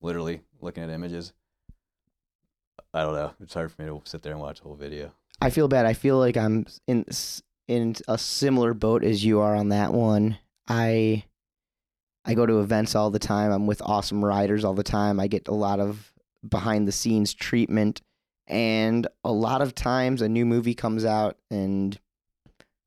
literally 0.02 0.41
looking 0.62 0.84
at 0.84 0.89
images. 0.89 1.34
I 2.93 3.02
don't 3.02 3.15
know. 3.15 3.34
It's 3.41 3.54
hard 3.54 3.71
for 3.71 3.82
me 3.82 3.88
to 3.88 4.02
sit 4.06 4.21
there 4.21 4.34
and 4.34 4.41
watch 4.41 4.60
a 4.60 4.63
whole 4.63 4.76
video. 4.76 5.12
I 5.41 5.49
feel 5.49 5.67
bad. 5.67 5.86
I 5.86 5.93
feel 5.93 6.17
like 6.19 6.38
I'm 6.38 6.65
in 6.88 7.06
in 7.67 7.95
a 8.08 8.17
similar 8.17 8.73
boat 8.73 9.04
as 9.04 9.23
you 9.23 9.39
are 9.39 9.56
on 9.56 9.69
that 9.69 9.93
one. 9.93 10.38
I 10.67 11.26
I 12.26 12.36
go 12.36 12.45
to 12.45 12.60
events 12.62 12.95
all 12.95 13.10
the 13.10 13.19
time. 13.19 13.52
I'm 13.52 13.67
with 13.67 13.82
awesome 13.84 14.23
riders 14.23 14.63
all 14.63 14.73
the 14.73 14.84
time. 14.84 15.19
I 15.19 15.28
get 15.28 15.47
a 15.47 15.54
lot 15.54 15.80
of 15.80 16.12
behind 16.47 16.88
the 16.88 16.91
scenes 16.91 17.34
treatment 17.34 18.01
and 18.47 19.08
a 19.23 19.32
lot 19.32 19.62
of 19.62 19.73
times 19.73 20.21
a 20.21 20.27
new 20.29 20.45
movie 20.45 20.73
comes 20.73 21.06
out 21.06 21.38
and 21.49 21.97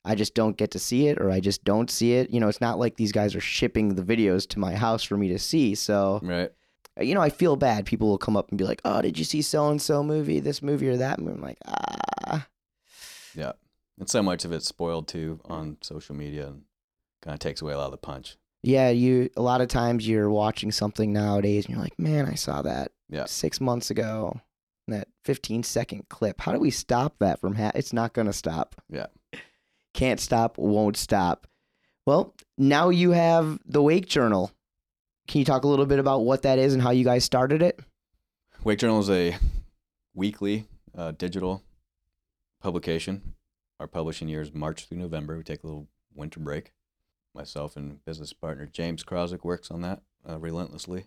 I 0.05 0.15
just 0.15 0.35
don't 0.35 0.57
get 0.57 0.71
to 0.73 0.79
see 0.79 1.09
it 1.09 1.19
or 1.19 1.31
I 1.31 1.41
just 1.41 1.65
don't 1.65 1.91
see 1.91 2.13
it. 2.15 2.31
You 2.31 2.39
know, 2.39 2.49
it's 2.49 2.61
not 2.61 2.79
like 2.79 2.97
these 2.97 3.13
guys 3.13 3.35
are 3.35 3.41
shipping 3.41 3.95
the 3.95 4.03
videos 4.03 4.47
to 4.51 4.59
my 4.59 4.75
house 4.75 5.03
for 5.03 5.17
me 5.17 5.29
to 5.29 5.39
see. 5.39 5.75
So, 5.75 6.21
Right. 6.23 6.51
you 7.01 7.15
know, 7.15 7.21
I 7.23 7.31
feel 7.31 7.57
bad. 7.57 7.87
People 7.87 8.09
will 8.09 8.19
come 8.19 8.37
up 8.37 8.51
and 8.51 8.59
be 8.59 8.65
like, 8.65 8.81
"Oh, 8.85 9.03
did 9.03 9.19
you 9.19 9.25
see 9.25 9.43
so 9.43 9.69
and 9.71 9.81
so 9.83 10.05
movie, 10.05 10.39
this 10.39 10.63
movie 10.63 10.89
or 10.89 10.97
that 10.99 11.19
movie?" 11.19 11.37
I'm 11.37 11.43
like, 11.43 11.59
"Ah, 11.67 12.47
Yeah. 13.35 13.53
And 13.99 14.09
so 14.09 14.23
much 14.23 14.45
of 14.45 14.53
it's 14.53 14.67
spoiled 14.69 15.09
too 15.09 15.41
on 15.47 15.79
social 15.81 16.15
media 16.15 16.49
and 16.49 16.63
kind 17.23 17.33
of 17.35 17.41
takes 17.41 17.61
away 17.63 17.73
a 17.73 17.79
lot 17.79 17.87
of 17.87 17.91
the 17.93 17.97
punch. 17.99 18.37
Yeah." 18.67 18.91
You 18.91 19.31
a 19.37 19.43
lot 19.43 19.61
of 19.61 19.69
times 19.69 20.07
you're 20.07 20.31
watching 20.31 20.71
something 20.73 21.13
nowadays 21.13 21.65
and 21.67 21.75
you're 21.75 21.83
like, 21.83 21.99
"Man, 21.99 22.27
I 22.27 22.35
saw 22.35 22.63
that 22.63 22.93
Yeah. 23.09 23.25
six 23.27 23.61
months 23.61 23.91
ago." 23.91 24.41
That 24.89 25.09
15 25.25 25.65
second 25.65 26.09
clip. 26.09 26.41
How 26.41 26.53
do 26.53 26.61
we 26.61 26.71
stop 26.71 27.19
that 27.19 27.41
from? 27.41 27.57
Ha- 27.57 27.73
it's 27.75 27.93
not 27.93 28.13
gonna 28.13 28.33
stop. 28.33 28.77
Yeah. 28.89 29.07
Can't 29.95 30.21
stop. 30.21 30.59
Won't 30.59 30.97
stop. 30.97 31.49
Well, 32.07 32.37
now 32.57 32.91
you 32.91 33.11
have 33.11 33.59
the 33.67 33.83
Wake 33.83 34.07
Journal. 34.07 34.53
Can 35.27 35.41
you 35.41 35.45
talk 35.45 35.65
a 35.65 35.67
little 35.69 35.87
bit 35.87 35.99
about 35.99 36.21
what 36.25 36.43
that 36.43 36.61
is 36.61 36.73
and 36.73 36.81
how 36.81 36.91
you 36.91 37.03
guys 37.05 37.25
started 37.25 37.63
it? 37.63 37.81
Wake 38.63 38.79
Journal 38.79 39.01
is 39.01 39.11
a 39.11 39.37
weekly 40.15 40.69
uh, 40.97 41.11
digital 41.11 41.65
publication. 42.61 43.35
Our 43.81 43.89
publishing 43.89 44.29
year 44.29 44.41
is 44.41 44.55
March 44.55 44.85
through 44.87 44.99
November. 44.99 45.37
We 45.37 45.43
take 45.43 45.65
a 45.65 45.67
little 45.67 45.89
winter 46.15 46.39
break. 46.41 46.73
Myself 47.37 47.77
and 47.77 48.05
business 48.05 48.33
partner 48.33 48.67
James 48.67 49.05
Krosick 49.05 49.45
works 49.45 49.71
on 49.71 49.83
that 49.83 50.01
uh, 50.29 50.39
relentlessly. 50.39 51.05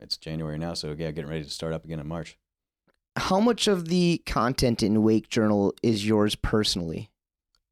It's 0.00 0.16
January 0.16 0.58
now, 0.58 0.74
so 0.74 0.94
yeah, 0.98 1.10
getting 1.12 1.30
ready 1.30 1.44
to 1.44 1.50
start 1.50 1.72
up 1.72 1.84
again 1.84 2.00
in 2.00 2.08
March. 2.08 2.36
How 3.16 3.38
much 3.38 3.68
of 3.68 3.88
the 3.88 4.20
content 4.26 4.82
in 4.82 5.04
Wake 5.04 5.28
Journal 5.28 5.72
is 5.82 6.06
yours 6.06 6.34
personally? 6.34 7.10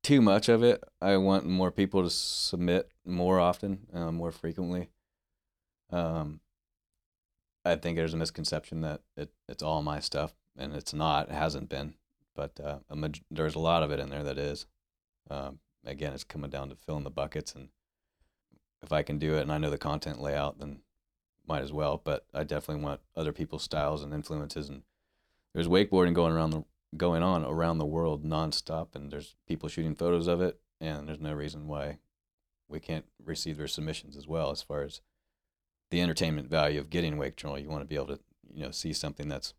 Too 0.03 0.21
much 0.21 0.49
of 0.49 0.63
it. 0.63 0.83
I 1.01 1.17
want 1.17 1.45
more 1.45 1.73
people 1.73 2.03
to 2.05 2.11
submit 2.11 2.89
more 3.05 3.41
often, 3.41 3.87
uh, 3.93 4.13
more 4.13 4.31
frequently. 4.31 4.89
Um, 5.91 6.41
I 7.65 7.77
think 7.77 7.97
there's 7.97 8.15
a 8.15 8.17
misconception 8.17 8.81
that 8.83 9.01
it, 9.17 9.31
it's 9.49 9.63
all 9.63 9.83
my 9.83 10.01
stuff, 10.01 10.35
and 10.57 10.73
it's 10.75 10.95
not. 10.95 11.29
It 11.29 11.35
hasn't 11.35 11.69
been, 11.69 11.95
but 12.35 12.59
uh, 12.63 12.79
a 12.89 13.11
there's 13.31 13.57
a 13.57 13.61
lot 13.61 13.83
of 13.83 13.91
it 13.91 14.01
in 14.01 14.11
there 14.11 14.25
that 14.25 14.39
is. 14.39 14.67
Um, 15.29 15.59
again, 15.85 16.13
it's 16.13 16.25
coming 16.25 16.51
down 16.51 16.69
to 16.69 16.77
filling 16.77 17.05
the 17.05 17.11
buckets, 17.11 17.55
and 17.55 17.69
if 18.83 18.93
I 18.93 19.03
can 19.03 19.19
do 19.19 19.37
it, 19.37 19.43
and 19.43 19.53
I 19.53 19.59
know 19.59 19.71
the 19.71 19.79
content 19.79 20.21
layout, 20.21 20.59
then 20.59 20.81
might 21.47 21.63
as 21.63 21.73
well. 21.73 22.01
But 22.03 22.27
I 22.35 22.45
definitely 22.45 22.83
want 22.83 23.01
other 23.17 23.33
people's 23.33 23.63
styles 23.63 24.03
and 24.03 24.13
influences, 24.13 24.69
and 24.69 24.83
there's 25.55 25.69
wakeboarding 25.69 26.15
going 26.15 26.33
around 26.33 26.51
the 26.51 26.65
going 26.97 27.23
on 27.23 27.45
around 27.45 27.79
the 27.79 27.87
world 27.87 28.25
nonstop, 28.25 28.95
and 28.95 29.11
there's 29.11 29.35
people 29.47 29.69
shooting 29.69 29.95
photos 29.95 30.27
of 30.27 30.41
it, 30.41 30.61
and 30.81 31.09
there's 31.09 31.21
no 31.21 31.33
reason 31.33 31.67
why 31.67 31.99
we 32.69 32.81
can't 32.81 33.07
receive 33.25 33.57
their 33.57 33.69
submissions 33.69 34.17
as 34.17 34.27
well. 34.27 34.51
As 34.51 34.63
far 34.63 34.83
as 34.83 35.01
the 35.91 36.01
entertainment 36.01 36.49
value 36.49 36.81
of 36.81 36.91
getting 36.91 37.17
Wake 37.17 37.37
Journal, 37.37 37.59
you 37.59 37.69
want 37.69 37.83
to 37.83 37.89
be 37.89 37.97
able 37.97 38.07
to 38.09 38.21
you 38.53 38.65
know 38.65 38.71
see 38.71 38.93
something 38.93 39.29
that's 39.29 39.55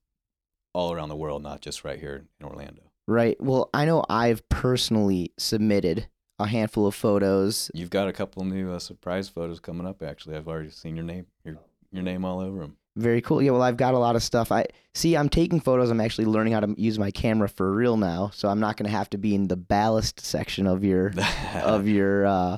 all 0.73 0.91
around 0.91 1.09
the 1.09 1.15
world, 1.15 1.43
not 1.43 1.62
just 1.62 1.83
right 1.83 1.99
here 1.99 2.25
in 2.39 2.45
Orlando. 2.45 2.92
Right. 3.08 3.36
Well, 3.42 3.70
I 3.74 3.86
know 3.86 4.04
I've 4.10 4.48
personally 4.50 5.32
submitted 5.38 6.08
a 6.39 6.48
handful 6.48 6.88
of 6.88 6.96
photos. 6.96 7.70
You've 7.74 7.89
got 7.89 8.08
a 8.08 8.13
couple 8.13 8.44
new 8.46 8.72
uh, 8.72 8.80
surprise 8.80 9.30
photos 9.30 9.60
coming 9.60 9.86
up. 9.86 10.02
Actually, 10.02 10.36
I've 10.38 10.48
already 10.48 10.70
seen 10.70 10.96
your 10.96 11.06
name 11.06 11.26
your 11.44 11.58
your 11.92 12.04
name 12.04 12.26
all 12.26 12.39
over 12.39 12.60
them. 12.60 12.78
Very 12.96 13.22
cool. 13.22 13.42
Yeah, 13.42 13.52
well, 13.52 13.62
I've 13.63 13.78
got 13.78 13.94
a 13.96 14.00
lot 14.00 14.16
of 14.16 14.24
stuff. 14.24 14.52
I 14.52 14.66
see. 14.94 15.18
I'm 15.18 15.30
taking 15.30 15.60
photos. 15.60 15.89
I'm 15.89 16.00
actually 16.02 16.26
learning 16.26 16.54
how 16.54 16.60
to 16.62 16.76
use 16.78 16.98
my 17.00 17.12
camera 17.12 17.50
for 17.50 17.74
real 17.74 17.98
now, 17.98 18.30
so 18.34 18.48
I'm 18.50 18.60
not 18.60 18.78
going 18.78 18.86
to 18.89 18.96
have 18.96 19.10
to 19.12 19.18
be 19.18 19.34
in 19.36 19.48
the 19.48 19.58
ballast 19.58 20.20
section 20.20 20.68
of 20.68 20.84
your 20.84 21.12
of 21.63 21.88
your 21.88 22.26
uh, 22.26 22.58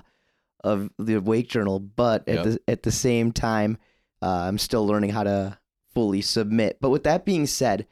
of 0.64 0.90
the 1.00 1.18
Wake 1.18 1.50
Journal. 1.50 1.80
But 1.80 2.28
at 2.28 2.36
Yep. 2.36 2.44
the 2.44 2.60
at 2.68 2.84
the 2.84 2.92
same 2.92 3.32
time, 3.32 3.78
Uh, 4.22 4.46
I'm 4.48 4.58
still 4.58 4.86
learning 4.88 5.12
how 5.12 5.24
to 5.24 5.58
fully 5.94 6.22
submit. 6.22 6.78
But 6.82 6.90
with 6.90 7.04
that 7.04 7.26
being 7.26 7.46
said, 7.48 7.88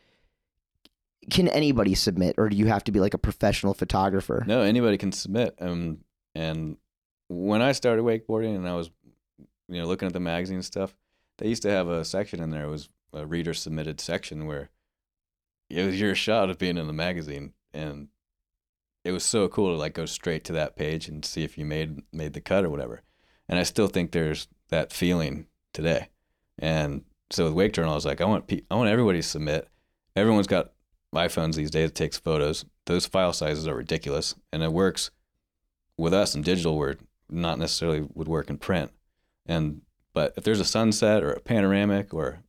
can 1.29 1.47
anybody 1.47 1.95
submit, 1.95 2.36
or 2.38 2.49
do 2.49 2.55
you 2.55 2.67
have 2.67 2.83
to 2.86 2.91
be 2.91 2.99
like 2.99 3.13
a 3.13 3.17
professional 3.19 3.73
photographer? 3.73 4.43
No, 4.47 4.62
anybody 4.62 4.97
can 4.97 5.12
submit. 5.12 5.55
Um, 5.59 5.99
and 6.36 6.77
when 7.29 7.62
I 7.62 7.71
started 7.71 8.03
wakeboarding 8.03 8.55
and 8.55 8.67
I 8.67 8.75
was, 8.75 8.89
you 9.67 9.81
know, 9.81 9.86
looking 9.86 10.07
at 10.07 10.13
the 10.13 10.19
magazine 10.19 10.62
stuff, 10.62 10.95
they 11.38 11.47
used 11.47 11.63
to 11.63 11.71
have 11.71 11.88
a 11.88 12.05
section 12.05 12.41
in 12.41 12.51
there. 12.51 12.65
It 12.65 12.69
was 12.69 12.89
a 13.13 13.25
reader 13.25 13.53
submitted 13.53 13.99
section 13.99 14.45
where 14.45 14.69
it 15.69 15.86
was 15.86 15.99
your 15.99 16.15
shot 16.15 16.49
of 16.49 16.57
being 16.57 16.77
in 16.77 16.88
the 16.88 16.93
magazine, 16.93 17.53
and 17.73 18.09
it 19.03 19.12
was 19.12 19.23
so 19.23 19.47
cool 19.47 19.71
to 19.73 19.77
like 19.77 19.93
go 19.93 20.05
straight 20.05 20.43
to 20.45 20.53
that 20.53 20.75
page 20.75 21.07
and 21.07 21.25
see 21.25 21.43
if 21.43 21.57
you 21.57 21.65
made 21.65 22.01
made 22.12 22.33
the 22.33 22.41
cut 22.41 22.63
or 22.63 22.69
whatever. 22.69 23.01
And 23.49 23.59
I 23.59 23.63
still 23.63 23.88
think 23.88 24.12
there's 24.12 24.47
that 24.69 24.93
feeling 24.93 25.47
today. 25.73 26.09
And 26.59 27.03
so 27.29 27.45
with 27.45 27.53
Wake 27.53 27.73
Journal, 27.73 27.91
I 27.91 27.95
was 27.95 28.05
like, 28.05 28.21
I 28.21 28.25
want 28.25 28.47
pe- 28.47 28.62
I 28.69 28.75
want 28.75 28.89
everybody 28.89 29.19
to 29.19 29.27
submit. 29.27 29.67
Everyone's 30.15 30.47
got 30.47 30.71
iPhones 31.15 31.56
these 31.56 31.71
days. 31.71 31.89
It 31.89 31.95
takes 31.95 32.17
photos. 32.17 32.65
Those 32.86 33.06
file 33.06 33.34
sizes 33.34 33.67
are 33.67 33.76
ridiculous, 33.76 34.36
and 34.52 34.63
it 34.63 34.71
works 34.71 35.12
with 35.97 36.13
us 36.13 36.36
in 36.36 36.41
digital 36.41 36.78
where 36.78 36.97
not 37.30 37.60
necessarily 37.60 38.08
would 38.13 38.28
work 38.28 38.49
in 38.49 38.58
print. 38.58 38.91
And 39.45 39.82
but 40.13 40.34
if 40.38 40.43
there's 40.43 40.60
a 40.60 40.65
sunset 40.65 41.23
or 41.23 41.32
a 41.32 41.39
panoramic 41.39 42.13
or 42.13 42.43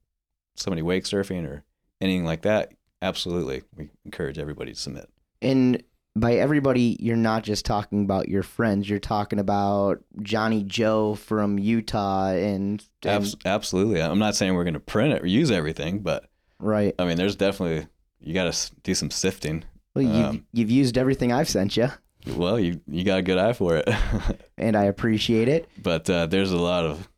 somebody 0.55 0.83
wake 0.83 1.05
surfing 1.05 1.47
or 1.47 1.65
anything 2.01 2.25
like 2.25 2.43
that, 2.43 2.73
absolutely, 3.01 3.63
we 3.77 3.91
encourage 4.05 4.39
everybody 4.39 4.73
to 4.73 4.79
submit. 4.79 5.09
And 5.41 5.83
by 6.17 6.35
everybody, 6.35 6.97
you're 7.01 7.17
not 7.17 7.43
just 7.43 7.65
talking 7.65 8.05
about 8.05 8.29
your 8.29 8.43
friends. 8.43 8.89
You're 8.89 8.99
talking 9.01 9.39
about 9.39 10.03
Johnny 10.23 10.63
Joe 10.63 11.15
from 11.15 11.59
Utah 11.59 12.29
and, 12.29 12.85
and 13.03 13.13
Abs- 13.13 13.37
absolutely. 13.45 14.01
I'm 14.01 14.19
not 14.19 14.37
saying 14.37 14.55
we're 14.55 14.65
going 14.65 14.75
to 14.75 14.81
print 14.81 15.15
it 15.15 15.23
or 15.23 15.27
use 15.27 15.51
everything, 15.51 16.01
but 16.01 16.27
right. 16.61 16.95
I 16.99 17.05
mean, 17.05 17.17
there's 17.17 17.37
definitely 17.37 17.89
you 18.25 18.35
got 18.35 18.53
to 18.53 18.71
do 18.83 18.95
some 18.95 19.11
sifting. 19.11 19.65
Well, 19.95 20.05
you've, 20.05 20.27
Um, 20.27 20.47
you've 20.53 20.71
used 20.71 20.99
everything 20.99 21.33
I've 21.33 21.49
sent 21.49 21.77
you, 21.77 21.89
Well, 22.27 22.59
you 22.59 22.81
you 22.89 23.05
got 23.05 23.19
a 23.19 23.23
good 23.23 23.39
eye 23.39 23.53
for 23.53 23.77
it, 23.77 23.89
and 24.59 24.77
I 24.77 24.85
appreciate 24.85 25.49
it. 25.49 25.69
but 25.81 26.09
uh, 26.11 26.27
there's 26.27 26.51
a 26.53 26.57
lot 26.57 26.85
of 26.85 27.09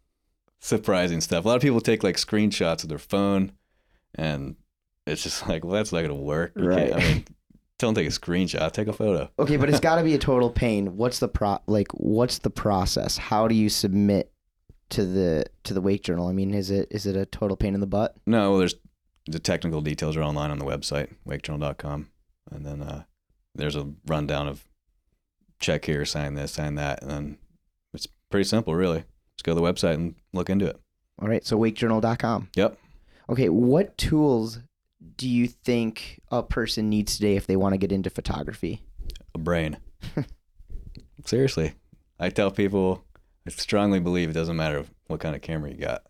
surprising 0.61 1.21
stuff. 1.21 1.45
A 1.45 1.49
lot 1.49 1.57
of 1.57 1.63
people 1.63 1.81
take 1.81 2.03
like 2.03 2.17
screenshots 2.17 2.83
of 2.83 2.89
their 2.89 2.99
phone, 2.99 3.53
and 4.15 4.57
it's 5.07 5.23
just 5.23 5.49
like, 5.49 5.65
well, 5.65 5.75
that's 5.75 5.93
not 5.93 6.03
gonna 6.03 6.15
work. 6.15 6.53
You 6.57 6.65
Right. 6.69 6.95
I 6.95 6.99
mean, 6.99 7.25
don't 7.79 7.95
take 7.95 8.07
a 8.09 8.11
screenshot. 8.11 8.73
Take 8.73 8.89
a 8.89 8.93
photo. 8.93 9.31
Okay, 9.39 9.57
but 9.57 9.69
it's 9.69 9.81
got 9.81 9.97
to 9.97 10.03
be 10.03 10.15
a 10.15 10.19
total 10.31 10.51
pain. 10.51 10.97
What's 10.97 11.19
the 11.19 11.29
pro? 11.29 11.59
Like, 11.67 11.89
what's 11.93 12.39
the 12.39 12.51
process? 12.51 13.17
How 13.17 13.49
do 13.49 13.55
you 13.55 13.69
submit 13.69 14.33
to 14.91 15.05
the 15.05 15.45
to 15.65 15.75
the 15.75 15.81
Wake 15.81 16.03
Journal? 16.03 16.27
I 16.29 16.33
mean, 16.33 16.53
is 16.55 16.71
it 16.71 16.89
is 16.91 17.07
it 17.07 17.17
a 17.17 17.27
total 17.27 17.57
pain 17.57 17.75
in 17.75 17.81
the 17.81 17.87
butt? 17.87 18.17
No, 18.27 18.51
well, 18.51 18.59
there's 18.59 18.75
the 19.27 19.39
technical 19.39 19.81
details 19.81 20.17
are 20.17 20.23
online 20.23 20.51
on 20.51 20.59
the 20.59 20.65
website 20.65 21.15
wakejournal.com, 21.27 22.09
and 22.51 22.67
then 22.67 22.83
uh, 22.83 23.05
there's 23.55 23.77
a 23.77 23.93
rundown 24.07 24.49
of 24.49 24.65
check 25.61 25.85
here, 25.87 26.05
sign 26.05 26.35
this, 26.35 26.53
sign 26.53 26.75
that, 26.77 27.03
and 27.03 27.11
then 27.11 27.39
it's 27.95 28.07
pretty 28.31 28.45
simple, 28.45 28.75
really. 28.75 29.05
Just 29.37 29.45
go 29.45 29.53
to 29.53 29.61
the 29.61 29.67
website 29.67 29.95
and 29.95 30.15
look 30.33 30.51
into 30.51 30.67
it. 30.67 30.81
All 31.21 31.29
right, 31.29 31.45
so 31.45 31.59
wakejournal.com. 31.59 32.51
Yep. 32.57 32.79
Okay, 33.29 33.49
what 33.49 33.97
tools 33.99 34.61
do 35.17 35.29
you 35.29 35.49
think 35.49 36.21
a 36.31 36.43
person 36.43 36.89
needs 36.89 37.17
today 37.17 37.37
if 37.37 37.47
they 37.47 37.57
want 37.57 37.73
to 37.73 37.79
get 37.79 37.93
into 37.93 38.11
photography? 38.11 38.83
a 39.37 39.39
brain. 39.39 39.77
Seriously, 41.25 41.75
I 42.19 42.31
tell 42.31 42.51
people, 42.51 43.05
I 43.47 43.51
strongly 43.51 44.01
believe 44.01 44.31
it 44.31 44.35
doesn't 44.35 44.57
matter 44.57 44.85
what 45.07 45.21
kind 45.21 45.37
of 45.37 45.43
camera 45.43 45.71
you 45.71 45.77
got. 45.77 46.03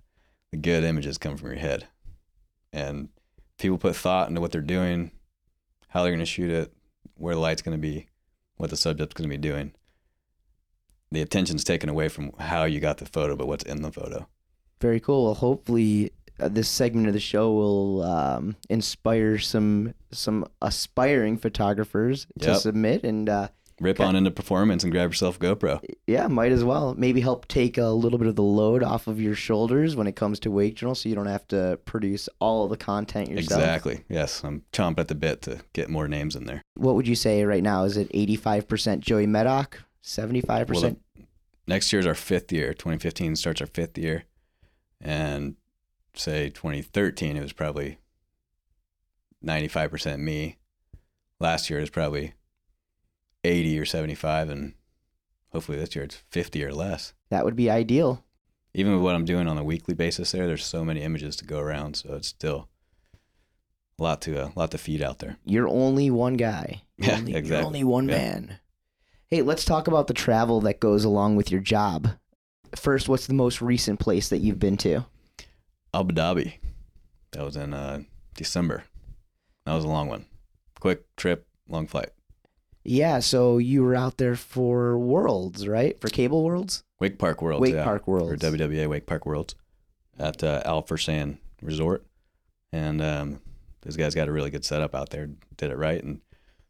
The 0.53 0.59
good 0.59 0.85
images 0.85 1.19
come 1.19 1.37
from 1.37 1.49
your 1.49 1.59
head, 1.59 1.87
and 2.77 3.09
people 3.59 3.79
put 3.79 3.97
thought 3.97 4.29
into 4.29 4.41
what 4.41 4.53
they're 4.53 4.61
doing, 4.61 5.11
how 5.89 6.03
they're 6.03 6.13
going 6.13 6.21
to 6.21 6.27
shoot 6.27 6.51
it, 6.51 6.73
where 7.17 7.35
the 7.35 7.41
light's 7.41 7.63
going 7.63 7.77
to 7.77 7.81
be, 7.81 8.07
what 8.59 8.69
the 8.69 8.77
subject's 8.77 9.15
going 9.15 9.29
to 9.29 9.35
be 9.35 9.41
doing. 9.41 9.73
The 11.11 11.23
attention's 11.23 11.65
taken 11.65 11.89
away 11.89 12.09
from 12.09 12.33
how 12.39 12.65
you 12.65 12.79
got 12.81 12.99
the 12.99 13.07
photo, 13.07 13.35
but 13.35 13.47
what's 13.47 13.65
in 13.65 13.81
the 13.81 13.91
photo. 13.91 14.29
Very 14.81 15.01
cool. 15.01 15.25
Well, 15.25 15.35
hopefully 15.35 16.13
uh, 16.39 16.49
this 16.49 16.69
segment 16.69 17.07
of 17.07 17.15
the 17.15 17.21
show 17.21 17.51
will 17.53 18.03
um, 18.03 18.57
inspire 18.69 19.39
some 19.39 19.95
some 20.11 20.45
aspiring 20.61 21.39
photographers 21.39 22.27
to 22.41 22.49
Yep. 22.51 22.61
submit, 22.61 23.05
and 23.05 23.29
uh, 23.31 23.49
Rip 23.79 24.01
Okay. 24.01 24.09
on 24.09 24.17
into 24.17 24.31
performance 24.31 24.85
and 24.85 24.91
grab 24.93 25.11
yourself 25.11 25.37
a 25.37 25.39
GoPro. 25.39 25.85
yeah, 26.07 26.29
might 26.29 26.51
as 26.51 26.65
well 26.65 26.95
maybe 26.97 27.21
help 27.21 27.47
take 27.47 27.77
a 27.77 27.89
little 27.89 28.19
bit 28.19 28.27
of 28.27 28.35
the 28.35 28.43
load 28.43 28.83
off 28.83 29.07
of 29.07 29.21
your 29.21 29.35
shoulders 29.35 29.95
when 29.95 30.07
it 30.07 30.17
comes 30.17 30.41
to 30.41 30.51
Wake 30.51 30.77
Journal, 30.77 30.95
so 30.95 31.09
you 31.11 31.15
don't 31.15 31.27
have 31.27 31.47
to 31.49 31.79
produce 31.85 32.29
all 32.39 32.69
the 32.69 32.79
content 32.79 33.29
yourself. 33.31 33.61
Exactly. 33.61 34.05
Yes, 34.09 34.43
I'm 34.43 34.63
chomping 34.73 35.01
at 35.01 35.09
the 35.09 35.15
bit 35.15 35.43
to 35.43 35.61
get 35.75 35.91
more 35.91 36.09
names 36.09 36.35
in 36.35 36.45
there. 36.47 36.63
What 36.77 36.95
would 36.95 37.07
you 37.07 37.15
say 37.15 37.45
right 37.45 37.63
now? 37.63 37.85
Is 37.85 37.99
it 37.99 38.09
eighty 38.15 38.37
five 38.37 38.67
percent 38.67 39.03
Joey 39.03 39.27
Meddock, 39.27 39.75
seventy 40.01 40.41
five 40.41 40.71
Well, 40.71 40.81
percent? 40.81 41.03
next 41.67 41.93
year 41.93 42.01
is 42.01 42.07
our 42.07 42.15
fifth 42.15 42.51
year. 42.53 42.73
2015 42.73 43.37
starts 43.37 43.61
our 43.61 43.67
fifth 43.67 43.99
year, 43.99 44.25
and 45.03 45.57
say 46.15 46.49
2013 46.49 47.37
it 47.37 47.43
was 47.43 47.53
probably 47.53 47.99
95% 49.45 50.19
me. 50.21 50.57
Last 51.39 51.69
year 51.69 51.79
is 51.79 51.91
probably 51.91 52.33
80 53.47 53.79
or 53.79 53.85
75, 53.85 54.51
and 54.51 54.75
hopefully 55.53 55.79
this 55.79 55.95
year 55.95 56.05
it's 56.05 56.17
50 56.31 56.65
or 56.65 56.73
less. 56.73 57.13
That 57.31 57.45
would 57.45 57.57
be 57.57 57.71
ideal. 57.71 58.25
Even 58.75 58.93
with 58.93 59.03
what 59.03 59.15
I'm 59.15 59.25
doing 59.25 59.49
on 59.49 59.57
a 59.57 59.65
weekly 59.65 59.95
basis, 59.95 60.33
there 60.33 60.47
there's 60.47 60.65
so 60.65 60.85
many 60.85 61.01
images 61.03 61.37
to 61.37 61.45
go 61.47 61.59
around, 61.59 61.97
so 61.97 62.15
it's 62.15 62.29
still 62.29 62.69
a 63.99 64.03
lot 64.03 64.21
to 64.23 64.35
a 64.45 64.53
lot 64.55 64.71
to 64.73 64.79
feed 64.79 65.01
out 65.03 65.19
there. 65.21 65.37
You're 65.45 65.69
only 65.69 66.11
one 66.11 66.35
guy. 66.35 66.83
You're 66.99 67.09
Yeah, 67.13 67.19
only, 67.19 67.41
You're 67.47 67.63
only 67.65 67.85
one 67.85 68.09
Yeah. 68.09 68.17
man. 68.19 68.59
Hey, 69.29 69.43
let's 69.43 69.65
talk 69.65 69.89
about 69.89 70.07
the 70.07 70.15
travel 70.15 70.61
that 70.61 70.79
goes 70.79 71.05
along 71.05 71.37
with 71.37 71.51
your 71.51 71.61
job. 71.61 72.11
First, 72.77 73.09
what's 73.09 73.27
the 73.27 73.35
most 73.35 73.63
recent 73.63 73.99
place 73.99 74.29
that 74.29 74.39
you've 74.39 74.61
been 74.61 74.77
to? 74.79 75.07
Abu 75.95 76.15
Dhabi. 76.15 76.55
That 77.33 77.45
was 77.45 77.57
in 77.57 77.73
uh, 77.75 78.03
December. 78.35 78.85
That 79.65 79.75
was 79.75 79.85
a 79.85 79.89
long 79.89 80.09
one. 80.09 80.27
Quick 80.79 81.05
trip, 81.17 81.47
long 81.69 81.87
flight. 81.87 82.11
Yeah, 82.89 83.19
so 83.19 83.59
you 83.59 83.83
were 83.83 83.97
out 83.97 84.17
there 84.17 84.37
for 84.37 84.97
Worlds, 84.97 85.67
right? 85.67 86.01
For 86.01 86.09
Cable 86.09 86.45
Worlds? 86.45 86.85
Wake 87.01 87.19
Park 87.19 87.43
Worlds. 87.43 87.61
Wake 87.61 87.75
yeah. 87.75 87.85
Park 87.85 88.07
Or 88.07 88.21
Worlds. 88.21 88.43
WWA 88.43 88.89
Wake 88.89 89.07
Park 89.07 89.27
Worlds 89.27 89.57
at 90.19 90.43
uh, 90.45 90.63
Al 90.65 90.85
Forsan 90.85 91.39
Resort. 91.61 92.07
And 92.73 93.03
um, 93.03 93.41
those 93.83 93.97
guys 93.97 94.15
got 94.15 94.29
a 94.29 94.33
really 94.33 94.51
good 94.51 94.65
setup 94.65 94.95
out 94.95 95.11
there. 95.11 95.29
Did 95.57 95.71
it 95.71 95.77
right 95.77 96.03
and 96.03 96.21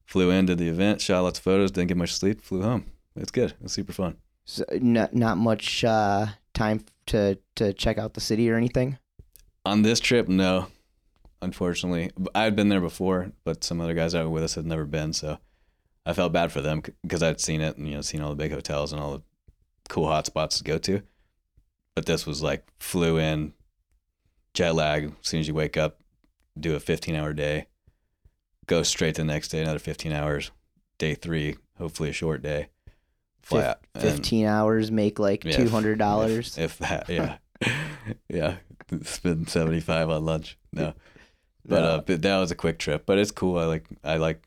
flew 0.07 0.31
into 0.31 0.55
the 0.55 0.69
event, 0.69 1.03
shot 1.03 1.21
lots 1.21 1.39
of 1.39 1.45
photos, 1.45 1.71
didn't 1.71 1.89
get 1.89 1.97
much 1.99 2.15
sleep, 2.15 2.41
flew 2.41 2.63
home. 2.63 2.87
It's 3.15 3.31
good. 3.31 3.53
It's 3.63 3.75
super 3.75 3.93
fun. 3.93 4.17
So 4.45 4.65
not 4.73 5.15
not 5.15 5.37
much 5.37 5.85
uh, 5.85 6.27
time 6.55 6.85
to 7.07 7.39
to 7.57 7.73
check 7.73 7.99
out 7.99 8.15
the 8.15 8.21
city 8.21 8.49
or 8.49 8.57
anything. 8.57 8.99
On 9.65 9.83
this 9.83 10.01
trip, 10.01 10.29
no, 10.29 10.69
unfortunately. 11.43 12.11
I'd 12.35 12.55
been 12.57 12.69
there 12.69 12.81
before, 12.81 13.33
but 13.45 13.65
some 13.65 13.81
other 13.81 13.95
guys 13.95 14.15
out 14.15 14.31
with 14.31 14.45
us 14.45 14.55
had 14.55 14.65
never 14.65 14.85
been, 14.85 15.13
so 15.13 15.39
I 16.07 16.13
felt 16.13 16.33
bad 16.33 16.53
for 16.53 16.61
them 16.61 16.83
because 17.03 17.23
I'd 17.23 17.41
seen 17.41 17.61
it 17.61 17.77
and 17.77 17.87
you 17.89 17.95
know 17.95 18.01
seen 18.01 18.21
all 18.23 18.31
the 18.31 18.37
big 18.37 18.53
hotels 18.53 18.93
and 18.93 19.03
all 19.03 19.13
the 19.19 19.23
cool 19.89 20.07
hot 20.07 20.25
spots 20.27 20.59
to 20.59 20.65
go 20.65 20.79
to. 20.79 21.03
But 21.95 22.07
this 22.07 22.25
was 22.27 22.43
like 22.43 22.65
flew 22.79 23.19
in, 23.19 23.53
jet 24.55 24.75
lag. 24.75 25.05
As 25.21 25.29
soon 25.29 25.41
as 25.41 25.49
you 25.49 25.55
wake 25.55 25.77
up, 25.77 25.99
do 26.59 26.75
a 26.75 26.81
15 26.81 27.15
hour 27.15 27.33
day, 27.33 27.67
go 28.67 28.83
straight 28.83 29.17
to 29.17 29.23
the 29.23 29.27
next 29.27 29.49
day, 29.49 29.61
another 29.63 29.79
15 29.81 30.13
hours. 30.13 30.51
Day 30.99 31.15
three, 31.15 31.57
hopefully 31.77 32.09
a 32.09 32.13
short 32.15 32.41
day. 32.41 32.69
Fif- 33.43 33.63
out. 33.65 33.79
and- 33.95 34.03
Fifteen 34.03 34.47
hours 34.47 34.91
make 34.91 35.19
like 35.19 35.45
yeah, 35.45 35.53
two 35.57 35.69
hundred 35.69 35.99
dollars. 35.99 36.57
If, 36.57 36.81
if 36.81 36.89
that, 36.89 37.09
yeah, 37.09 37.37
yeah. 38.29 38.57
Spend 39.03 39.49
seventy 39.51 39.81
five 39.81 40.09
on 40.11 40.25
lunch. 40.25 40.57
No, 40.73 40.95
but 41.67 41.83
uh, 41.83 42.03
but 42.07 42.23
that 42.23 42.39
was 42.39 42.51
a 42.51 42.55
quick 42.55 42.79
trip. 42.79 43.05
But 43.07 43.19
it's 43.19 43.31
cool. 43.31 43.59
I 43.59 43.65
like 43.67 43.85
I 44.03 44.17
like 44.17 44.43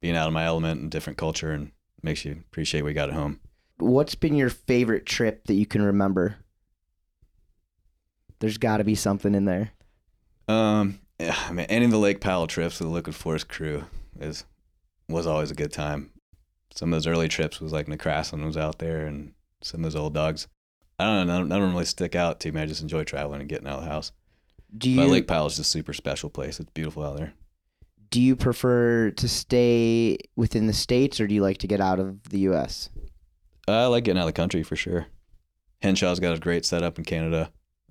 being 0.00 0.16
out 0.16 0.26
of 0.26 0.32
my 0.32 0.44
element 0.44 0.80
and 0.80 0.90
different 0.90 1.18
culture, 1.18 1.52
and 1.52 1.72
makes 2.02 2.24
you 2.24 2.32
appreciate 2.32 2.82
we 2.82 2.92
got 2.92 3.08
at 3.10 3.14
home. 3.14 3.40
What's 3.78 4.14
been 4.14 4.34
your 4.34 4.50
favorite 4.50 5.06
trip 5.06 5.44
that 5.46 5.54
you 5.54 5.66
can 5.66 5.82
remember? 5.82 6.36
There's 8.40 8.58
got 8.58 8.78
to 8.78 8.84
be 8.84 8.94
something 8.94 9.34
in 9.34 9.44
there. 9.44 9.72
Um, 10.48 11.00
yeah, 11.18 11.36
I 11.46 11.52
mean, 11.52 11.66
any 11.66 11.84
of 11.84 11.90
the 11.90 11.98
Lake 11.98 12.20
Powell 12.20 12.46
trips 12.46 12.78
with 12.78 12.88
the 12.88 12.94
Liquid 12.94 13.14
Force 13.14 13.44
crew 13.44 13.84
is 14.18 14.44
was 15.08 15.26
always 15.26 15.50
a 15.50 15.54
good 15.54 15.72
time. 15.72 16.10
Some 16.74 16.92
of 16.92 16.96
those 16.96 17.06
early 17.06 17.28
trips 17.28 17.60
was 17.60 17.72
like 17.72 17.86
McCraslin 17.86 18.44
was 18.44 18.56
out 18.56 18.78
there, 18.78 19.06
and 19.06 19.32
some 19.62 19.80
of 19.80 19.92
those 19.92 20.00
old 20.00 20.14
dogs. 20.14 20.48
I 20.98 21.04
don't 21.04 21.26
know. 21.26 21.42
Of 21.42 21.48
them 21.48 21.72
really 21.72 21.84
stick 21.86 22.14
out 22.14 22.40
to 22.40 22.52
me. 22.52 22.60
I 22.60 22.66
just 22.66 22.82
enjoy 22.82 23.04
traveling 23.04 23.40
and 23.40 23.48
getting 23.48 23.66
out 23.66 23.78
of 23.78 23.84
the 23.84 23.90
house. 23.90 24.12
Do 24.76 24.94
But 24.96 25.08
Lake 25.08 25.26
Powell 25.26 25.46
is 25.46 25.56
just 25.56 25.68
a 25.68 25.70
super 25.70 25.92
special 25.92 26.30
place. 26.30 26.60
It's 26.60 26.70
beautiful 26.70 27.02
out 27.02 27.16
there. 27.16 27.32
Do 28.10 28.20
you 28.20 28.34
prefer 28.36 29.10
to 29.12 29.28
stay 29.28 30.18
within 30.36 30.66
the 30.66 30.72
states 30.72 31.20
or 31.20 31.26
do 31.26 31.34
you 31.34 31.42
like 31.42 31.58
to 31.58 31.66
get 31.66 31.80
out 31.80 31.98
of 32.00 32.22
the 32.30 32.40
U.S.? 32.40 32.90
I 33.68 33.86
like 33.86 34.04
getting 34.04 34.18
out 34.18 34.24
of 34.24 34.28
the 34.28 34.32
country 34.32 34.62
for 34.62 34.76
sure. 34.76 35.06
Henshaw's 35.82 36.18
got 36.20 36.34
a 36.36 36.38
great 36.40 36.64
setup 36.66 36.98
in 36.98 37.04
Canada. 37.04 37.50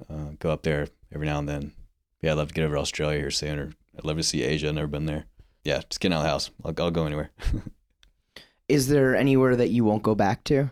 Uh, 0.09 0.31
go 0.39 0.51
up 0.51 0.63
there 0.63 0.87
every 1.13 1.25
now 1.25 1.39
and 1.39 1.47
then. 1.47 1.73
Yeah, 2.21 2.31
I'd 2.31 2.37
love 2.37 2.49
to 2.49 2.53
get 2.53 2.65
over 2.65 2.75
to 2.75 2.81
Australia 2.81 3.19
here 3.19 3.31
soon, 3.31 3.59
or 3.59 3.71
I'd 3.97 4.03
love 4.05 4.17
to 4.17 4.23
see 4.23 4.43
Asia. 4.43 4.67
I've 4.67 4.75
never 4.75 4.87
been 4.87 5.05
there. 5.05 5.25
Yeah, 5.63 5.81
just 5.89 5.99
getting 6.01 6.13
out 6.15 6.19
of 6.19 6.23
the 6.23 6.29
house. 6.29 6.51
I'll, 6.65 6.73
I'll 6.77 6.91
go 6.91 7.05
anywhere. 7.05 7.31
Is 8.67 8.87
there 8.89 9.15
anywhere 9.15 9.55
that 9.55 9.69
you 9.69 9.83
won't 9.83 10.03
go 10.03 10.15
back 10.15 10.43
to? 10.45 10.71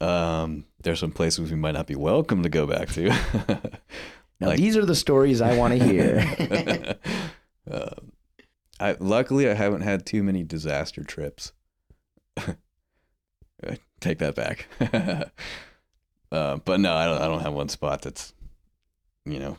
um, 0.00 0.64
there's 0.82 0.98
some 0.98 1.12
places 1.12 1.50
we 1.50 1.56
might 1.56 1.72
not 1.74 1.86
be 1.86 1.94
welcome 1.94 2.42
to 2.42 2.48
go 2.48 2.66
back 2.66 2.88
to. 2.90 3.10
Now, 4.40 4.46
Like- 4.48 4.56
these 4.58 4.74
are 4.78 4.86
the 4.86 4.94
stories 4.94 5.42
I 5.42 5.54
want 5.58 5.78
to 5.78 5.84
hear. 5.84 6.96
uh, 7.70 7.94
I 8.78 8.96
luckily 8.98 9.48
I 9.48 9.54
haven't 9.54 9.82
had 9.82 10.06
too 10.06 10.22
many 10.22 10.42
disaster 10.42 11.04
trips. 11.04 11.52
Take 14.00 14.18
that 14.18 14.34
back. 14.34 14.66
uh, 16.32 16.56
but 16.56 16.80
no, 16.80 16.94
I 16.94 17.04
don't. 17.06 17.20
I 17.20 17.26
don't 17.26 17.42
have 17.42 17.52
one 17.52 17.68
spot 17.68 18.02
that's, 18.02 18.32
you 19.26 19.38
know, 19.38 19.58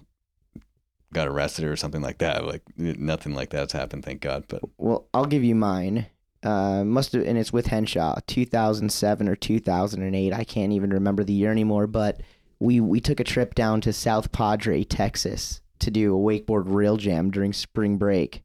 got 1.13 1.27
arrested 1.27 1.65
or 1.65 1.75
something 1.75 2.01
like 2.01 2.17
that. 2.19 2.45
Like 2.45 2.63
nothing 2.77 3.35
like 3.35 3.51
that's 3.51 3.73
happened, 3.73 4.03
thank 4.03 4.21
God. 4.21 4.45
But 4.47 4.61
well, 4.77 5.07
I'll 5.13 5.25
give 5.25 5.43
you 5.43 5.55
mine. 5.55 6.07
Uh, 6.43 6.83
must 6.83 7.13
have, 7.13 7.23
and 7.23 7.37
it's 7.37 7.53
with 7.53 7.67
Henshaw, 7.67 8.19
2007 8.25 9.29
or 9.29 9.35
2008. 9.35 10.33
I 10.33 10.43
can't 10.43 10.73
even 10.73 10.89
remember 10.89 11.23
the 11.23 11.33
year 11.33 11.51
anymore. 11.51 11.85
But 11.85 12.21
we 12.59 12.79
we 12.79 12.99
took 12.99 13.19
a 13.19 13.23
trip 13.23 13.53
down 13.53 13.81
to 13.81 13.93
South 13.93 14.31
Padre, 14.31 14.83
Texas, 14.83 15.60
to 15.81 15.91
do 15.91 16.15
a 16.15 16.19
wakeboard 16.19 16.63
rail 16.65 16.97
jam 16.97 17.31
during 17.31 17.53
spring 17.53 17.97
break. 17.97 18.43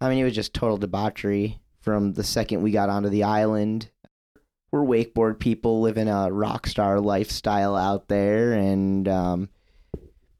I 0.00 0.08
mean, 0.08 0.18
it 0.18 0.24
was 0.24 0.34
just 0.34 0.54
total 0.54 0.76
debauchery 0.76 1.60
from 1.80 2.12
the 2.12 2.24
second 2.24 2.62
we 2.62 2.70
got 2.70 2.88
onto 2.88 3.08
the 3.08 3.22
island. 3.22 3.90
We're 4.70 4.84
wakeboard 4.84 5.38
people 5.38 5.80
living 5.80 6.08
a 6.08 6.32
rock 6.32 6.66
star 6.66 7.00
lifestyle 7.00 7.76
out 7.76 8.08
there, 8.08 8.52
and 8.52 9.06
um, 9.06 9.48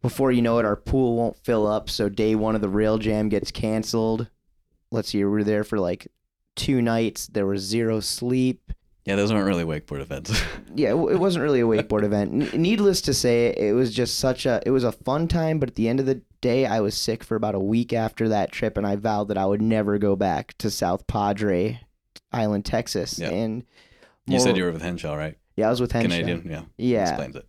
before 0.02 0.32
you 0.32 0.42
know 0.42 0.58
it, 0.58 0.64
our 0.64 0.76
pool 0.76 1.16
won't 1.16 1.36
fill 1.36 1.66
up. 1.66 1.88
So 1.88 2.08
day 2.08 2.34
one 2.34 2.54
of 2.54 2.60
the 2.60 2.68
rail 2.68 2.98
jam 2.98 3.28
gets 3.28 3.50
canceled. 3.50 4.28
Let's 4.90 5.10
see, 5.10 5.18
we 5.18 5.30
were 5.30 5.44
there 5.44 5.64
for 5.64 5.78
like 5.78 6.08
two 6.56 6.82
nights. 6.82 7.26
There 7.28 7.46
was 7.46 7.62
zero 7.62 8.00
sleep. 8.00 8.72
Yeah, 9.04 9.16
those 9.16 9.32
weren't 9.32 9.46
really 9.46 9.64
wakeboard 9.64 10.00
events. 10.00 10.32
Yeah, 10.76 10.88
it 10.90 11.20
wasn't 11.20 11.44
really 11.44 11.60
a 11.60 11.64
wakeboard 11.66 12.02
event. 12.02 12.52
Needless 12.54 13.00
to 13.02 13.14
say, 13.14 13.54
it 13.56 13.74
was 13.74 13.94
just 13.94 14.18
such 14.18 14.44
a 14.44 14.60
it 14.66 14.72
was 14.72 14.82
a 14.82 14.90
fun 14.90 15.28
time. 15.28 15.60
But 15.60 15.68
at 15.68 15.74
the 15.76 15.88
end 15.88 16.00
of 16.00 16.06
the 16.06 16.20
day, 16.40 16.66
I 16.66 16.80
was 16.80 16.96
sick 16.96 17.22
for 17.22 17.36
about 17.36 17.54
a 17.54 17.60
week 17.60 17.92
after 17.92 18.28
that 18.30 18.50
trip, 18.50 18.76
and 18.76 18.84
I 18.84 18.96
vowed 18.96 19.28
that 19.28 19.38
I 19.38 19.46
would 19.46 19.62
never 19.62 19.98
go 19.98 20.16
back 20.16 20.58
to 20.58 20.70
South 20.72 21.06
Padre 21.06 21.80
Island, 22.32 22.64
Texas. 22.64 23.20
Yeah. 23.20 23.30
And 23.30 23.64
you 24.26 24.40
said 24.40 24.56
you 24.56 24.64
were 24.64 24.72
with 24.72 24.82
Henshaw, 24.82 25.14
right? 25.14 25.38
yeah, 25.56 25.68
I 25.68 25.70
was 25.70 25.80
with 25.80 25.92
Henshaw. 25.92 26.08
Canadian. 26.16 26.50
Yeah. 26.50 26.62
Yeah, 26.76 27.08
Explains 27.10 27.36
it. 27.36 27.46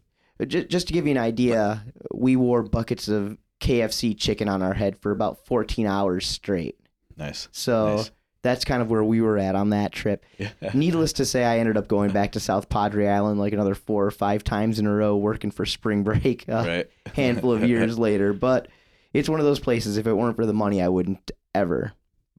just, 0.47 0.69
just 0.69 0.87
to 0.87 0.93
give 0.93 1.05
you 1.07 1.11
an 1.11 1.17
idea, 1.17 1.83
we 2.13 2.35
wore 2.35 2.61
buckets 2.61 3.07
of 3.07 3.39
KFC 3.59 4.15
chicken 4.15 4.47
on 4.47 4.61
our 4.61 4.75
head 4.75 4.97
for 5.01 5.11
about 5.11 5.47
14 5.47 5.87
hours 5.87 6.27
straight. 6.27 6.77
Nice. 7.17 7.47
So 7.51 7.95
Nice. 7.95 8.11
That's 8.45 8.63
kind 8.63 8.79
of 8.79 8.91
where 8.91 9.03
we 9.03 9.21
were 9.21 9.39
at 9.39 9.55
on 9.55 9.71
that 9.71 9.91
trip. 9.91 10.23
Needless 10.75 11.13
to 11.13 11.25
say, 11.25 11.43
I 11.43 11.57
ended 11.57 11.77
up 11.77 11.87
going 11.87 12.11
back 12.11 12.33
to 12.33 12.39
South 12.39 12.69
Padre 12.69 13.07
Island 13.07 13.39
like 13.39 13.53
another 13.53 13.73
four 13.73 14.05
or 14.05 14.11
five 14.11 14.43
times 14.43 14.77
in 14.77 14.85
a 14.85 14.93
row, 14.93 15.17
working 15.17 15.49
for 15.49 15.65
spring 15.65 16.03
break 16.09 16.47
a 16.47 16.53
right. 16.63 16.89
handful 17.15 17.51
of 17.51 17.63
years 17.63 17.97
later. 17.97 18.33
But 18.33 18.67
it's 19.13 19.27
one 19.27 19.39
of 19.39 19.45
those 19.47 19.59
places. 19.59 19.97
If 19.97 20.05
it 20.05 20.13
weren't 20.13 20.35
for 20.35 20.45
the 20.45 20.53
money, 20.53 20.79
I 20.79 20.89
wouldn't 20.89 21.31
ever 21.55 21.93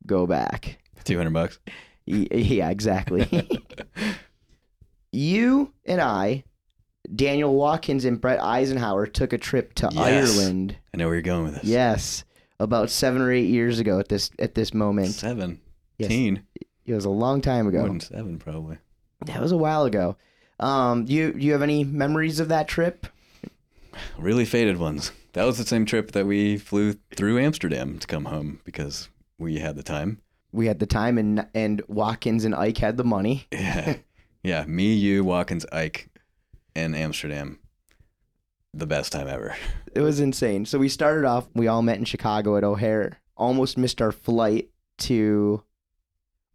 go 0.07 0.27
back. 0.29 0.79
Two 1.03 1.19
hundred 1.19 1.33
bucks. 1.33 1.59
Yeah, 2.07 2.71
exactly. 2.71 3.27
you 5.13 5.73
and 5.85 6.01
I, 6.01 6.45
Daniel 7.15 7.53
Watkins 7.53 8.05
and 8.05 8.21
Brett 8.21 8.41
Eisenhower, 8.41 9.07
took 9.09 9.33
a 9.33 9.39
trip 9.39 9.75
to 9.75 9.89
Yes. 9.93 10.39
Ireland. 10.39 10.77
I 10.95 10.99
know 10.99 11.07
where 11.07 11.17
you're 11.17 11.23
going 11.23 11.45
with 11.45 11.55
this. 11.57 11.65
Yes, 11.65 12.25
about 12.61 12.91
seven 12.91 13.21
or 13.23 13.33
eight 13.33 13.49
years 13.49 13.81
ago 13.81 13.99
at 13.99 14.09
this 14.09 14.31
at 14.39 14.55
this 14.55 14.73
moment. 14.73 15.09
Seven. 15.09 15.61
Yes, 15.99 16.09
Teen. 16.09 16.43
it 16.85 16.95
was 16.95 17.05
a 17.05 17.11
long 17.11 17.41
time 17.41 17.65
More 17.65 17.75
ago. 17.75 17.83
than 17.85 18.01
seven, 18.01 18.39
probably. 18.39 18.79
That 19.27 19.41
was 19.41 19.53
a 19.53 19.57
while 19.57 19.85
ago. 19.85 20.17
Um, 20.61 21.05
do 21.07 21.13
you 21.13 21.33
do 21.33 21.39
you 21.41 21.53
have 21.53 21.63
any 21.63 21.85
memories 21.85 22.39
of 22.41 22.49
that 22.49 22.69
trip? 22.69 23.07
Really 24.19 24.45
faded 24.45 24.79
ones. 24.79 25.13
That 25.33 25.45
was 25.45 25.59
the 25.59 25.65
same 25.67 25.85
trip 25.87 26.13
that 26.13 26.27
we 26.27 26.59
flew 26.59 26.95
through 27.15 27.39
Amsterdam 27.39 27.99
to 27.99 28.07
come 28.07 28.27
home 28.27 28.61
because 28.65 29.09
we 29.39 29.59
had 29.59 29.77
the 29.77 29.83
time. 29.83 30.21
We 30.53 30.67
had 30.67 30.79
the 30.79 30.87
time, 30.87 31.19
and 31.19 31.47
and 31.55 31.83
Watkins 31.89 32.45
and 32.45 32.55
Ike 32.55 32.79
had 32.79 32.97
the 32.97 33.05
money. 33.05 33.47
Yeah. 33.53 33.97
yeah. 34.43 34.65
Me, 34.67 34.95
you, 34.95 35.25
Watkins, 35.25 35.67
Ike, 35.73 36.09
and 36.75 36.95
Amsterdam. 36.95 37.59
The 38.75 38.87
best 38.87 39.13
time 39.13 39.29
ever. 39.29 39.57
It 39.95 40.03
was 40.03 40.21
insane. 40.21 40.67
So 40.67 40.79
we 40.79 40.89
started 40.91 41.25
off. 41.25 41.49
We 41.55 41.67
all 41.69 41.81
met 41.83 41.97
in 41.99 42.05
Chicago 42.05 42.57
at 42.59 42.65
O'Hare. 42.65 43.19
Almost 43.37 43.79
missed 43.79 44.01
our 44.03 44.13
flight 44.13 44.69
to. 44.99 45.63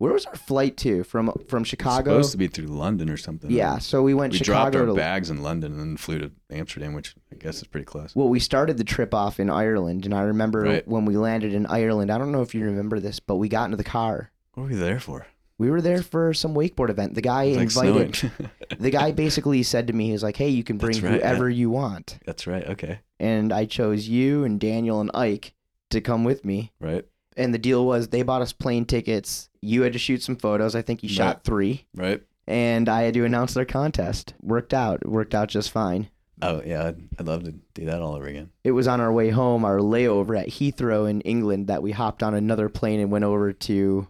Where 0.01 0.13
was 0.13 0.25
our 0.25 0.35
flight 0.35 0.77
to 0.77 1.03
from 1.03 1.31
from 1.47 1.63
Chicago? 1.63 2.13
Supposed 2.13 2.31
to 2.31 2.37
be 2.39 2.47
through 2.47 2.65
London 2.65 3.07
or 3.07 3.17
something. 3.17 3.51
yeah, 3.51 3.77
so 3.77 4.01
we 4.01 4.15
went 4.15 4.33
We 4.33 4.39
dropped 4.39 4.75
our 4.75 4.87
to. 4.87 4.95
bags 4.95 5.29
in 5.29 5.43
London 5.43 5.73
and 5.73 5.79
then 5.79 5.97
flew 5.97 6.17
to 6.17 6.31
Amsterdam, 6.51 6.93
which 6.93 7.13
I 7.31 7.35
guess 7.35 7.57
is 7.57 7.67
pretty 7.67 7.85
close. 7.85 8.15
Well, 8.15 8.27
we 8.27 8.39
started 8.39 8.77
the 8.77 8.83
trip 8.83 9.13
off 9.13 9.39
in 9.39 9.49
Ireland, 9.51 10.05
and 10.05 10.13
I 10.15 10.23
remember 10.23 10.61
Right. 10.61 10.87
when 10.87 11.05
we 11.05 11.17
landed 11.17 11.53
in 11.53 11.67
Ireland. 11.67 12.09
I 12.11 12.17
don't 12.17 12.31
know 12.31 12.41
if 12.41 12.55
you 12.55 12.65
remember 12.65 12.99
this, 12.99 13.19
but 13.19 13.35
we 13.35 13.47
got 13.47 13.65
into 13.65 13.77
the 13.77 13.83
car. 13.83 14.31
What 14.55 14.63
were 14.63 14.69
we 14.69 14.75
there 14.75 14.99
for? 14.99 15.27
We 15.59 15.69
were 15.69 15.81
there 15.81 16.01
for 16.01 16.33
some 16.33 16.55
wakeboard 16.55 16.89
event. 16.89 17.13
The 17.13 17.21
guy 17.21 17.43
It 17.43 17.63
was 17.63 17.75
like 17.77 17.85
invited. 17.89 18.15
snowing. 18.15 18.49
the 18.79 18.89
guy 18.89 19.11
basically 19.11 19.61
said 19.61 19.85
to 19.85 19.93
me, 19.93 20.07
he 20.07 20.13
was 20.13 20.23
like, 20.23 20.35
"Hey, 20.35 20.49
you 20.49 20.63
can 20.63 20.79
bring 20.79 20.93
That's 20.93 21.03
right, 21.03 21.21
whoever 21.21 21.47
you 21.47 21.69
want." 21.69 22.17
That's 22.25 22.47
right. 22.47 22.65
Okay. 22.65 23.01
And 23.19 23.53
I 23.53 23.65
chose 23.65 24.07
you 24.07 24.43
and 24.45 24.59
Daniel 24.59 24.99
and 24.99 25.11
Ike 25.13 25.53
to 25.91 26.01
come 26.01 26.23
with 26.23 26.43
me. 26.43 26.71
Right. 26.79 27.05
And 27.41 27.53
the 27.53 27.57
deal 27.59 27.85
was 27.85 28.07
they 28.09 28.21
bought 28.23 28.41
us 28.41 28.53
plane 28.53 28.85
tickets. 28.85 29.49
You 29.61 29.81
had 29.83 29.93
to 29.93 29.99
shoot 29.99 30.21
some 30.21 30.35
photos. 30.35 30.75
I 30.75 30.81
think 30.81 31.03
you 31.03 31.09
shot 31.09 31.37
Right. 31.37 31.43
three, 31.43 31.85
Right. 31.95 32.21
and 32.47 32.87
I 32.89 33.03
had 33.03 33.13
to 33.15 33.25
announce 33.25 33.53
their 33.53 33.65
contest. 33.65 34.33
Worked 34.41 34.73
out. 34.73 35.07
Worked 35.07 35.33
out 35.35 35.49
just 35.49 35.71
fine. 35.71 36.09
Oh 36.43 36.61
yeah, 36.65 36.87
I'd, 36.87 36.97
I'd 37.19 37.27
love 37.27 37.43
to 37.43 37.53
do 37.75 37.85
that 37.85 38.01
all 38.01 38.15
over 38.15 38.25
again. 38.25 38.49
It 38.63 38.71
was 38.71 38.87
on 38.87 38.99
our 38.99 39.13
way 39.13 39.29
home, 39.29 39.63
our 39.63 39.77
layover 39.77 40.39
at 40.39 40.47
Heathrow 40.49 41.07
in 41.09 41.21
England, 41.21 41.67
that 41.67 41.83
we 41.83 41.91
hopped 41.91 42.23
on 42.23 42.33
another 42.33 42.67
plane 42.69 42.99
and 42.99 43.11
went 43.11 43.25
over 43.25 43.53
to 43.53 44.07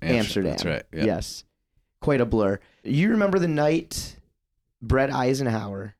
Amsterdam. 0.00 0.52
That's 0.52 0.64
right. 0.64 0.82
Yeah. 0.92 1.04
Yes. 1.04 1.44
Quite 2.00 2.20
a 2.22 2.26
blur. 2.26 2.60
You 2.82 3.10
remember 3.10 3.38
the 3.38 3.48
night 3.48 4.16
Brett 4.80 5.12
Eisenhower, 5.12 5.94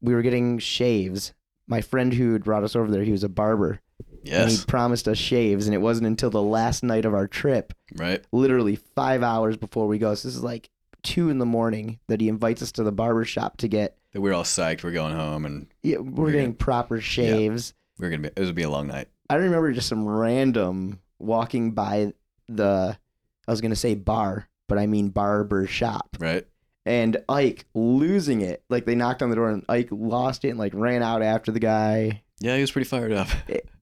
we 0.00 0.14
were 0.14 0.22
getting 0.22 0.58
shaves. 0.58 1.32
My 1.66 1.80
friend 1.82 2.12
who 2.14 2.32
had 2.32 2.44
brought 2.44 2.64
us 2.64 2.74
over 2.74 2.90
there, 2.90 3.04
he 3.04 3.12
was 3.12 3.24
a 3.24 3.28
barber. 3.28 3.80
And 4.28 4.50
he 4.50 4.58
promised 4.66 5.08
us 5.08 5.18
shaves, 5.18 5.66
and 5.66 5.74
it 5.74 5.78
wasn't 5.78 6.06
until 6.06 6.30
the 6.30 6.42
last 6.42 6.82
night 6.82 7.04
of 7.04 7.14
our 7.14 7.26
trip, 7.26 7.72
Right. 7.96 8.24
literally 8.32 8.76
five 8.76 9.22
hours 9.22 9.56
before 9.56 9.86
we 9.86 9.98
go. 9.98 10.14
So 10.14 10.28
this 10.28 10.36
is 10.36 10.42
like 10.42 10.70
two 11.02 11.30
in 11.30 11.38
the 11.38 11.46
morning 11.46 11.98
that 12.08 12.20
he 12.20 12.28
invites 12.28 12.60
us 12.62 12.72
to 12.72 12.82
the 12.82 12.92
barber 12.92 13.24
shop 13.24 13.56
to 13.58 13.68
get. 13.68 13.96
That 14.12 14.20
we 14.20 14.30
are 14.30 14.34
all 14.34 14.42
psyched. 14.44 14.82
We're 14.84 14.90
going 14.92 15.14
home, 15.14 15.44
and 15.46 15.66
Yeah, 15.82 15.98
we're 15.98 16.24
We're 16.26 16.32
getting 16.32 16.54
proper 16.54 17.00
shaves. 17.00 17.74
we're 17.98 18.10
gonna 18.10 18.22
be. 18.22 18.28
It 18.36 18.44
would 18.44 18.54
be 18.54 18.62
a 18.62 18.70
long 18.70 18.86
night. 18.88 19.08
I 19.30 19.36
remember 19.36 19.72
just 19.72 19.88
some 19.88 20.04
random 20.06 21.00
walking 21.18 21.72
by 21.72 22.12
the, 22.48 22.98
I 23.46 23.50
was 23.50 23.60
gonna 23.60 23.76
say 23.76 23.94
bar, 23.94 24.48
but 24.68 24.78
I 24.78 24.86
mean 24.86 25.08
barber 25.10 25.66
shop. 25.66 26.16
Right. 26.18 26.46
and 26.86 27.18
Ike 27.28 27.66
losing 27.74 28.40
it. 28.40 28.64
Like 28.70 28.84
they 28.86 28.94
knocked 28.94 29.22
on 29.22 29.28
the 29.30 29.36
door 29.36 29.50
and 29.50 29.64
Ike 29.68 29.88
lost 29.92 30.44
it 30.44 30.48
and 30.50 30.58
like 30.58 30.72
ran 30.74 31.02
out 31.02 31.22
after 31.22 31.52
the 31.52 31.60
guy. 31.60 32.22
Yeah, 32.40 32.54
he 32.56 32.62
was 32.62 32.70
pretty 32.72 32.88
fired 32.88 33.12
up. 33.12 33.28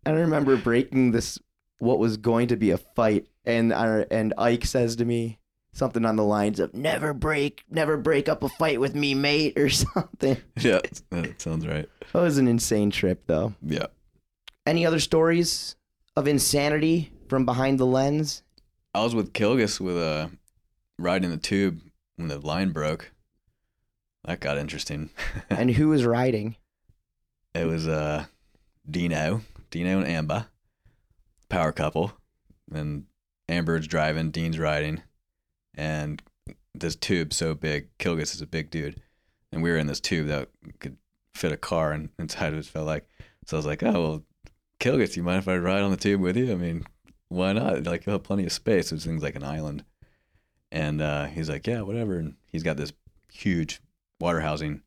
I 0.09 0.21
remember 0.21 0.57
breaking 0.57 1.11
this 1.13 1.39
what 1.79 1.99
was 1.99 2.17
going 2.17 2.49
to 2.49 2.57
be 2.57 2.71
a 2.71 2.79
fight, 2.79 3.27
and 3.45 3.73
I, 3.73 4.07
and 4.11 4.33
Ike 4.39 4.65
says 4.65 4.97
to 4.97 5.05
me 5.05 5.39
something 5.73 6.05
on 6.05 6.17
the 6.17 6.25
lines 6.25 6.59
of 6.61 6.75
"Never 6.75 7.13
break, 7.13 7.65
never 7.71 7.97
break 7.97 8.29
up 8.29 8.43
a 8.43 8.49
fight 8.49 8.81
with 8.81 8.95
me, 8.95 9.15
mate," 9.15 9.59
or 9.59 9.69
something. 9.69 10.37
yeah, 10.61 10.81
that 11.11 11.41
sounds 11.41 11.67
right. 11.67 11.89
That 12.13 12.23
was 12.23 12.39
an 12.39 12.49
insane 12.49 12.91
trip, 12.91 13.25
though. 13.27 13.55
Yeah. 13.63 13.87
Any 14.67 14.85
other 14.87 14.99
stories 15.01 15.77
of 16.17 16.27
insanity 16.27 17.13
from 17.29 17.45
behind 17.45 17.79
the 17.79 17.87
lens? 17.87 18.43
I 18.95 19.05
was 19.05 19.15
with 19.15 19.33
Kilgus 19.33 19.79
with 19.81 19.97
a 19.99 20.31
ride 20.99 21.25
in 21.25 21.31
the 21.31 21.37
tube 21.37 21.81
when 22.17 22.29
the 22.29 22.39
line 22.39 22.71
broke. 22.73 23.13
That 24.25 24.41
got 24.41 24.59
interesting. 24.59 25.11
And 25.51 25.71
who 25.71 25.89
was 25.89 26.05
riding? 26.05 26.57
it 27.55 27.67
was 27.67 27.87
uh 27.89 28.25
Dino, 28.91 29.43
Dino 29.71 29.99
and 29.99 30.09
Amber, 30.09 30.47
power 31.49 31.73
couple, 31.73 32.13
and 32.73 33.05
Amber's 33.49 33.87
driving, 33.87 34.31
Dean's 34.31 34.59
riding, 34.59 35.03
and 35.75 36.23
this 36.75 36.97
tube 36.97 37.33
so 37.33 37.55
big. 37.55 37.89
Kilgus 37.99 38.35
is 38.35 38.43
a 38.43 38.47
big 38.47 38.71
dude, 38.71 39.01
and 39.53 39.63
we 39.63 39.71
were 39.71 39.79
in 39.79 39.87
this 39.87 40.01
tube 40.01 40.29
that 40.29 40.49
could 40.81 40.97
fit 41.35 41.53
a 41.53 41.57
car 41.57 41.93
in, 41.93 42.11
inside 42.19 42.53
of 42.53 42.59
it. 42.59 42.67
Felt 42.67 42.87
like 42.87 43.09
so. 43.47 43.57
I 43.57 43.59
was 43.59 43.67
like, 43.67 43.83
oh 43.83 43.93
well, 43.93 44.25
Kilgus, 44.81 45.17
you 45.17 45.23
mind 45.23 45.39
if 45.39 45.49
I 45.49 45.57
ride 45.57 45.83
on 45.83 45.91
the 45.91 45.97
tube 45.97 46.21
with 46.21 46.37
you? 46.37 46.53
I 46.53 46.57
mean, 46.57 46.85
why 47.29 47.53
not? 47.53 47.85
Like, 47.85 48.07
you'll 48.07 48.15
have 48.15 48.23
plenty 48.23 48.45
of 48.45 48.53
space. 48.53 48.91
This 48.91 49.05
thing's 49.05 49.23
like 49.23 49.37
an 49.37 49.45
island, 49.45 49.85
and 50.71 51.01
uh, 51.01 51.27
he's 51.27 51.49
like, 51.49 51.67
yeah, 51.67 51.83
whatever. 51.83 52.19
And 52.19 52.35
he's 52.47 52.63
got 52.63 52.77
this 52.77 52.93
huge 53.33 53.81
water 54.21 54.41
housing 54.41 54.83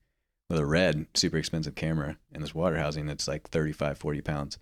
with 0.50 0.60
a 0.60 0.66
red, 0.66 1.08
super 1.14 1.38
expensive 1.38 1.76
camera 1.76 2.18
in 2.34 2.42
this 2.42 2.54
water 2.54 2.78
housing 2.78 3.06
that's 3.06 3.28
like 3.28 3.50
35, 3.50 3.98
40 3.98 4.22
pounds. 4.22 4.58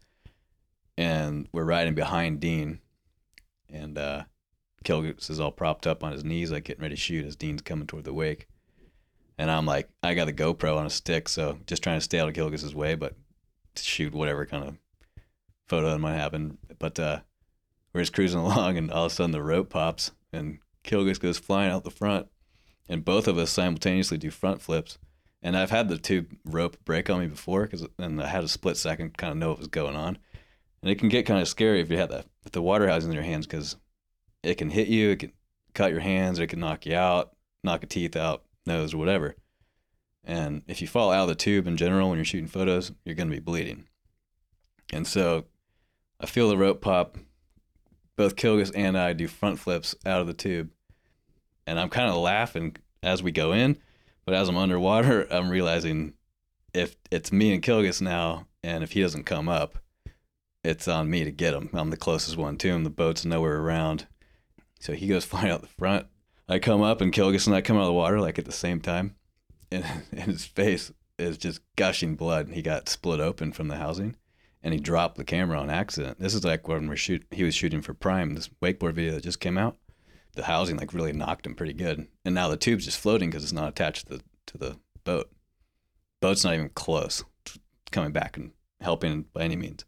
And 0.99 1.47
we're 1.53 1.63
riding 1.63 1.95
behind 1.95 2.41
Dean, 2.41 2.81
and 3.69 3.97
uh, 3.97 4.23
Kilgus 4.83 5.29
is 5.29 5.39
all 5.39 5.49
propped 5.49 5.87
up 5.87 6.03
on 6.03 6.11
his 6.11 6.25
knees, 6.25 6.51
like 6.51 6.65
getting 6.65 6.81
ready 6.81 6.95
to 6.95 6.99
shoot 6.99 7.25
as 7.25 7.37
Dean's 7.37 7.61
coming 7.61 7.87
toward 7.87 8.03
the 8.03 8.13
wake. 8.13 8.49
And 9.37 9.49
I'm 9.49 9.65
like, 9.65 9.87
I 10.03 10.13
got 10.13 10.25
the 10.25 10.33
GoPro 10.33 10.75
on 10.75 10.85
a 10.85 10.89
stick, 10.89 11.29
so 11.29 11.57
just 11.67 11.81
trying 11.83 11.99
to 11.99 12.03
stay 12.03 12.19
out 12.19 12.27
of 12.27 12.35
Kilgus's 12.35 12.75
way, 12.75 12.95
but 12.95 13.15
shoot 13.77 14.13
whatever 14.13 14.45
kind 14.45 14.65
of 14.65 14.77
photo 15.69 15.89
that 15.89 15.99
might 15.99 16.17
happen. 16.17 16.57
But 16.77 16.99
uh, 16.99 17.21
we're 17.93 18.01
just 18.01 18.11
cruising 18.11 18.39
along, 18.41 18.77
and 18.77 18.91
all 18.91 19.05
of 19.05 19.13
a 19.13 19.15
sudden 19.15 19.31
the 19.31 19.41
rope 19.41 19.69
pops, 19.69 20.11
and 20.33 20.59
Kilgus 20.83 21.17
goes 21.17 21.39
flying 21.39 21.71
out 21.71 21.85
the 21.85 21.91
front, 21.91 22.27
and 22.89 23.05
both 23.05 23.25
of 23.25 23.37
us 23.37 23.51
simultaneously 23.51 24.17
do 24.17 24.31
front 24.31 24.61
flips. 24.61 24.97
And 25.41 25.55
I've 25.55 25.71
had 25.71 25.87
the 25.87 25.97
tube 25.97 26.35
rope 26.43 26.75
break 26.83 27.09
on 27.09 27.21
me 27.21 27.27
before, 27.27 27.63
because 27.63 27.87
and 27.97 28.21
I 28.21 28.27
had 28.27 28.43
a 28.43 28.49
split 28.49 28.75
second 28.75 29.17
kind 29.17 29.31
of 29.31 29.37
know 29.37 29.47
what 29.47 29.59
was 29.59 29.69
going 29.69 29.95
on, 29.95 30.17
and 30.81 30.91
it 30.91 30.99
can 30.99 31.09
get 31.09 31.25
kind 31.25 31.41
of 31.41 31.47
scary 31.47 31.81
if 31.81 31.89
you 31.89 31.97
have 31.97 32.09
the 32.09 32.25
if 32.45 32.51
the 32.51 32.61
water 32.61 32.87
housing 32.87 33.09
in 33.09 33.15
your 33.15 33.23
hands, 33.23 33.45
because 33.45 33.75
it 34.43 34.55
can 34.55 34.69
hit 34.69 34.87
you, 34.87 35.11
it 35.11 35.19
can 35.19 35.33
cut 35.73 35.91
your 35.91 35.99
hands, 35.99 36.39
it 36.39 36.47
can 36.47 36.59
knock 36.59 36.85
you 36.85 36.95
out, 36.95 37.35
knock 37.63 37.83
a 37.83 37.85
teeth 37.85 38.15
out, 38.15 38.43
nose, 38.65 38.93
or 38.93 38.97
whatever. 38.97 39.35
And 40.23 40.63
if 40.67 40.81
you 40.81 40.87
fall 40.87 41.11
out 41.11 41.23
of 41.23 41.29
the 41.29 41.35
tube 41.35 41.67
in 41.67 41.77
general 41.77 42.09
when 42.09 42.17
you're 42.17 42.25
shooting 42.25 42.47
photos, 42.47 42.91
you're 43.03 43.15
going 43.15 43.29
to 43.29 43.35
be 43.35 43.41
bleeding. 43.41 43.85
And 44.91 45.07
so 45.07 45.45
I 46.19 46.25
feel 46.25 46.49
the 46.49 46.57
rope 46.57 46.81
pop. 46.81 47.17
Both 48.15 48.35
Kilgus 48.35 48.71
and 48.75 48.97
I 48.97 49.13
do 49.13 49.27
front 49.27 49.59
flips 49.59 49.95
out 50.05 50.19
of 50.19 50.27
the 50.27 50.33
tube. 50.33 50.71
And 51.65 51.79
I'm 51.79 51.89
kind 51.89 52.09
of 52.09 52.17
laughing 52.17 52.75
as 53.01 53.23
we 53.23 53.31
go 53.31 53.53
in. 53.53 53.77
But 54.25 54.33
as 54.33 54.49
I'm 54.49 54.57
underwater, 54.57 55.25
I'm 55.33 55.49
realizing 55.49 56.13
if 56.73 56.95
it's 57.09 57.31
me 57.31 57.53
and 57.53 57.63
Kilgus 57.63 58.01
now, 58.01 58.45
and 58.61 58.83
if 58.83 58.91
he 58.91 59.01
doesn't 59.01 59.23
come 59.23 59.47
up, 59.47 59.77
it's 60.63 60.87
on 60.87 61.09
me 61.09 61.23
to 61.23 61.31
get 61.31 61.53
him. 61.53 61.69
I'm 61.73 61.89
the 61.89 61.97
closest 61.97 62.37
one 62.37 62.57
to 62.57 62.69
him. 62.69 62.83
The 62.83 62.89
boat's 62.89 63.25
nowhere 63.25 63.59
around. 63.59 64.07
So 64.79 64.93
he 64.93 65.07
goes 65.07 65.25
flying 65.25 65.49
out 65.49 65.61
the 65.61 65.67
front. 65.67 66.07
I 66.47 66.59
come 66.59 66.81
up, 66.81 66.99
and 66.99 67.13
Kilgus 67.13 67.45
and 67.45 67.55
I 67.55 67.61
come 67.61 67.77
out 67.77 67.81
of 67.81 67.87
the 67.87 67.93
water 67.93 68.19
like 68.19 68.39
at 68.39 68.45
the 68.45 68.51
same 68.51 68.81
time. 68.81 69.15
And, 69.71 69.85
and 70.11 70.31
his 70.31 70.45
face 70.45 70.91
is 71.17 71.37
just 71.37 71.61
gushing 71.75 72.15
blood. 72.15 72.49
He 72.49 72.61
got 72.61 72.89
split 72.89 73.19
open 73.19 73.51
from 73.51 73.67
the 73.67 73.77
housing 73.77 74.15
and 74.61 74.73
he 74.73 74.79
dropped 74.79 75.17
the 75.17 75.23
camera 75.23 75.59
on 75.59 75.69
accident. 75.69 76.19
This 76.19 76.33
is 76.33 76.43
like 76.43 76.67
when 76.67 76.87
we're 76.87 76.95
shoot 76.95 77.25
he 77.31 77.43
was 77.43 77.55
shooting 77.55 77.81
for 77.81 77.93
Prime, 77.93 78.35
this 78.35 78.49
wakeboard 78.61 78.93
video 78.93 79.13
that 79.13 79.23
just 79.23 79.39
came 79.39 79.57
out. 79.57 79.77
The 80.33 80.43
housing 80.43 80.77
like 80.77 80.93
really 80.93 81.13
knocked 81.13 81.45
him 81.45 81.55
pretty 81.55 81.73
good, 81.73 82.07
and 82.23 82.35
now 82.35 82.49
the 82.49 82.57
tube's 82.57 82.85
just 82.85 82.99
floating 82.99 83.29
because 83.29 83.43
it's 83.43 83.53
not 83.53 83.69
attached 83.69 84.07
to 84.07 84.17
the 84.17 84.23
to 84.47 84.57
the 84.57 84.79
boat. 85.03 85.31
Boat's 86.21 86.43
not 86.43 86.53
even 86.53 86.69
close 86.69 87.23
coming 87.91 88.11
back 88.11 88.37
and 88.37 88.51
helping 88.81 89.23
by 89.33 89.43
any 89.43 89.55
means. 89.55 89.85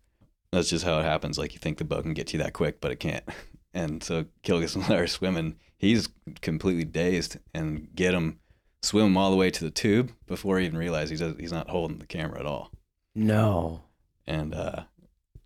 That's 0.52 0.70
just 0.70 0.84
how 0.86 1.00
it 1.00 1.04
happens. 1.04 1.38
Like 1.38 1.54
you 1.54 1.60
think 1.60 1.78
the 1.78 1.84
boat 1.86 2.04
can 2.04 2.14
get 2.14 2.28
to 2.28 2.38
you 2.38 2.44
that 2.44 2.54
quick, 2.54 2.82
but 2.82 2.92
it 2.92 3.00
can't. 3.00 3.24
And 3.74 4.04
so 4.04 4.26
Kilgus 4.44 4.76
and 4.76 4.90
Larry 4.90 5.08
swimming. 5.08 5.56
He's 5.78 6.10
completely 6.42 6.84
dazed, 6.84 7.38
and 7.54 7.88
get 7.96 8.14
him 8.14 8.40
swim 8.82 9.06
him 9.06 9.16
all 9.18 9.32
the 9.32 9.38
way 9.38 9.50
to 9.50 9.64
the 9.64 9.72
tube 9.72 10.12
before 10.28 10.60
he 10.60 10.66
even 10.66 10.78
realizes 10.78 11.22
he's 11.22 11.34
he's 11.40 11.52
not 11.54 11.70
holding 11.70 12.00
the 12.00 12.06
camera 12.06 12.38
at 12.42 12.46
all 12.46 12.70
No. 13.16 13.84
and 14.28 14.54
uh, 14.54 14.84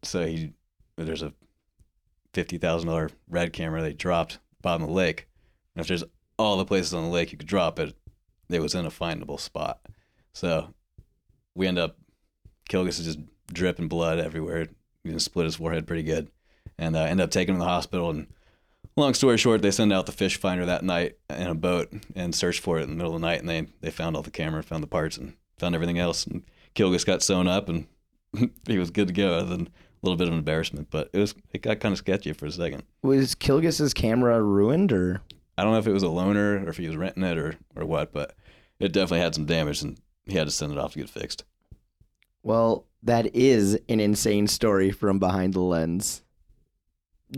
so 0.02 0.26
he 0.26 0.54
there's 0.98 1.22
a 1.22 1.34
fifty 2.34 2.58
thousand 2.58 2.90
dollar 2.90 3.12
red 3.30 3.54
camera 3.54 3.84
they 3.84 3.94
dropped 3.94 4.40
bottom 4.64 4.82
of 4.82 4.90
the 4.90 4.96
lake. 4.96 5.28
And 5.76 5.82
if 5.82 5.88
there's 5.88 6.04
all 6.40 6.58
the 6.58 6.66
places 6.66 6.96
on 6.96 7.04
the 7.04 7.10
lake 7.12 7.32
you 7.32 7.38
could 7.38 7.48
drop 7.48 7.78
it, 7.78 7.96
it 8.50 8.60
was 8.60 8.74
in 8.74 8.88
a 8.88 8.90
findable 8.90 9.40
spot. 9.40 9.82
So 10.34 10.74
we 11.54 11.68
end 11.68 11.78
up 11.78 11.98
Kilgus 12.72 13.00
is 13.00 13.06
just 13.06 13.20
dripping 13.54 13.88
blood 13.88 14.18
everywhere. 14.18 14.66
He 15.06 15.12
just 15.12 15.26
split 15.26 15.46
his 15.46 15.56
forehead 15.56 15.88
pretty 15.88 16.04
good, 16.04 16.30
and 16.78 16.96
uh, 16.96 17.02
end 17.02 17.22
up 17.22 17.32
taking 17.32 17.56
him 17.56 17.60
to 17.62 17.66
the 17.66 17.70
hospital. 17.70 18.10
And 18.10 18.28
long 18.98 19.14
story 19.14 19.38
short, 19.38 19.62
they 19.62 19.72
send 19.72 19.94
out 19.94 20.06
the 20.06 20.12
fish 20.12 20.38
finder 20.38 20.66
that 20.66 20.84
night 20.84 21.18
in 21.30 21.48
a 21.48 21.56
boat 21.56 21.94
and 22.16 22.34
search 22.34 22.60
for 22.60 22.80
it 22.80 22.84
in 22.84 22.90
the 22.90 22.96
middle 22.96 23.16
of 23.16 23.22
the 23.22 23.28
night, 23.28 23.40
and 23.40 23.48
they 23.48 23.68
they 23.82 23.92
found 23.92 24.16
all 24.16 24.24
the 24.24 24.32
camera, 24.32 24.64
found 24.64 24.84
the 24.84 24.88
parts, 24.88 25.18
and 25.18 25.34
found 25.58 25.76
everything 25.76 26.00
else. 26.00 26.26
And 26.26 26.44
Kilgus 26.74 27.06
got 27.06 27.24
sewn 27.24 27.48
up 27.48 27.70
and 27.70 27.88
he 28.68 28.78
was 28.78 28.92
good 28.92 29.08
to 29.08 29.14
go, 29.14 29.34
other 29.34 29.50
than 29.50 29.68
a 29.68 29.70
little 30.02 30.18
bit 30.18 30.28
of 30.28 30.34
embarrassment. 30.34 30.90
But 30.90 31.10
it 31.14 31.20
was 31.20 31.36
it 31.54 31.62
got 31.62 31.80
kind 31.80 31.94
of 31.94 32.00
sketchy 32.00 32.34
for 32.34 32.46
a 32.46 32.52
second. 32.52 32.84
Was 33.02 33.36
Kilgus's 33.36 33.94
camera 33.94 34.42
ruined 34.42 34.92
or? 34.92 35.22
I 35.58 35.64
don't 35.64 35.72
know 35.72 35.80
if 35.80 35.88
it 35.88 35.94
was 35.94 36.04
a 36.04 36.08
loaner 36.08 36.66
or 36.66 36.70
if 36.70 36.78
he 36.78 36.88
was 36.88 36.98
renting 36.98 37.24
it 37.24 37.38
or 37.38 37.56
or 37.76 37.86
what, 37.86 38.12
but 38.12 38.36
it 38.80 38.92
definitely 38.92 39.22
had 39.22 39.36
some 39.36 39.46
damage, 39.46 39.82
and 39.82 39.98
he 40.26 40.34
had 40.34 40.48
to 40.48 40.52
send 40.52 40.72
it 40.72 40.78
off 40.78 40.94
to 40.94 41.00
get 41.00 41.10
fixed. 41.10 41.46
Well, 42.44 42.86
that 43.06 43.36
is 43.36 43.80
an 43.88 44.00
insane 44.00 44.48
story 44.48 44.92
from 44.92 45.20
behind 45.20 45.54
the 45.54 45.62
lens. 45.62 46.24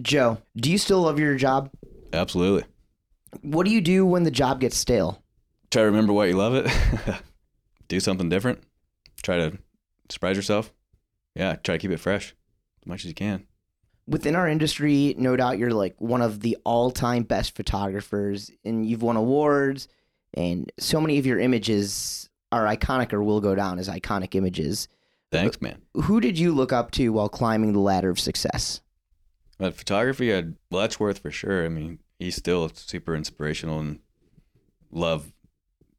Joe, 0.01 0.39
do 0.55 0.71
you 0.71 0.77
still 0.77 1.01
love 1.01 1.19
your 1.19 1.35
job? 1.35 1.69
Absolutely. 2.11 2.65
What 3.41 3.65
do 3.65 3.71
you 3.71 3.81
do 3.81 4.05
when 4.05 4.23
the 4.23 4.31
job 4.31 4.61
gets 4.61 4.77
stale? 4.77 5.21
Try 5.69 5.81
to 5.81 5.87
remember 5.87 6.13
why 6.13 6.25
you 6.25 6.37
love 6.37 6.55
it. 6.55 6.71
Do 7.87 7.99
something 7.99 8.29
different. 8.29 8.63
Try 9.21 9.37
to 9.37 9.57
surprise 10.09 10.37
yourself. 10.37 10.73
Yeah, 11.35 11.55
try 11.55 11.75
to 11.75 11.79
keep 11.79 11.91
it 11.91 11.99
fresh 11.99 12.33
as 12.81 12.87
much 12.87 13.01
as 13.01 13.09
you 13.09 13.13
can. 13.13 13.45
Within 14.07 14.35
our 14.35 14.47
industry, 14.47 15.13
no 15.17 15.35
doubt 15.35 15.57
you're 15.57 15.71
like 15.71 15.95
one 15.99 16.21
of 16.21 16.39
the 16.39 16.57
all-time 16.63 17.23
best 17.23 17.55
photographers 17.55 18.49
and 18.63 18.85
you've 18.85 19.01
won 19.03 19.17
awards 19.17 19.89
and 20.33 20.71
so 20.79 21.01
many 21.01 21.17
of 21.17 21.25
your 21.25 21.39
images 21.39 22.29
are 22.51 22.65
iconic 22.65 23.11
or 23.11 23.21
will 23.21 23.41
go 23.41 23.55
down 23.55 23.79
as 23.79 23.89
iconic 23.89 24.35
images. 24.35 24.87
Thanks, 25.31 25.61
man. 25.61 25.81
Who 25.93 26.21
did 26.21 26.39
you 26.39 26.53
look 26.53 26.71
up 26.71 26.91
to 26.91 27.09
while 27.09 27.29
climbing 27.29 27.73
the 27.73 27.79
ladder 27.79 28.09
of 28.09 28.19
success? 28.19 28.81
But 29.57 29.73
photography, 29.75 30.31
uh, 30.31 30.37
I'd, 30.39 30.55
Letchworth 30.71 31.19
for 31.19 31.31
sure. 31.31 31.65
I 31.65 31.69
mean, 31.69 31.99
he's 32.19 32.35
still 32.35 32.69
super 32.69 33.15
inspirational 33.15 33.79
and 33.79 33.99
love 34.91 35.33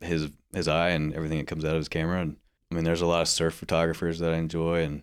his 0.01 0.31
his 0.55 0.69
eye 0.69 0.91
and 0.91 1.13
everything 1.15 1.39
that 1.39 1.47
comes 1.47 1.65
out 1.65 1.73
of 1.73 1.81
his 1.81 1.89
camera. 1.89 2.23
And 2.23 2.37
I 2.71 2.75
mean, 2.75 2.85
there's 2.85 3.03
a 3.03 3.07
lot 3.07 3.23
of 3.23 3.29
surf 3.29 3.55
photographers 3.55 4.19
that 4.21 4.33
I 4.33 4.37
enjoy, 4.37 4.83
and 4.83 5.03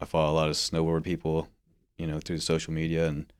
I 0.00 0.04
follow 0.04 0.32
a 0.32 0.34
lot 0.34 0.48
of 0.48 0.56
snowboard 0.56 1.04
people, 1.04 1.48
you 1.96 2.06
know, 2.06 2.20
through 2.20 2.38
social 2.38 2.72
media, 2.72 3.06
and 3.06 3.32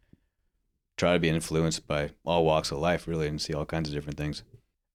try 0.97 1.15
to 1.15 1.19
be 1.19 1.29
influenced 1.29 1.87
by 1.87 2.11
all 2.25 2.45
walks 2.45 2.71
of 2.71 2.79
life, 2.79 3.07
really, 3.07 3.27
and 3.27 3.41
see 3.41 3.53
all 3.53 3.67
kinds 3.67 3.89
of 3.89 3.95
different 3.95 4.19
things. 4.19 4.43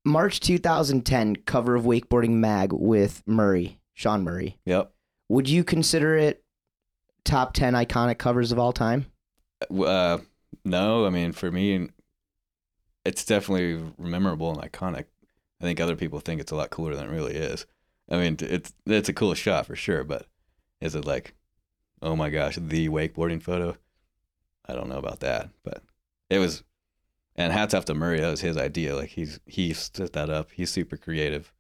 March 0.06 0.40
2010 0.40 1.38
cover 1.46 1.76
of 1.76 1.84
Wakeboarding 1.84 2.32
Mag 2.32 2.72
with 2.72 3.22
Murray, 3.26 3.80
Shaun 3.94 4.24
Murray. 4.24 4.58
Yep. 4.66 4.92
Would 5.30 5.48
you 5.48 5.64
consider 5.64 6.18
it 6.18 6.44
top 7.24 7.54
10 7.54 7.74
iconic 7.74 8.18
covers 8.18 8.52
of 8.52 8.60
all 8.60 8.74
time? 8.74 9.06
Uh, 9.70 10.18
no, 10.66 11.06
I 11.06 11.10
mean, 11.10 11.32
for 11.32 11.52
me, 11.52 11.90
it's 13.06 13.24
definitely 13.26 13.82
memorable 13.98 14.52
and 14.52 14.72
iconic. 14.72 15.06
I 15.62 15.66
think 15.66 15.80
other 15.80 15.96
people 15.96 16.20
think 16.20 16.42
it's 16.42 16.52
a 16.52 16.56
lot 16.56 16.70
cooler 16.70 16.96
than 16.96 17.06
it 17.06 17.12
really 17.12 17.36
is. 17.36 17.66
I 18.10 18.18
mean, 18.18 18.38
it's 18.42 18.74
it's 18.86 19.10
a 19.10 19.14
cool 19.14 19.34
shot 19.34 19.68
for 19.68 19.76
sure, 19.76 20.04
but 20.04 20.26
is 20.82 20.96
it 20.96 21.06
like, 21.06 21.36
oh 22.02 22.16
my 22.16 22.30
gosh, 22.30 22.58
the 22.60 22.90
wakeboarding 22.90 23.42
photo? 23.42 23.78
I 24.66 24.74
don't 24.74 24.90
know 24.90 24.98
about 24.98 25.20
that, 25.20 25.50
but 25.64 25.84
it 26.30 26.40
was. 26.40 26.64
And 27.36 27.54
hats 27.54 27.74
off 27.74 27.86
to 27.86 27.94
Murray. 27.94 28.20
That 28.20 28.32
was 28.32 28.42
his 28.42 28.58
idea. 28.58 28.96
Like 28.96 29.10
he's 29.10 29.40
he 29.46 29.74
set 29.74 30.14
that 30.14 30.30
up. 30.30 30.50
He's 30.52 30.72
super 30.72 30.98
creative. 30.98 31.54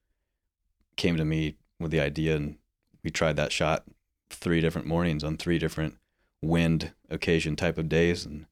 Came 0.98 1.16
to 1.18 1.24
me 1.24 1.56
with 1.80 1.92
the 1.92 2.02
idea, 2.02 2.36
and 2.36 2.58
we 3.04 3.10
tried 3.10 3.36
that 3.36 3.52
shot 3.52 3.84
three 4.30 4.62
different 4.62 4.88
mornings 4.88 5.24
on 5.24 5.38
three 5.38 5.60
different 5.60 5.96
wind 6.42 6.94
occasion 7.10 7.56
type 7.56 7.78
of 7.78 7.90
days. 7.90 8.26
And 8.26 8.46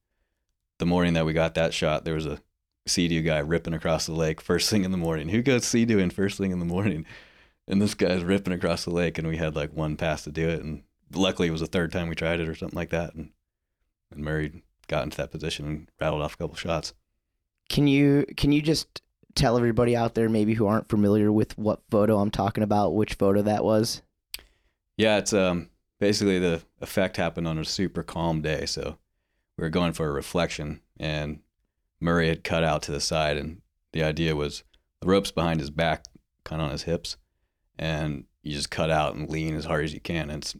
the 0.80 0.86
morning 0.86 1.14
that 1.14 1.26
we 1.26 1.34
got 1.34 1.56
that 1.56 1.74
shot, 1.74 2.06
there 2.06 2.14
was 2.14 2.26
a 2.26 2.42
sea 2.86 3.22
guy 3.22 3.40
ripping 3.40 3.74
across 3.74 4.06
the 4.06 4.14
lake 4.14 4.42
first 4.42 4.70
thing 4.70 4.84
in 4.84 4.92
the 4.92 4.98
morning. 4.98 5.30
Who 5.30 5.42
goes 5.42 5.66
sea 5.66 5.86
doing 5.86 6.10
first 6.10 6.38
thing 6.38 6.52
in 6.52 6.60
the 6.60 6.66
morning? 6.66 7.06
And 7.68 7.82
this 7.82 7.94
guy's 7.94 8.24
ripping 8.24 8.54
across 8.54 8.86
the 8.86 8.92
lake, 8.92 9.18
and 9.18 9.28
we 9.28 9.38
had 9.38 9.56
like 9.56 9.74
one 9.74 9.98
pass 9.98 10.24
to 10.24 10.32
do 10.32 10.48
it. 10.48 10.64
And 10.64 10.84
luckily, 11.14 11.50
it 11.50 11.52
was 11.52 11.62
the 11.62 11.68
third 11.68 11.92
time 11.92 12.08
we 12.08 12.16
tried 12.16 12.40
it 12.40 12.48
or 12.48 12.56
something 12.56 12.78
like 12.78 12.92
that. 12.92 13.14
And, 13.14 13.32
and 14.10 14.24
Murray 14.24 14.64
got 14.88 15.04
into 15.04 15.18
that 15.18 15.32
position 15.32 15.66
and 15.66 15.92
rattled 16.00 16.22
off 16.22 16.36
a 16.36 16.38
couple 16.38 16.56
shots. 16.56 16.94
Can 17.70 17.88
you 17.88 18.26
can 18.38 18.54
you 18.54 18.62
just 18.62 19.02
tell 19.36 19.58
everybody 19.58 19.96
out 19.96 20.16
there 20.16 20.30
maybe 20.30 20.54
who 20.54 20.66
aren't 20.66 20.88
familiar 20.88 21.32
with 21.32 21.58
what 21.58 21.82
photo 21.92 22.20
I'm 22.20 22.32
talking 22.32 22.64
about, 22.64 22.96
which 22.96 23.16
photo 23.16 23.42
that 23.42 23.66
was? 23.66 24.02
Yeah, 24.98 25.18
it's 25.18 25.32
um 25.32 25.70
basically 26.00 26.40
the 26.40 26.64
effect 26.82 27.18
happened 27.18 27.48
on 27.48 27.58
a 27.58 27.66
super 27.66 28.04
calm 28.04 28.42
day. 28.42 28.66
So 28.66 28.98
we 29.58 29.64
were 29.64 29.70
going 29.70 29.94
for 29.94 30.08
a 30.08 30.12
reflection, 30.12 30.82
and 31.00 31.40
Murray 32.00 32.28
had 32.28 32.44
cut 32.44 32.64
out 32.64 32.82
to 32.84 32.92
the 32.92 33.00
side, 33.00 33.38
and 33.38 33.62
the 33.94 34.04
idea 34.04 34.36
was 34.36 34.64
the 35.02 35.08
rope's 35.08 35.32
behind 35.32 35.60
his 35.60 35.70
back, 35.70 36.06
kind 36.44 36.62
of 36.62 36.68
on 36.68 36.72
his 36.72 36.84
hips, 36.84 37.18
and 37.78 38.26
you 38.42 38.54
just 38.54 38.72
cut 38.72 38.90
out 38.90 39.16
and 39.16 39.30
lean 39.30 39.56
as 39.56 39.66
hard 39.66 39.86
as 39.86 39.94
you 39.94 40.00
can. 40.00 40.30
And 40.30 40.44
it's 40.44 40.56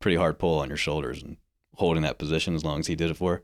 pretty 0.00 0.16
hard 0.16 0.38
pull 0.38 0.58
on 0.58 0.68
your 0.68 0.76
shoulders 0.76 1.22
and 1.22 1.36
holding 1.74 2.02
that 2.02 2.18
position 2.18 2.54
as 2.54 2.64
long 2.64 2.80
as 2.80 2.86
he 2.86 2.94
did 2.94 3.10
it 3.10 3.16
for. 3.16 3.42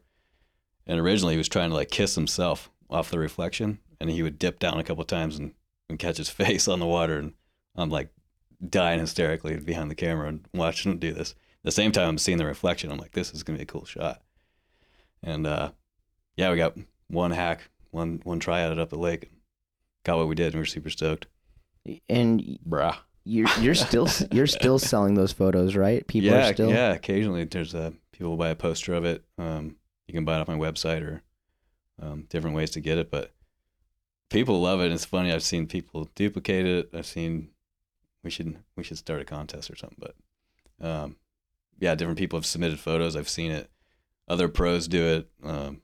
And 0.86 1.00
originally 1.00 1.34
he 1.34 1.38
was 1.38 1.48
trying 1.48 1.70
to 1.70 1.76
like 1.76 1.90
kiss 1.90 2.14
himself 2.14 2.70
off 2.88 3.10
the 3.10 3.18
reflection, 3.18 3.78
and 4.00 4.10
he 4.10 4.22
would 4.22 4.38
dip 4.38 4.58
down 4.58 4.78
a 4.78 4.84
couple 4.84 5.04
times 5.04 5.38
and, 5.38 5.52
and 5.88 5.98
catch 5.98 6.16
his 6.16 6.28
face 6.30 6.66
on 6.68 6.78
the 6.78 6.86
water, 6.86 7.18
and 7.18 7.34
I'm 7.76 7.90
like 7.90 8.10
dying 8.66 9.00
hysterically 9.00 9.56
behind 9.56 9.90
the 9.90 9.94
camera 9.94 10.28
and 10.28 10.46
watching 10.52 10.92
him 10.92 10.98
do 10.98 11.12
this. 11.12 11.30
At 11.32 11.64
the 11.64 11.70
same 11.72 11.92
time, 11.92 12.08
I'm 12.08 12.18
seeing 12.18 12.38
the 12.38 12.46
reflection. 12.46 12.90
I'm 12.90 12.98
like, 12.98 13.12
this 13.12 13.32
is 13.32 13.42
gonna 13.42 13.58
be 13.58 13.62
a 13.64 13.66
cool 13.66 13.84
shot. 13.84 14.22
And 15.22 15.46
uh, 15.46 15.72
yeah, 16.36 16.50
we 16.50 16.56
got 16.56 16.76
one 17.08 17.30
hack, 17.30 17.70
one 17.90 18.20
one 18.24 18.40
try 18.40 18.60
at 18.60 18.72
it 18.72 18.78
up 18.78 18.90
the 18.90 18.98
lake. 18.98 19.30
Got 20.04 20.18
what 20.18 20.28
we 20.28 20.34
did, 20.34 20.46
and 20.46 20.54
we 20.54 20.60
were 20.60 20.66
super 20.66 20.90
stoked. 20.90 21.26
And 22.08 22.58
Brah. 22.66 22.96
you're 23.24 23.48
you're 23.60 23.74
still 23.74 24.08
you're 24.32 24.46
still 24.46 24.78
selling 24.78 25.14
those 25.14 25.32
photos, 25.32 25.76
right? 25.76 26.06
People 26.06 26.30
yeah, 26.30 26.48
are 26.48 26.54
still 26.54 26.70
yeah. 26.70 26.92
Occasionally, 26.92 27.44
there's 27.44 27.74
uh, 27.74 27.90
people 28.12 28.36
buy 28.36 28.48
a 28.48 28.54
poster 28.54 28.94
of 28.94 29.04
it. 29.04 29.24
Um, 29.38 29.76
you 30.06 30.14
can 30.14 30.24
buy 30.24 30.36
it 30.36 30.40
off 30.40 30.48
my 30.48 30.56
website 30.56 31.02
or 31.02 31.22
um, 32.00 32.24
different 32.28 32.56
ways 32.56 32.70
to 32.70 32.80
get 32.80 32.98
it. 32.98 33.10
But 33.10 33.32
people 34.30 34.60
love 34.60 34.80
it. 34.80 34.92
It's 34.92 35.04
funny. 35.04 35.32
I've 35.32 35.42
seen 35.42 35.66
people 35.66 36.08
duplicate 36.14 36.66
it. 36.66 36.90
I've 36.94 37.06
seen 37.06 37.50
we 38.22 38.30
should 38.30 38.56
we 38.76 38.82
should 38.82 38.98
start 38.98 39.20
a 39.20 39.24
contest 39.24 39.70
or 39.70 39.76
something. 39.76 39.98
But 39.98 40.86
um, 40.86 41.16
yeah, 41.78 41.94
different 41.94 42.18
people 42.18 42.38
have 42.38 42.46
submitted 42.46 42.78
photos. 42.78 43.16
I've 43.16 43.28
seen 43.28 43.50
it. 43.52 43.70
Other 44.28 44.48
pros 44.48 44.86
do 44.88 45.04
it. 45.04 45.28
Um, 45.42 45.82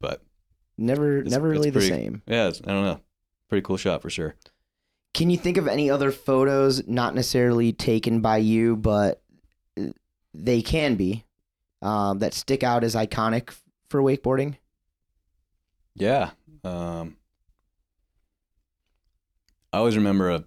but 0.00 0.22
never 0.76 1.18
It's- 1.18 1.30
never 1.30 1.52
it's 1.52 1.58
really 1.58 1.70
pretty- 1.70 1.88
the 1.88 1.94
same. 1.94 2.22
yeah, 2.26 2.48
it's, 2.48 2.60
I 2.64 2.68
don't 2.72 2.84
know. 2.84 3.00
Pretty 3.48 3.62
cool 3.62 3.76
shot 3.76 4.02
for 4.02 4.10
sure. 4.10 4.34
Can 5.14 5.28
you 5.30 5.36
think 5.36 5.58
of 5.58 5.68
any 5.68 5.90
other 5.90 6.10
photos, 6.10 6.86
not 6.88 7.14
necessarily 7.14 7.72
taken 7.72 8.20
by 8.22 8.38
you, 8.38 8.76
but 8.76 9.22
uh, 9.78 9.88
they 10.32 10.62
can 10.62 10.94
be, 10.96 11.24
um, 11.82 12.18
that 12.20 12.32
stick 12.32 12.62
out 12.62 12.82
as 12.82 12.94
iconic 12.94 13.54
for 13.90 14.00
wakeboarding? 14.02 14.56
Yeah. 15.94 16.30
Um, 16.64 17.16
I 19.72 19.78
always 19.78 19.96
remember 19.96 20.30
a 20.30 20.44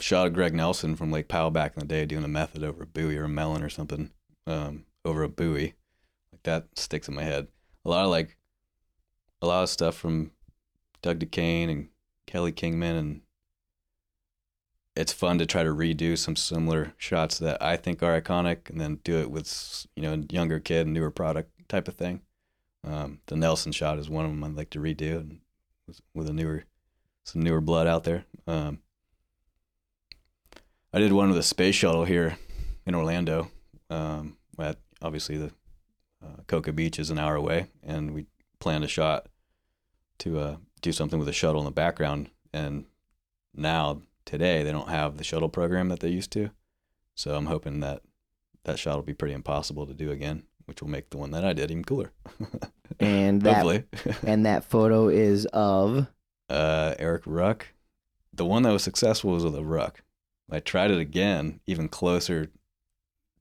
shot 0.00 0.26
of 0.26 0.32
Greg 0.32 0.54
Nelson 0.54 0.96
from 0.96 1.10
Lake 1.10 1.28
Powell 1.28 1.50
back 1.50 1.74
in 1.74 1.80
the 1.80 1.86
day 1.86 2.06
doing 2.06 2.24
a 2.24 2.28
method 2.28 2.62
over 2.62 2.84
a 2.84 2.86
buoy 2.86 3.16
or 3.16 3.24
a 3.24 3.28
melon 3.28 3.62
or 3.62 3.68
something 3.68 4.10
um, 4.46 4.84
over 5.04 5.22
a 5.22 5.28
buoy. 5.28 5.74
Like 6.32 6.42
that 6.44 6.66
sticks 6.76 7.08
in 7.08 7.14
my 7.14 7.24
head. 7.24 7.48
A 7.84 7.88
lot 7.88 8.04
of 8.04 8.10
like, 8.10 8.36
a 9.42 9.46
lot 9.46 9.62
of 9.62 9.70
stuff 9.70 9.96
from 9.96 10.32
Doug 11.02 11.18
Duquesne 11.18 11.68
and 11.68 11.88
Kelly 12.26 12.52
Kingman. 12.52 12.96
And 12.96 13.20
it's 14.94 15.12
fun 15.12 15.38
to 15.38 15.46
try 15.46 15.62
to 15.62 15.70
redo 15.70 16.16
some 16.16 16.36
similar 16.36 16.94
shots 16.96 17.38
that 17.38 17.62
I 17.62 17.76
think 17.76 18.02
are 18.02 18.20
iconic 18.20 18.70
and 18.70 18.80
then 18.80 19.00
do 19.04 19.18
it 19.18 19.30
with, 19.30 19.86
you 19.94 20.02
know, 20.02 20.14
a 20.14 20.32
younger 20.32 20.60
kid, 20.60 20.86
newer 20.86 21.10
product 21.10 21.50
type 21.68 21.88
of 21.88 21.94
thing. 21.94 22.22
Um, 22.84 23.20
the 23.26 23.36
Nelson 23.36 23.72
shot 23.72 23.98
is 23.98 24.08
one 24.08 24.24
of 24.24 24.30
them 24.30 24.44
I'd 24.44 24.56
like 24.56 24.70
to 24.70 24.80
redo 24.80 25.18
and 25.18 25.40
with, 25.86 26.00
with 26.14 26.28
a 26.28 26.32
newer, 26.32 26.64
some 27.24 27.42
newer 27.42 27.60
blood 27.60 27.86
out 27.86 28.04
there. 28.04 28.24
Um, 28.46 28.80
I 30.92 31.00
did 31.00 31.12
one 31.12 31.28
with 31.28 31.38
a 31.38 31.42
space 31.42 31.74
shuttle 31.74 32.04
here 32.04 32.38
in 32.86 32.94
Orlando. 32.94 33.50
Um, 33.90 34.36
at 34.58 34.78
obviously 35.02 35.36
the 35.36 35.52
uh, 36.24 36.42
Cocoa 36.46 36.72
Beach 36.72 36.98
is 36.98 37.10
an 37.10 37.18
hour 37.18 37.36
away, 37.36 37.66
and 37.82 38.12
we 38.12 38.26
planned 38.58 38.84
a 38.84 38.88
shot 38.88 39.26
to 40.20 40.40
uh, 40.40 40.56
do 40.80 40.92
something 40.92 41.18
with 41.18 41.28
a 41.28 41.32
shuttle 41.32 41.60
in 41.60 41.64
the 41.66 41.70
background. 41.70 42.30
And 42.52 42.86
now 43.54 44.02
today 44.24 44.62
they 44.62 44.72
don't 44.72 44.88
have 44.88 45.16
the 45.16 45.24
shuttle 45.24 45.48
program 45.48 45.88
that 45.88 46.00
they 46.00 46.08
used 46.08 46.32
to, 46.32 46.50
so 47.14 47.34
I'm 47.36 47.46
hoping 47.46 47.80
that 47.80 48.02
that 48.64 48.78
shot 48.78 48.96
will 48.96 49.02
be 49.02 49.14
pretty 49.14 49.34
impossible 49.34 49.86
to 49.86 49.94
do 49.94 50.10
again, 50.10 50.44
which 50.64 50.82
will 50.82 50.88
make 50.88 51.10
the 51.10 51.18
one 51.18 51.30
that 51.32 51.44
I 51.44 51.52
did 51.52 51.70
even 51.70 51.84
cooler. 51.84 52.12
And 53.00 53.42
that 53.42 53.84
and 54.26 54.46
that 54.46 54.64
photo 54.64 55.08
is 55.08 55.46
of 55.46 56.06
uh, 56.48 56.94
Erik 56.98 57.22
Ruck. 57.26 57.66
The 58.32 58.44
one 58.44 58.62
that 58.64 58.72
was 58.72 58.82
successful 58.82 59.32
was 59.32 59.44
with 59.44 59.54
a 59.54 59.62
Ruck. 59.62 60.02
I 60.50 60.60
tried 60.60 60.90
it 60.90 60.98
again, 60.98 61.60
even 61.66 61.88
closer 61.88 62.48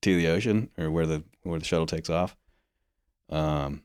to 0.02 0.16
the 0.16 0.28
ocean 0.28 0.70
or 0.78 0.92
where 0.92 1.06
the 1.06 1.24
where 1.44 1.60
the 1.60 1.66
shuttle 1.66 1.86
takes 1.86 2.10
off. 2.10 2.36
Um, 3.30 3.84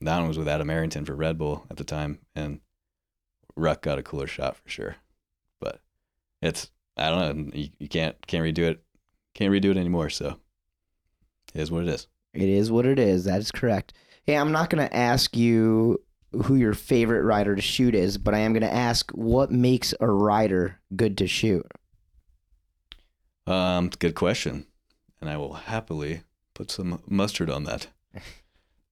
that 0.00 0.18
one 0.18 0.28
was 0.28 0.38
with 0.38 0.48
Adam 0.48 0.70
Errington 0.70 1.04
for 1.04 1.14
Red 1.14 1.38
Bull 1.38 1.64
at 1.70 1.76
the 1.76 1.84
time, 1.84 2.18
and 2.34 2.60
Ruck 3.56 3.82
got 3.82 3.98
a 3.98 4.02
cooler 4.02 4.26
shot 4.26 4.56
for 4.56 4.68
sure. 4.68 4.96
But 5.60 5.80
it's 6.42 6.70
I 6.96 7.10
don't 7.10 7.48
know, 7.48 7.50
you, 7.54 7.68
you 7.78 7.88
can't 7.88 8.16
can't 8.26 8.44
redo 8.44 8.70
it, 8.70 8.82
can't 9.34 9.52
redo 9.52 9.70
it 9.70 9.76
anymore. 9.76 10.10
So 10.10 10.38
it 11.54 11.60
is 11.60 11.70
what 11.70 11.84
it 11.84 11.88
is. 11.88 12.08
it 12.32 12.48
is 12.48 12.70
what 12.70 12.86
it 12.86 12.98
is. 12.98 13.24
That 13.24 13.40
is 13.40 13.50
correct. 13.50 13.94
Hey, 14.24 14.36
I'm 14.36 14.52
not 14.52 14.70
gonna 14.70 14.88
ask 14.90 15.36
you 15.36 16.02
who 16.32 16.56
your 16.56 16.74
favorite 16.74 17.22
rider 17.22 17.54
to 17.54 17.62
shoot 17.62 17.94
is, 17.94 18.18
but 18.18 18.34
I 18.34 18.38
am 18.38 18.52
gonna 18.52 18.66
ask 18.66 19.10
what 19.12 19.52
makes 19.52 19.94
a 20.00 20.08
rider 20.08 20.80
good 20.96 21.16
to 21.18 21.28
shoot. 21.28 21.66
Um, 23.46 23.90
good 23.98 24.14
question, 24.14 24.66
and 25.20 25.28
I 25.28 25.36
will 25.36 25.52
happily 25.54 26.22
put 26.54 26.70
some 26.70 27.02
mustard 27.06 27.50
on 27.50 27.64
that. 27.64 27.88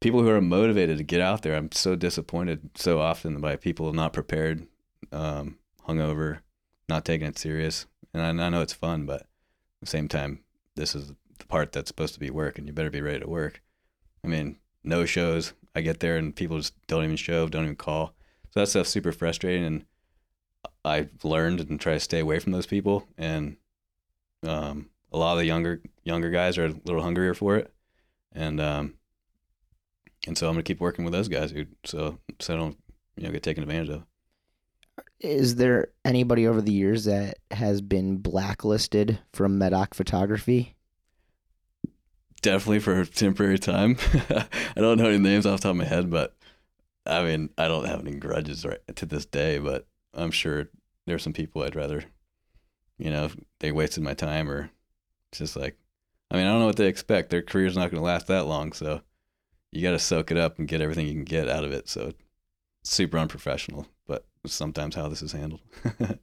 People 0.00 0.22
who 0.22 0.30
are 0.30 0.40
motivated 0.40 0.98
to 0.98 1.04
get 1.04 1.20
out 1.20 1.42
there, 1.42 1.56
I'm 1.56 1.70
so 1.72 1.94
disappointed 1.94 2.70
so 2.74 3.00
often 3.00 3.40
by 3.40 3.54
people 3.54 3.92
not 3.92 4.12
prepared, 4.12 4.66
um, 5.12 5.58
hungover, 5.86 6.40
not 6.88 7.04
taking 7.04 7.28
it 7.28 7.38
serious. 7.38 7.86
And 8.12 8.40
I, 8.40 8.46
I 8.46 8.48
know 8.48 8.62
it's 8.62 8.72
fun, 8.72 9.06
but 9.06 9.20
at 9.20 9.26
the 9.80 9.86
same 9.86 10.08
time, 10.08 10.40
this 10.74 10.96
is 10.96 11.12
the 11.38 11.46
part 11.46 11.70
that's 11.70 11.88
supposed 11.88 12.14
to 12.14 12.20
be 12.20 12.30
work, 12.30 12.58
and 12.58 12.66
you 12.66 12.72
better 12.72 12.90
be 12.90 13.00
ready 13.00 13.20
to 13.20 13.28
work. 13.28 13.62
I 14.24 14.26
mean, 14.26 14.58
no 14.82 15.04
shows. 15.04 15.52
I 15.74 15.80
get 15.80 16.00
there 16.00 16.16
and 16.16 16.34
people 16.34 16.58
just 16.58 16.74
don't 16.86 17.04
even 17.04 17.16
show, 17.16 17.48
don't 17.48 17.64
even 17.64 17.76
call. 17.76 18.14
So 18.50 18.60
that 18.60 18.66
stuff's 18.66 18.90
super 18.90 19.12
frustrating, 19.12 19.64
and 19.64 19.84
I've 20.84 21.24
learned 21.24 21.60
and 21.60 21.80
try 21.80 21.94
to 21.94 22.00
stay 22.00 22.18
away 22.18 22.38
from 22.38 22.52
those 22.52 22.66
people. 22.66 23.06
And 23.16 23.56
um, 24.44 24.90
a 25.12 25.18
lot 25.18 25.32
of 25.32 25.38
the 25.38 25.46
younger 25.46 25.80
younger 26.04 26.30
guys 26.30 26.58
are 26.58 26.66
a 26.66 26.74
little 26.84 27.02
hungrier 27.02 27.34
for 27.34 27.56
it, 27.56 27.72
and 28.32 28.60
um, 28.60 28.94
and 30.26 30.36
so 30.36 30.48
I'm 30.48 30.54
gonna 30.54 30.62
keep 30.62 30.80
working 30.80 31.04
with 31.04 31.12
those 31.12 31.28
guys, 31.28 31.50
who 31.50 31.66
so 31.84 32.18
so 32.40 32.54
I 32.54 32.56
don't 32.56 32.76
you 33.16 33.24
know 33.24 33.32
get 33.32 33.42
taken 33.42 33.62
advantage 33.62 33.90
of. 33.90 34.04
Is 35.20 35.54
there 35.54 35.88
anybody 36.04 36.46
over 36.46 36.60
the 36.60 36.72
years 36.72 37.04
that 37.04 37.38
has 37.52 37.80
been 37.80 38.16
blacklisted 38.16 39.20
from 39.32 39.58
Meddock 39.58 39.94
photography? 39.94 40.74
Definitely 42.42 42.80
for 42.80 43.00
a 43.00 43.06
temporary 43.06 43.58
time. 43.58 43.96
I 44.30 44.46
don't 44.80 44.98
know 44.98 45.06
any 45.06 45.18
names 45.18 45.46
off 45.46 45.60
the 45.60 45.68
top 45.68 45.70
of 45.70 45.76
my 45.76 45.84
head, 45.84 46.10
but 46.10 46.36
I 47.06 47.22
mean 47.22 47.50
I 47.56 47.68
don't 47.68 47.86
have 47.86 48.00
any 48.00 48.16
grudges 48.16 48.64
right 48.64 48.80
to 48.96 49.06
this 49.06 49.24
day. 49.24 49.58
But 49.58 49.86
I'm 50.12 50.32
sure 50.32 50.68
there's 51.06 51.22
some 51.22 51.32
people 51.32 51.62
I'd 51.62 51.76
rather, 51.76 52.04
you 53.02 53.10
know, 53.10 53.28
they 53.60 53.72
wasted 53.72 54.02
my 54.02 54.14
time 54.14 54.48
or 54.50 54.70
it's 55.30 55.38
just 55.38 55.56
like, 55.56 55.76
I 56.30 56.36
mean 56.36 56.46
I 56.46 56.50
don't 56.50 56.60
know 56.60 56.66
what 56.66 56.76
they 56.76 56.86
expect. 56.86 57.30
Their 57.30 57.42
career's 57.42 57.76
not 57.76 57.90
gonna 57.90 58.02
last 58.02 58.28
that 58.28 58.46
long, 58.46 58.72
so 58.72 59.02
you 59.72 59.82
got 59.82 59.92
to 59.92 59.98
soak 59.98 60.30
it 60.30 60.36
up 60.36 60.58
and 60.58 60.68
get 60.68 60.80
everything 60.82 61.06
you 61.06 61.14
can 61.14 61.24
get 61.24 61.48
out 61.48 61.64
of 61.64 61.72
it. 61.72 61.88
So 61.88 62.12
super 62.84 63.18
unprofessional, 63.18 63.86
but 64.06 64.26
sometimes 64.46 64.94
how 64.94 65.08
this 65.08 65.22
is 65.22 65.32
handled. 65.32 65.60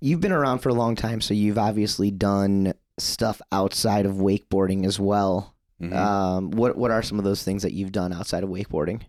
You've 0.00 0.20
been 0.20 0.32
around 0.32 0.58
for 0.58 0.68
a 0.68 0.74
long 0.74 0.94
time, 0.94 1.20
so 1.20 1.34
you've 1.34 1.58
obviously 1.58 2.10
done 2.12 2.74
stuff 2.98 3.40
outside 3.50 4.06
of 4.06 4.14
wakeboarding 4.14 4.86
as 4.86 5.00
well. 5.00 5.56
Mhm. 5.82 5.92
Um, 5.94 6.50
what 6.52 6.76
what 6.76 6.90
are 6.90 7.02
some 7.02 7.18
of 7.18 7.24
those 7.24 7.42
things 7.42 7.62
that 7.62 7.72
you've 7.72 7.90
done 7.92 8.12
outside 8.12 8.44
of 8.44 8.50
wakeboarding? 8.50 9.02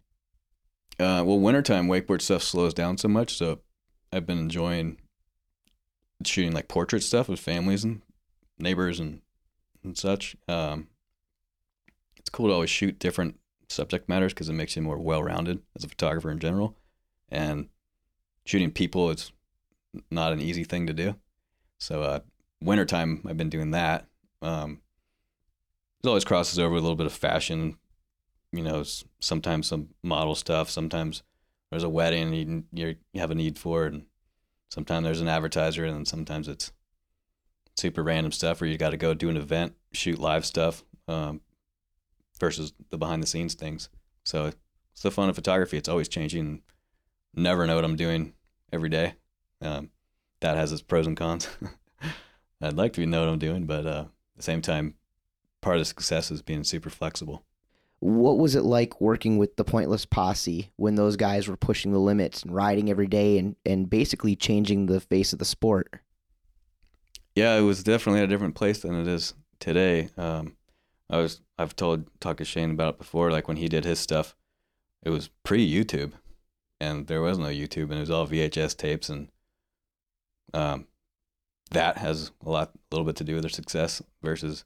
Uh, 1.00 1.24
well, 1.26 1.40
wintertime 1.40 1.88
wakeboard 1.88 2.22
stuff 2.22 2.42
slows 2.44 2.74
down 2.74 2.98
so 2.98 3.08
much, 3.08 3.36
so 3.38 3.60
I've 4.12 4.26
been 4.26 4.40
enjoying 4.40 4.98
shooting 6.26 6.52
like 6.52 6.68
portrait 6.68 7.04
stuff 7.04 7.30
with 7.30 7.40
families 7.40 7.84
and 7.84 8.02
neighbors 8.58 9.00
and 9.00 9.22
and 9.84 9.98
such. 9.98 10.36
Um, 10.48 10.88
it's 12.18 12.30
cool 12.30 12.48
to 12.48 12.54
always 12.54 12.70
shoot 12.70 13.00
different 13.00 13.40
subject 13.70 14.10
matters 14.10 14.34
because 14.34 14.50
it 14.50 14.54
makes 14.54 14.76
you 14.76 14.82
more 14.82 14.98
well-rounded 14.98 15.62
as 15.76 15.84
a 15.84 15.90
photographer 15.90 16.30
in 16.30 16.40
general. 16.40 16.76
And 17.30 17.70
shooting 18.46 18.72
people 18.72 19.10
is 19.10 19.32
not 20.12 20.34
an 20.34 20.42
easy 20.42 20.66
thing 20.66 20.88
to 20.88 20.94
do. 20.94 21.16
So 21.78 22.02
uh, 22.02 22.20
wintertime, 22.62 23.24
I've 23.26 23.38
been 23.38 23.50
doing 23.50 23.72
that. 23.72 24.08
Um, 24.42 24.82
it 26.04 26.08
always 26.08 26.26
crosses 26.26 26.60
over 26.60 26.74
with 26.74 26.82
a 26.82 26.84
little 26.84 26.98
bit 26.98 27.06
of 27.06 27.14
fashion 27.14 27.78
you 28.52 28.64
know, 28.64 28.84
sometimes 29.20 29.68
some 29.68 29.90
model 30.04 30.36
stuff. 30.36 30.70
Sometimes 30.70 31.24
there's 31.70 31.84
a 31.84 31.90
wedding 31.90 32.34
you, 32.72 32.96
you 33.14 33.22
have 33.22 33.32
a 33.32 33.36
need 33.36 33.58
for 33.60 33.86
it. 33.86 33.94
And 33.94 34.06
sometimes 34.70 35.04
there's 35.04 35.22
an 35.22 35.28
advertiser, 35.28 35.86
and 35.86 36.08
sometimes 36.08 36.48
it's 36.48 36.72
super 37.76 38.04
random 38.04 38.32
stuff 38.32 38.62
where 38.62 38.70
you 38.70 38.78
got 38.78 38.92
to 38.92 38.98
go 38.98 39.14
do 39.14 39.30
an 39.30 39.38
event, 39.38 39.74
shoot 39.94 40.20
live 40.20 40.46
stuff 40.46 40.84
um, 41.08 41.42
versus 42.40 42.74
the 42.90 42.98
behind 42.98 43.24
the 43.24 43.28
scenes 43.28 43.54
things. 43.54 43.90
So 44.24 44.52
it's 44.94 45.02
the 45.02 45.12
fun 45.12 45.30
of 45.30 45.36
photography. 45.36 45.78
It's 45.78 45.90
always 45.90 46.08
changing. 46.08 46.62
Never 47.34 47.66
know 47.66 47.76
what 47.76 47.86
I'm 47.86 47.96
doing 47.96 48.34
every 48.72 48.90
day. 48.90 49.16
Um, 49.62 49.90
that 50.42 50.58
has 50.58 50.72
its 50.72 50.82
pros 50.82 51.08
and 51.08 51.18
cons. 51.18 51.48
I'd 52.62 52.74
like 52.74 52.94
to 52.94 53.06
know 53.06 53.22
what 53.22 53.30
I'm 53.30 53.40
doing, 53.40 53.66
but 53.66 53.86
uh, 53.86 54.06
at 54.08 54.38
the 54.38 54.44
same 54.44 54.62
time, 54.62 54.96
part 55.62 55.78
of 55.78 55.82
the 55.82 55.86
success 55.86 56.32
is 56.32 56.42
being 56.42 56.64
super 56.64 56.90
flexible. 56.90 57.44
What 58.00 58.38
was 58.38 58.56
it 58.56 58.64
like 58.64 59.02
working 59.02 59.38
with 59.38 59.56
the 59.58 59.66
Pointless 59.66 60.06
Posse 60.06 60.72
when 60.78 60.96
those 60.96 61.18
guys 61.18 61.48
were 61.48 61.58
pushing 61.58 61.92
the 61.92 62.00
limits 62.00 62.44
and 62.44 62.56
riding 62.56 62.90
every 62.90 63.08
day 63.08 63.38
and, 63.38 63.56
and 63.66 63.90
basically 63.90 64.36
changing 64.36 64.86
the 64.86 65.02
face 65.02 65.34
of 65.34 65.40
the 65.40 65.46
sport? 65.46 66.00
yeah, 67.40 67.56
it 67.56 67.62
was 67.62 67.84
definitely 67.84 68.22
a 68.22 68.28
different 68.28 68.56
place 68.56 68.80
than 68.80 69.00
it 69.00 69.08
is 69.08 69.34
today. 69.60 70.10
Um, 70.18 70.58
I 71.10 71.18
was 71.18 71.40
I've 71.58 71.76
told 71.76 72.06
talked 72.20 72.40
to 72.40 72.46
Shane 72.46 72.72
about 72.72 72.96
it 72.96 73.00
before. 73.00 73.32
Like 73.32 73.48
when 73.48 73.58
he 73.58 73.70
did 73.70 73.86
his 73.86 74.00
stuff, 74.00 74.36
it 75.04 75.10
was 75.10 75.30
pre 75.44 75.66
YouTube, 75.66 76.14
and 76.82 77.08
there 77.08 77.22
was 77.22 77.38
no 77.38 77.46
YouTube, 77.46 77.92
and 77.92 77.94
it 77.94 78.02
was 78.02 78.12
all 78.12 78.28
VHS 78.28 78.76
tapes, 78.76 79.08
and 79.08 79.30
um, 80.54 80.88
that 81.72 81.98
has 81.98 82.32
a 82.46 82.50
lot, 82.50 82.72
a 82.76 82.96
little 82.96 83.06
bit 83.06 83.16
to 83.18 83.24
do 83.24 83.36
with 83.36 83.44
their 83.44 83.50
success 83.50 84.02
versus 84.22 84.66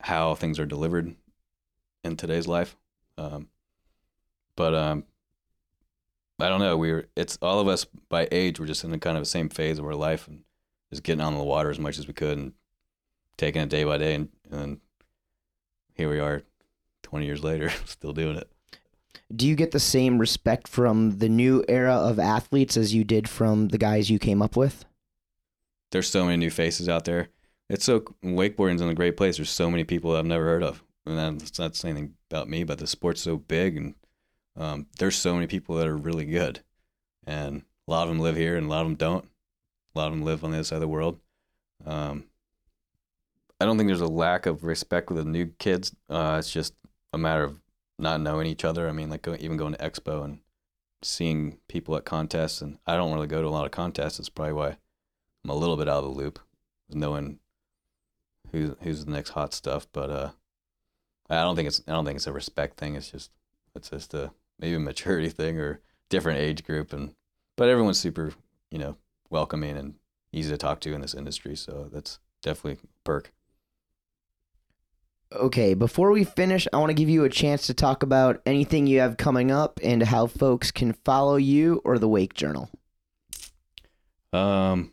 how 0.00 0.34
things 0.34 0.60
are 0.60 0.66
delivered 0.66 1.16
in 2.04 2.16
today's 2.16 2.46
life. 2.46 2.76
Um, 3.18 3.48
but 4.56 4.74
um, 4.74 5.04
I 6.38 6.48
don't 6.48 6.60
know. 6.60 6.76
We 6.76 6.92
were 6.92 7.06
it's 7.16 7.38
all 7.42 7.60
of 7.60 7.68
us 7.68 7.84
by 7.84 8.28
age. 8.30 8.58
We're 8.60 8.66
just 8.66 8.84
in 8.84 8.90
the 8.90 8.98
kind 8.98 9.16
of 9.16 9.22
the 9.22 9.28
same 9.28 9.48
phase 9.48 9.78
of 9.78 9.84
our 9.84 9.94
life 9.94 10.28
and 10.28 10.42
just 10.90 11.02
getting 11.02 11.22
on 11.22 11.34
the 11.34 11.42
water 11.42 11.70
as 11.70 11.78
much 11.78 11.98
as 11.98 12.06
we 12.06 12.14
could 12.14 12.38
and 12.38 12.52
taking 13.36 13.62
it 13.62 13.68
day 13.68 13.84
by 13.84 13.98
day. 13.98 14.14
And, 14.14 14.28
and 14.50 14.80
here 15.94 16.10
we 16.10 16.20
are, 16.20 16.42
twenty 17.02 17.26
years 17.26 17.42
later, 17.42 17.70
still 17.84 18.12
doing 18.12 18.36
it. 18.36 18.48
Do 19.34 19.46
you 19.46 19.56
get 19.56 19.70
the 19.70 19.80
same 19.80 20.18
respect 20.18 20.68
from 20.68 21.18
the 21.18 21.28
new 21.28 21.64
era 21.68 21.94
of 21.94 22.18
athletes 22.18 22.76
as 22.76 22.94
you 22.94 23.04
did 23.04 23.28
from 23.28 23.68
the 23.68 23.78
guys 23.78 24.10
you 24.10 24.18
came 24.18 24.42
up 24.42 24.56
with? 24.56 24.84
There's 25.90 26.10
so 26.10 26.24
many 26.24 26.36
new 26.36 26.50
faces 26.50 26.88
out 26.88 27.04
there. 27.04 27.28
It's 27.70 27.84
so 27.84 28.00
wakeboarding's 28.22 28.82
in 28.82 28.88
a 28.88 28.94
great 28.94 29.16
place. 29.16 29.36
There's 29.36 29.50
so 29.50 29.70
many 29.70 29.84
people 29.84 30.14
I've 30.14 30.26
never 30.26 30.44
heard 30.44 30.62
of, 30.62 30.82
and 31.06 31.40
that's 31.40 31.58
not 31.58 31.76
saying 31.76 31.96
anything 31.96 32.14
about 32.30 32.48
me, 32.48 32.64
but 32.64 32.78
the 32.78 32.86
sport's 32.86 33.22
so 33.22 33.36
big, 33.36 33.76
and 33.76 33.94
um, 34.56 34.86
there's 34.98 35.16
so 35.16 35.34
many 35.34 35.46
people 35.46 35.76
that 35.76 35.86
are 35.86 35.96
really 35.96 36.24
good, 36.24 36.60
and 37.26 37.62
a 37.86 37.90
lot 37.90 38.04
of 38.04 38.08
them 38.08 38.20
live 38.20 38.36
here, 38.36 38.56
and 38.56 38.66
a 38.66 38.70
lot 38.70 38.82
of 38.82 38.88
them 38.88 38.96
don't. 38.96 39.28
A 39.94 39.98
lot 39.98 40.06
of 40.08 40.12
them 40.12 40.22
live 40.22 40.42
on 40.42 40.50
the 40.50 40.58
other 40.58 40.64
side 40.64 40.76
of 40.76 40.80
the 40.80 40.88
world. 40.88 41.20
Um, 41.86 42.24
I 43.60 43.64
don't 43.64 43.76
think 43.78 43.88
there's 43.88 44.00
a 44.00 44.06
lack 44.06 44.46
of 44.46 44.64
respect 44.64 45.10
with 45.10 45.18
the 45.18 45.30
new 45.30 45.46
kids. 45.58 45.94
Uh, 46.08 46.36
it's 46.38 46.50
just 46.50 46.74
a 47.12 47.18
matter 47.18 47.44
of 47.44 47.60
not 47.98 48.20
knowing 48.20 48.46
each 48.46 48.64
other. 48.64 48.88
I 48.88 48.92
mean, 48.92 49.10
like 49.10 49.22
go, 49.22 49.36
even 49.38 49.56
going 49.56 49.74
to 49.74 49.78
expo 49.78 50.24
and 50.24 50.40
seeing 51.02 51.58
people 51.68 51.96
at 51.96 52.04
contests, 52.04 52.60
and 52.60 52.78
I 52.86 52.96
don't 52.96 53.14
really 53.14 53.26
go 53.26 53.42
to 53.42 53.48
a 53.48 53.50
lot 53.50 53.66
of 53.66 53.70
contests. 53.70 54.18
It's 54.18 54.28
probably 54.28 54.54
why 54.54 54.76
I'm 55.44 55.50
a 55.50 55.54
little 55.54 55.76
bit 55.76 55.88
out 55.88 56.04
of 56.04 56.04
the 56.04 56.20
loop, 56.20 56.40
knowing 56.90 57.38
who's 58.50 58.74
who's 58.82 59.04
the 59.04 59.12
next 59.12 59.30
hot 59.30 59.54
stuff. 59.54 59.86
But 59.92 60.10
uh, 60.10 60.30
I 61.30 61.42
don't 61.42 61.56
think 61.56 61.68
it's 61.68 61.82
I 61.88 61.92
don't 61.92 62.04
think 62.04 62.16
it's 62.16 62.26
a 62.26 62.32
respect 62.32 62.78
thing. 62.78 62.94
It's 62.94 63.10
just 63.10 63.30
it's 63.74 63.90
just 63.90 64.14
a 64.14 64.32
maybe 64.58 64.76
a 64.76 64.80
maturity 64.80 65.28
thing 65.30 65.58
or 65.58 65.80
different 66.08 66.40
age 66.40 66.64
group, 66.64 66.92
and 66.92 67.14
but 67.56 67.68
everyone's 67.68 67.98
super 67.98 68.32
you 68.70 68.78
know 68.78 68.96
welcoming 69.30 69.76
and 69.76 69.94
easy 70.32 70.50
to 70.50 70.56
talk 70.56 70.80
to 70.80 70.92
in 70.92 71.00
this 71.00 71.14
industry. 71.14 71.56
So 71.56 71.88
that's 71.92 72.18
definitely 72.42 72.80
a 72.84 72.86
perk. 73.04 73.32
Okay, 75.32 75.74
before 75.74 76.12
we 76.12 76.22
finish, 76.22 76.68
I 76.72 76.76
want 76.76 76.90
to 76.90 76.94
give 76.94 77.08
you 77.08 77.24
a 77.24 77.28
chance 77.28 77.66
to 77.66 77.74
talk 77.74 78.04
about 78.04 78.40
anything 78.46 78.86
you 78.86 79.00
have 79.00 79.16
coming 79.16 79.50
up 79.50 79.80
and 79.82 80.02
how 80.02 80.28
folks 80.28 80.70
can 80.70 80.92
follow 80.92 81.36
you 81.36 81.80
or 81.84 81.98
the 81.98 82.06
Wake 82.08 82.34
Journal. 82.34 82.70
Um, 84.32 84.92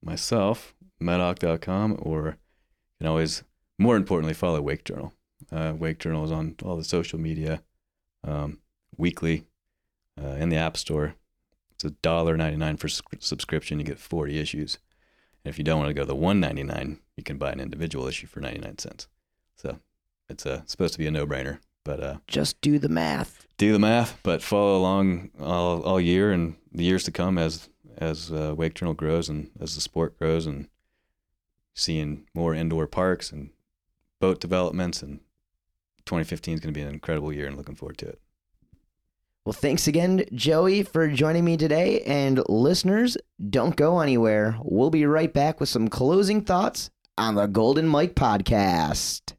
myself, 0.00 0.74
meddock.com, 1.02 1.98
or 2.02 2.26
you 2.26 2.34
can 2.98 3.06
always, 3.08 3.42
more 3.78 3.96
importantly, 3.96 4.34
follow 4.34 4.60
Wake 4.60 4.84
Journal. 4.84 5.12
Uh, 5.52 5.74
Wake 5.76 5.98
Journal 5.98 6.24
is 6.24 6.32
on 6.32 6.54
all 6.62 6.76
the 6.76 6.84
social 6.84 7.18
media, 7.18 7.62
um, 8.22 8.58
weekly, 8.96 9.46
uh, 10.22 10.36
in 10.36 10.48
the 10.48 10.56
App 10.56 10.76
Store. 10.76 11.14
It's 11.72 11.84
a 11.84 11.90
dollar 11.90 12.36
ninety 12.36 12.56
nine 12.56 12.76
for 12.76 12.88
subscription. 12.88 13.78
You 13.78 13.84
get 13.84 13.98
forty 13.98 14.38
issues. 14.38 14.78
And 15.44 15.50
if 15.50 15.58
you 15.58 15.64
don't 15.64 15.78
want 15.78 15.88
to 15.88 15.94
go 15.94 16.02
to 16.02 16.06
the 16.06 16.14
one 16.14 16.40
ninety 16.40 16.62
nine, 16.62 17.00
you 17.16 17.22
can 17.22 17.38
buy 17.38 17.50
an 17.52 17.60
individual 17.60 18.06
issue 18.06 18.26
for 18.26 18.40
ninety 18.40 18.60
nine 18.60 18.78
cents. 18.78 19.08
So 19.56 19.78
it's 20.28 20.46
uh, 20.46 20.62
supposed 20.66 20.92
to 20.92 20.98
be 20.98 21.06
a 21.06 21.10
no 21.10 21.26
brainer. 21.26 21.58
But 21.82 22.02
uh, 22.02 22.16
just 22.26 22.60
do 22.60 22.78
the 22.78 22.90
math. 22.90 23.46
Do 23.56 23.72
the 23.72 23.78
math, 23.78 24.20
but 24.22 24.42
follow 24.42 24.76
along 24.76 25.30
all, 25.40 25.82
all 25.82 26.00
year 26.00 26.30
and 26.30 26.56
the 26.72 26.84
years 26.84 27.04
to 27.04 27.10
come 27.10 27.38
as 27.38 27.70
as 27.96 28.30
uh, 28.30 28.54
Wake 28.56 28.74
Journal 28.74 28.94
grows 28.94 29.28
and 29.28 29.50
as 29.58 29.74
the 29.74 29.80
sport 29.80 30.18
grows 30.18 30.46
and 30.46 30.68
seeing 31.74 32.26
more 32.34 32.54
indoor 32.54 32.86
parks 32.86 33.32
and 33.32 33.50
boat 34.20 34.40
developments 34.40 35.02
and 35.02 35.20
2015 36.06 36.54
is 36.54 36.60
going 36.60 36.72
to 36.72 36.78
be 36.78 36.84
an 36.84 36.92
incredible 36.92 37.32
year 37.32 37.46
and 37.46 37.56
looking 37.56 37.74
forward 37.74 37.98
to 37.98 38.08
it. 38.08 38.20
Well, 39.44 39.52
thanks 39.54 39.88
again, 39.88 40.24
Joey, 40.34 40.82
for 40.82 41.08
joining 41.08 41.44
me 41.44 41.56
today. 41.56 42.02
And 42.02 42.42
listeners, 42.48 43.16
don't 43.48 43.74
go 43.74 44.00
anywhere. 44.00 44.58
We'll 44.62 44.90
be 44.90 45.06
right 45.06 45.32
back 45.32 45.60
with 45.60 45.68
some 45.68 45.88
closing 45.88 46.42
thoughts 46.42 46.90
on 47.16 47.34
the 47.34 47.46
Golden 47.46 47.88
Mike 47.88 48.14
podcast. 48.14 49.34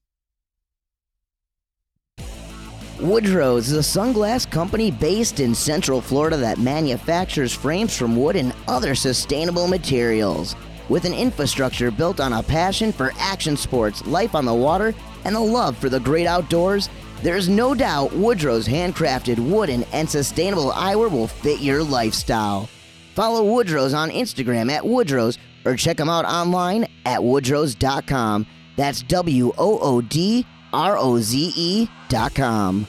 Woodroze 2.98 3.58
is 3.58 3.74
a 3.74 3.80
sunglass 3.80 4.50
company 4.50 4.92
based 4.92 5.40
in 5.40 5.56
Central 5.56 6.02
Florida 6.02 6.38
that 6.38 6.60
manufactures 6.60 7.52
frames 7.54 7.98
from 7.98 8.16
wood 8.16 8.36
and 8.36 8.54
other 8.68 8.94
sustainable 8.94 9.68
materials. 9.68 10.56
With 10.88 11.06
an 11.06 11.14
infrastructure 11.14 11.90
built 11.90 12.20
on 12.20 12.34
a 12.34 12.44
passion 12.44 12.92
for 12.92 13.12
action 13.18 13.58
sports, 13.58 14.06
life 14.06 14.36
on 14.36 14.46
the 14.46 14.54
water, 14.54 14.94
and 15.26 15.36
a 15.36 15.40
love 15.40 15.78
for 15.78 15.90
the 15.90 16.00
great 16.00 16.28
outdoors, 16.28 16.90
there's 17.22 17.48
no 17.48 17.76
doubt 17.76 18.12
Woodroze 18.12 18.68
handcrafted 18.68 19.38
wooden 19.40 19.84
and 19.94 20.10
sustainable 20.10 20.72
eyewear 20.72 21.12
will 21.12 21.28
fit 21.28 21.60
your 21.60 21.84
lifestyle. 21.84 22.70
Follow 23.16 23.44
Woodroze 23.44 23.96
on 23.96 24.10
Instagram 24.10 24.72
at 24.72 24.84
Woodroze 24.84 25.38
or 25.66 25.76
check 25.76 25.98
them 25.98 26.10
out 26.10 26.26
online 26.26 26.86
at 27.06 27.20
woodroze.com. 27.20 28.48
That's 28.76 29.04
W 29.04 29.54
O 29.58 29.80
O 29.80 30.02
D 30.02 30.46
R 30.74 30.98
O 30.98 31.20
Z 31.20 31.54
E.com. 31.56 32.88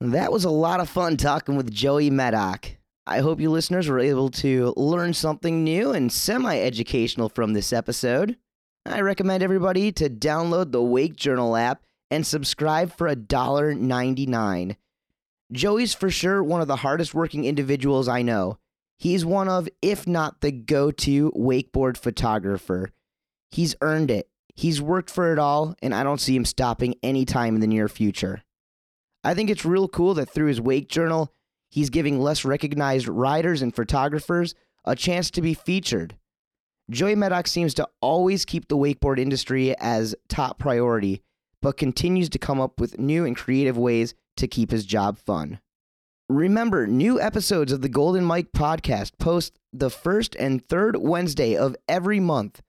That 0.00 0.30
was 0.30 0.44
a 0.44 0.50
lot 0.50 0.78
of 0.78 0.88
fun 0.88 1.16
talking 1.16 1.56
with 1.56 1.72
Joey 1.72 2.08
Meddock. 2.08 2.76
I 3.04 3.18
hope 3.18 3.40
you 3.40 3.50
listeners 3.50 3.88
were 3.88 3.98
able 3.98 4.30
to 4.30 4.72
learn 4.76 5.12
something 5.12 5.64
new 5.64 5.90
and 5.90 6.12
semi 6.12 6.56
educational 6.60 7.28
from 7.28 7.54
this 7.54 7.72
episode. 7.72 8.36
I 8.88 9.00
recommend 9.02 9.42
everybody 9.42 9.92
to 9.92 10.08
download 10.08 10.72
the 10.72 10.82
Wake 10.82 11.14
Journal 11.14 11.56
app 11.56 11.82
and 12.10 12.26
subscribe 12.26 12.90
for 12.96 13.14
$1.99. 13.14 14.76
Joey's 15.52 15.94
for 15.94 16.08
sure 16.08 16.42
one 16.42 16.62
of 16.62 16.68
the 16.68 16.76
hardest 16.76 17.12
working 17.12 17.44
individuals 17.44 18.08
I 18.08 18.22
know. 18.22 18.58
He's 18.96 19.26
one 19.26 19.46
of, 19.46 19.68
if 19.82 20.06
not 20.06 20.40
the 20.40 20.50
go 20.50 20.90
to 20.90 21.30
wakeboard 21.32 21.98
photographer. 21.98 22.90
He's 23.50 23.76
earned 23.82 24.10
it. 24.10 24.30
He's 24.54 24.80
worked 24.80 25.10
for 25.10 25.32
it 25.34 25.38
all, 25.38 25.74
and 25.82 25.94
I 25.94 26.02
don't 26.02 26.20
see 26.20 26.34
him 26.34 26.46
stopping 26.46 26.94
anytime 27.02 27.54
in 27.54 27.60
the 27.60 27.66
near 27.66 27.88
future. 27.88 28.42
I 29.22 29.34
think 29.34 29.50
it's 29.50 29.66
real 29.66 29.88
cool 29.88 30.14
that 30.14 30.30
through 30.30 30.48
his 30.48 30.62
wake 30.62 30.88
journal, 30.88 31.32
he's 31.70 31.90
giving 31.90 32.20
less 32.20 32.42
recognized 32.42 33.06
riders 33.06 33.60
and 33.60 33.76
photographers 33.76 34.54
a 34.86 34.96
chance 34.96 35.30
to 35.32 35.42
be 35.42 35.52
featured. 35.52 36.16
Joey 36.90 37.14
Meddock 37.16 37.46
seems 37.46 37.74
to 37.74 37.88
always 38.00 38.46
keep 38.46 38.68
the 38.68 38.76
wakeboard 38.76 39.18
industry 39.18 39.76
as 39.78 40.14
top 40.28 40.58
priority, 40.58 41.22
but 41.60 41.76
continues 41.76 42.30
to 42.30 42.38
come 42.38 42.60
up 42.60 42.80
with 42.80 42.98
new 42.98 43.26
and 43.26 43.36
creative 43.36 43.76
ways 43.76 44.14
to 44.38 44.48
keep 44.48 44.70
his 44.70 44.86
job 44.86 45.18
fun. 45.18 45.60
Remember, 46.30 46.86
new 46.86 47.20
episodes 47.20 47.72
of 47.72 47.82
the 47.82 47.88
Golden 47.88 48.24
Mike 48.24 48.52
podcast 48.52 49.12
post 49.18 49.58
the 49.72 49.90
first 49.90 50.34
and 50.36 50.66
third 50.66 50.96
Wednesday 50.96 51.56
of 51.56 51.76
every 51.88 52.20
month. 52.20 52.62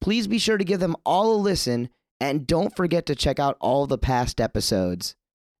Please 0.00 0.26
be 0.26 0.38
sure 0.38 0.58
to 0.58 0.64
give 0.64 0.80
them 0.80 0.96
all 1.04 1.34
a 1.34 1.36
listen 1.36 1.88
and 2.20 2.46
don't 2.46 2.76
forget 2.76 3.06
to 3.06 3.14
check 3.14 3.38
out 3.38 3.56
all 3.60 3.86
the 3.86 3.98
past 3.98 4.40
episodes. 4.40 5.14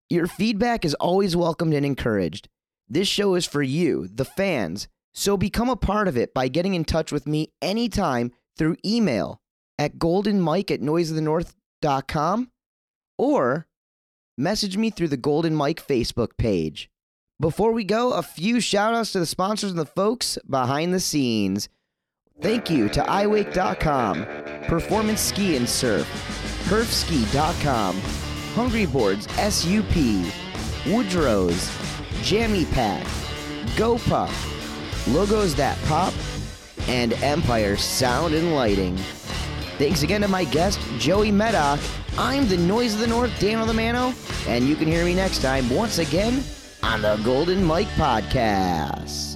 Your 0.08 0.26
feedback 0.26 0.84
is 0.84 0.94
always 0.94 1.34
welcomed 1.34 1.74
and 1.74 1.84
encouraged. 1.84 2.48
This 2.88 3.08
show 3.08 3.34
is 3.34 3.44
for 3.44 3.62
you, 3.62 4.08
the 4.08 4.24
fans, 4.24 4.88
so 5.16 5.36
become 5.36 5.70
a 5.70 5.76
part 5.76 6.06
of 6.06 6.16
it 6.16 6.34
by 6.34 6.46
getting 6.46 6.74
in 6.74 6.84
touch 6.84 7.10
with 7.10 7.26
me 7.26 7.50
anytime 7.62 8.30
through 8.56 8.76
email 8.84 9.40
at 9.78 9.98
goldenmike 9.98 10.70
at 10.70 10.80
noiseofthenorth.com 10.80 12.50
or 13.18 13.66
message 14.36 14.76
me 14.76 14.90
through 14.90 15.08
the 15.08 15.16
Golden 15.16 15.54
Mike 15.54 15.84
Facebook 15.84 16.36
page. 16.36 16.90
Before 17.40 17.72
we 17.72 17.82
go, 17.82 18.12
a 18.12 18.22
few 18.22 18.60
shout 18.60 18.94
outs 18.94 19.12
to 19.12 19.18
the 19.18 19.26
sponsors 19.26 19.70
and 19.70 19.80
the 19.80 19.86
folks 19.86 20.38
behind 20.48 20.92
the 20.92 21.00
scenes. 21.00 21.70
Thank 22.42 22.68
you 22.68 22.90
to 22.90 23.00
iWake.com, 23.00 24.26
Performance 24.64 25.22
Ski 25.22 25.56
and 25.56 25.66
Surf, 25.68 26.06
HurfSki.com, 26.68 27.96
Hungry 28.54 28.84
Boards 28.84 29.26
SUP, 29.32 29.94
Woodroze, 30.84 32.22
Jammy 32.22 32.66
Pack, 32.66 33.06
GoPuff, 33.76 34.55
Logos 35.08 35.54
That 35.54 35.78
Pop, 35.84 36.12
and 36.88 37.12
Empire 37.14 37.76
Sound 37.76 38.34
and 38.34 38.54
Lighting. 38.54 38.96
Thanks 39.78 40.02
again 40.02 40.20
to 40.22 40.28
my 40.28 40.44
guest, 40.44 40.80
Joey 40.98 41.30
Meddock. 41.30 41.80
I'm 42.18 42.48
the 42.48 42.56
Noise 42.56 42.94
of 42.94 43.00
the 43.00 43.06
North, 43.06 43.38
Dan 43.38 43.66
Lamano, 43.66 44.14
and 44.48 44.66
you 44.66 44.74
can 44.74 44.88
hear 44.88 45.04
me 45.04 45.14
next 45.14 45.42
time 45.42 45.68
once 45.70 45.98
again 45.98 46.42
on 46.82 47.02
the 47.02 47.20
Golden 47.24 47.62
Mike 47.62 47.88
Podcast. 47.88 49.35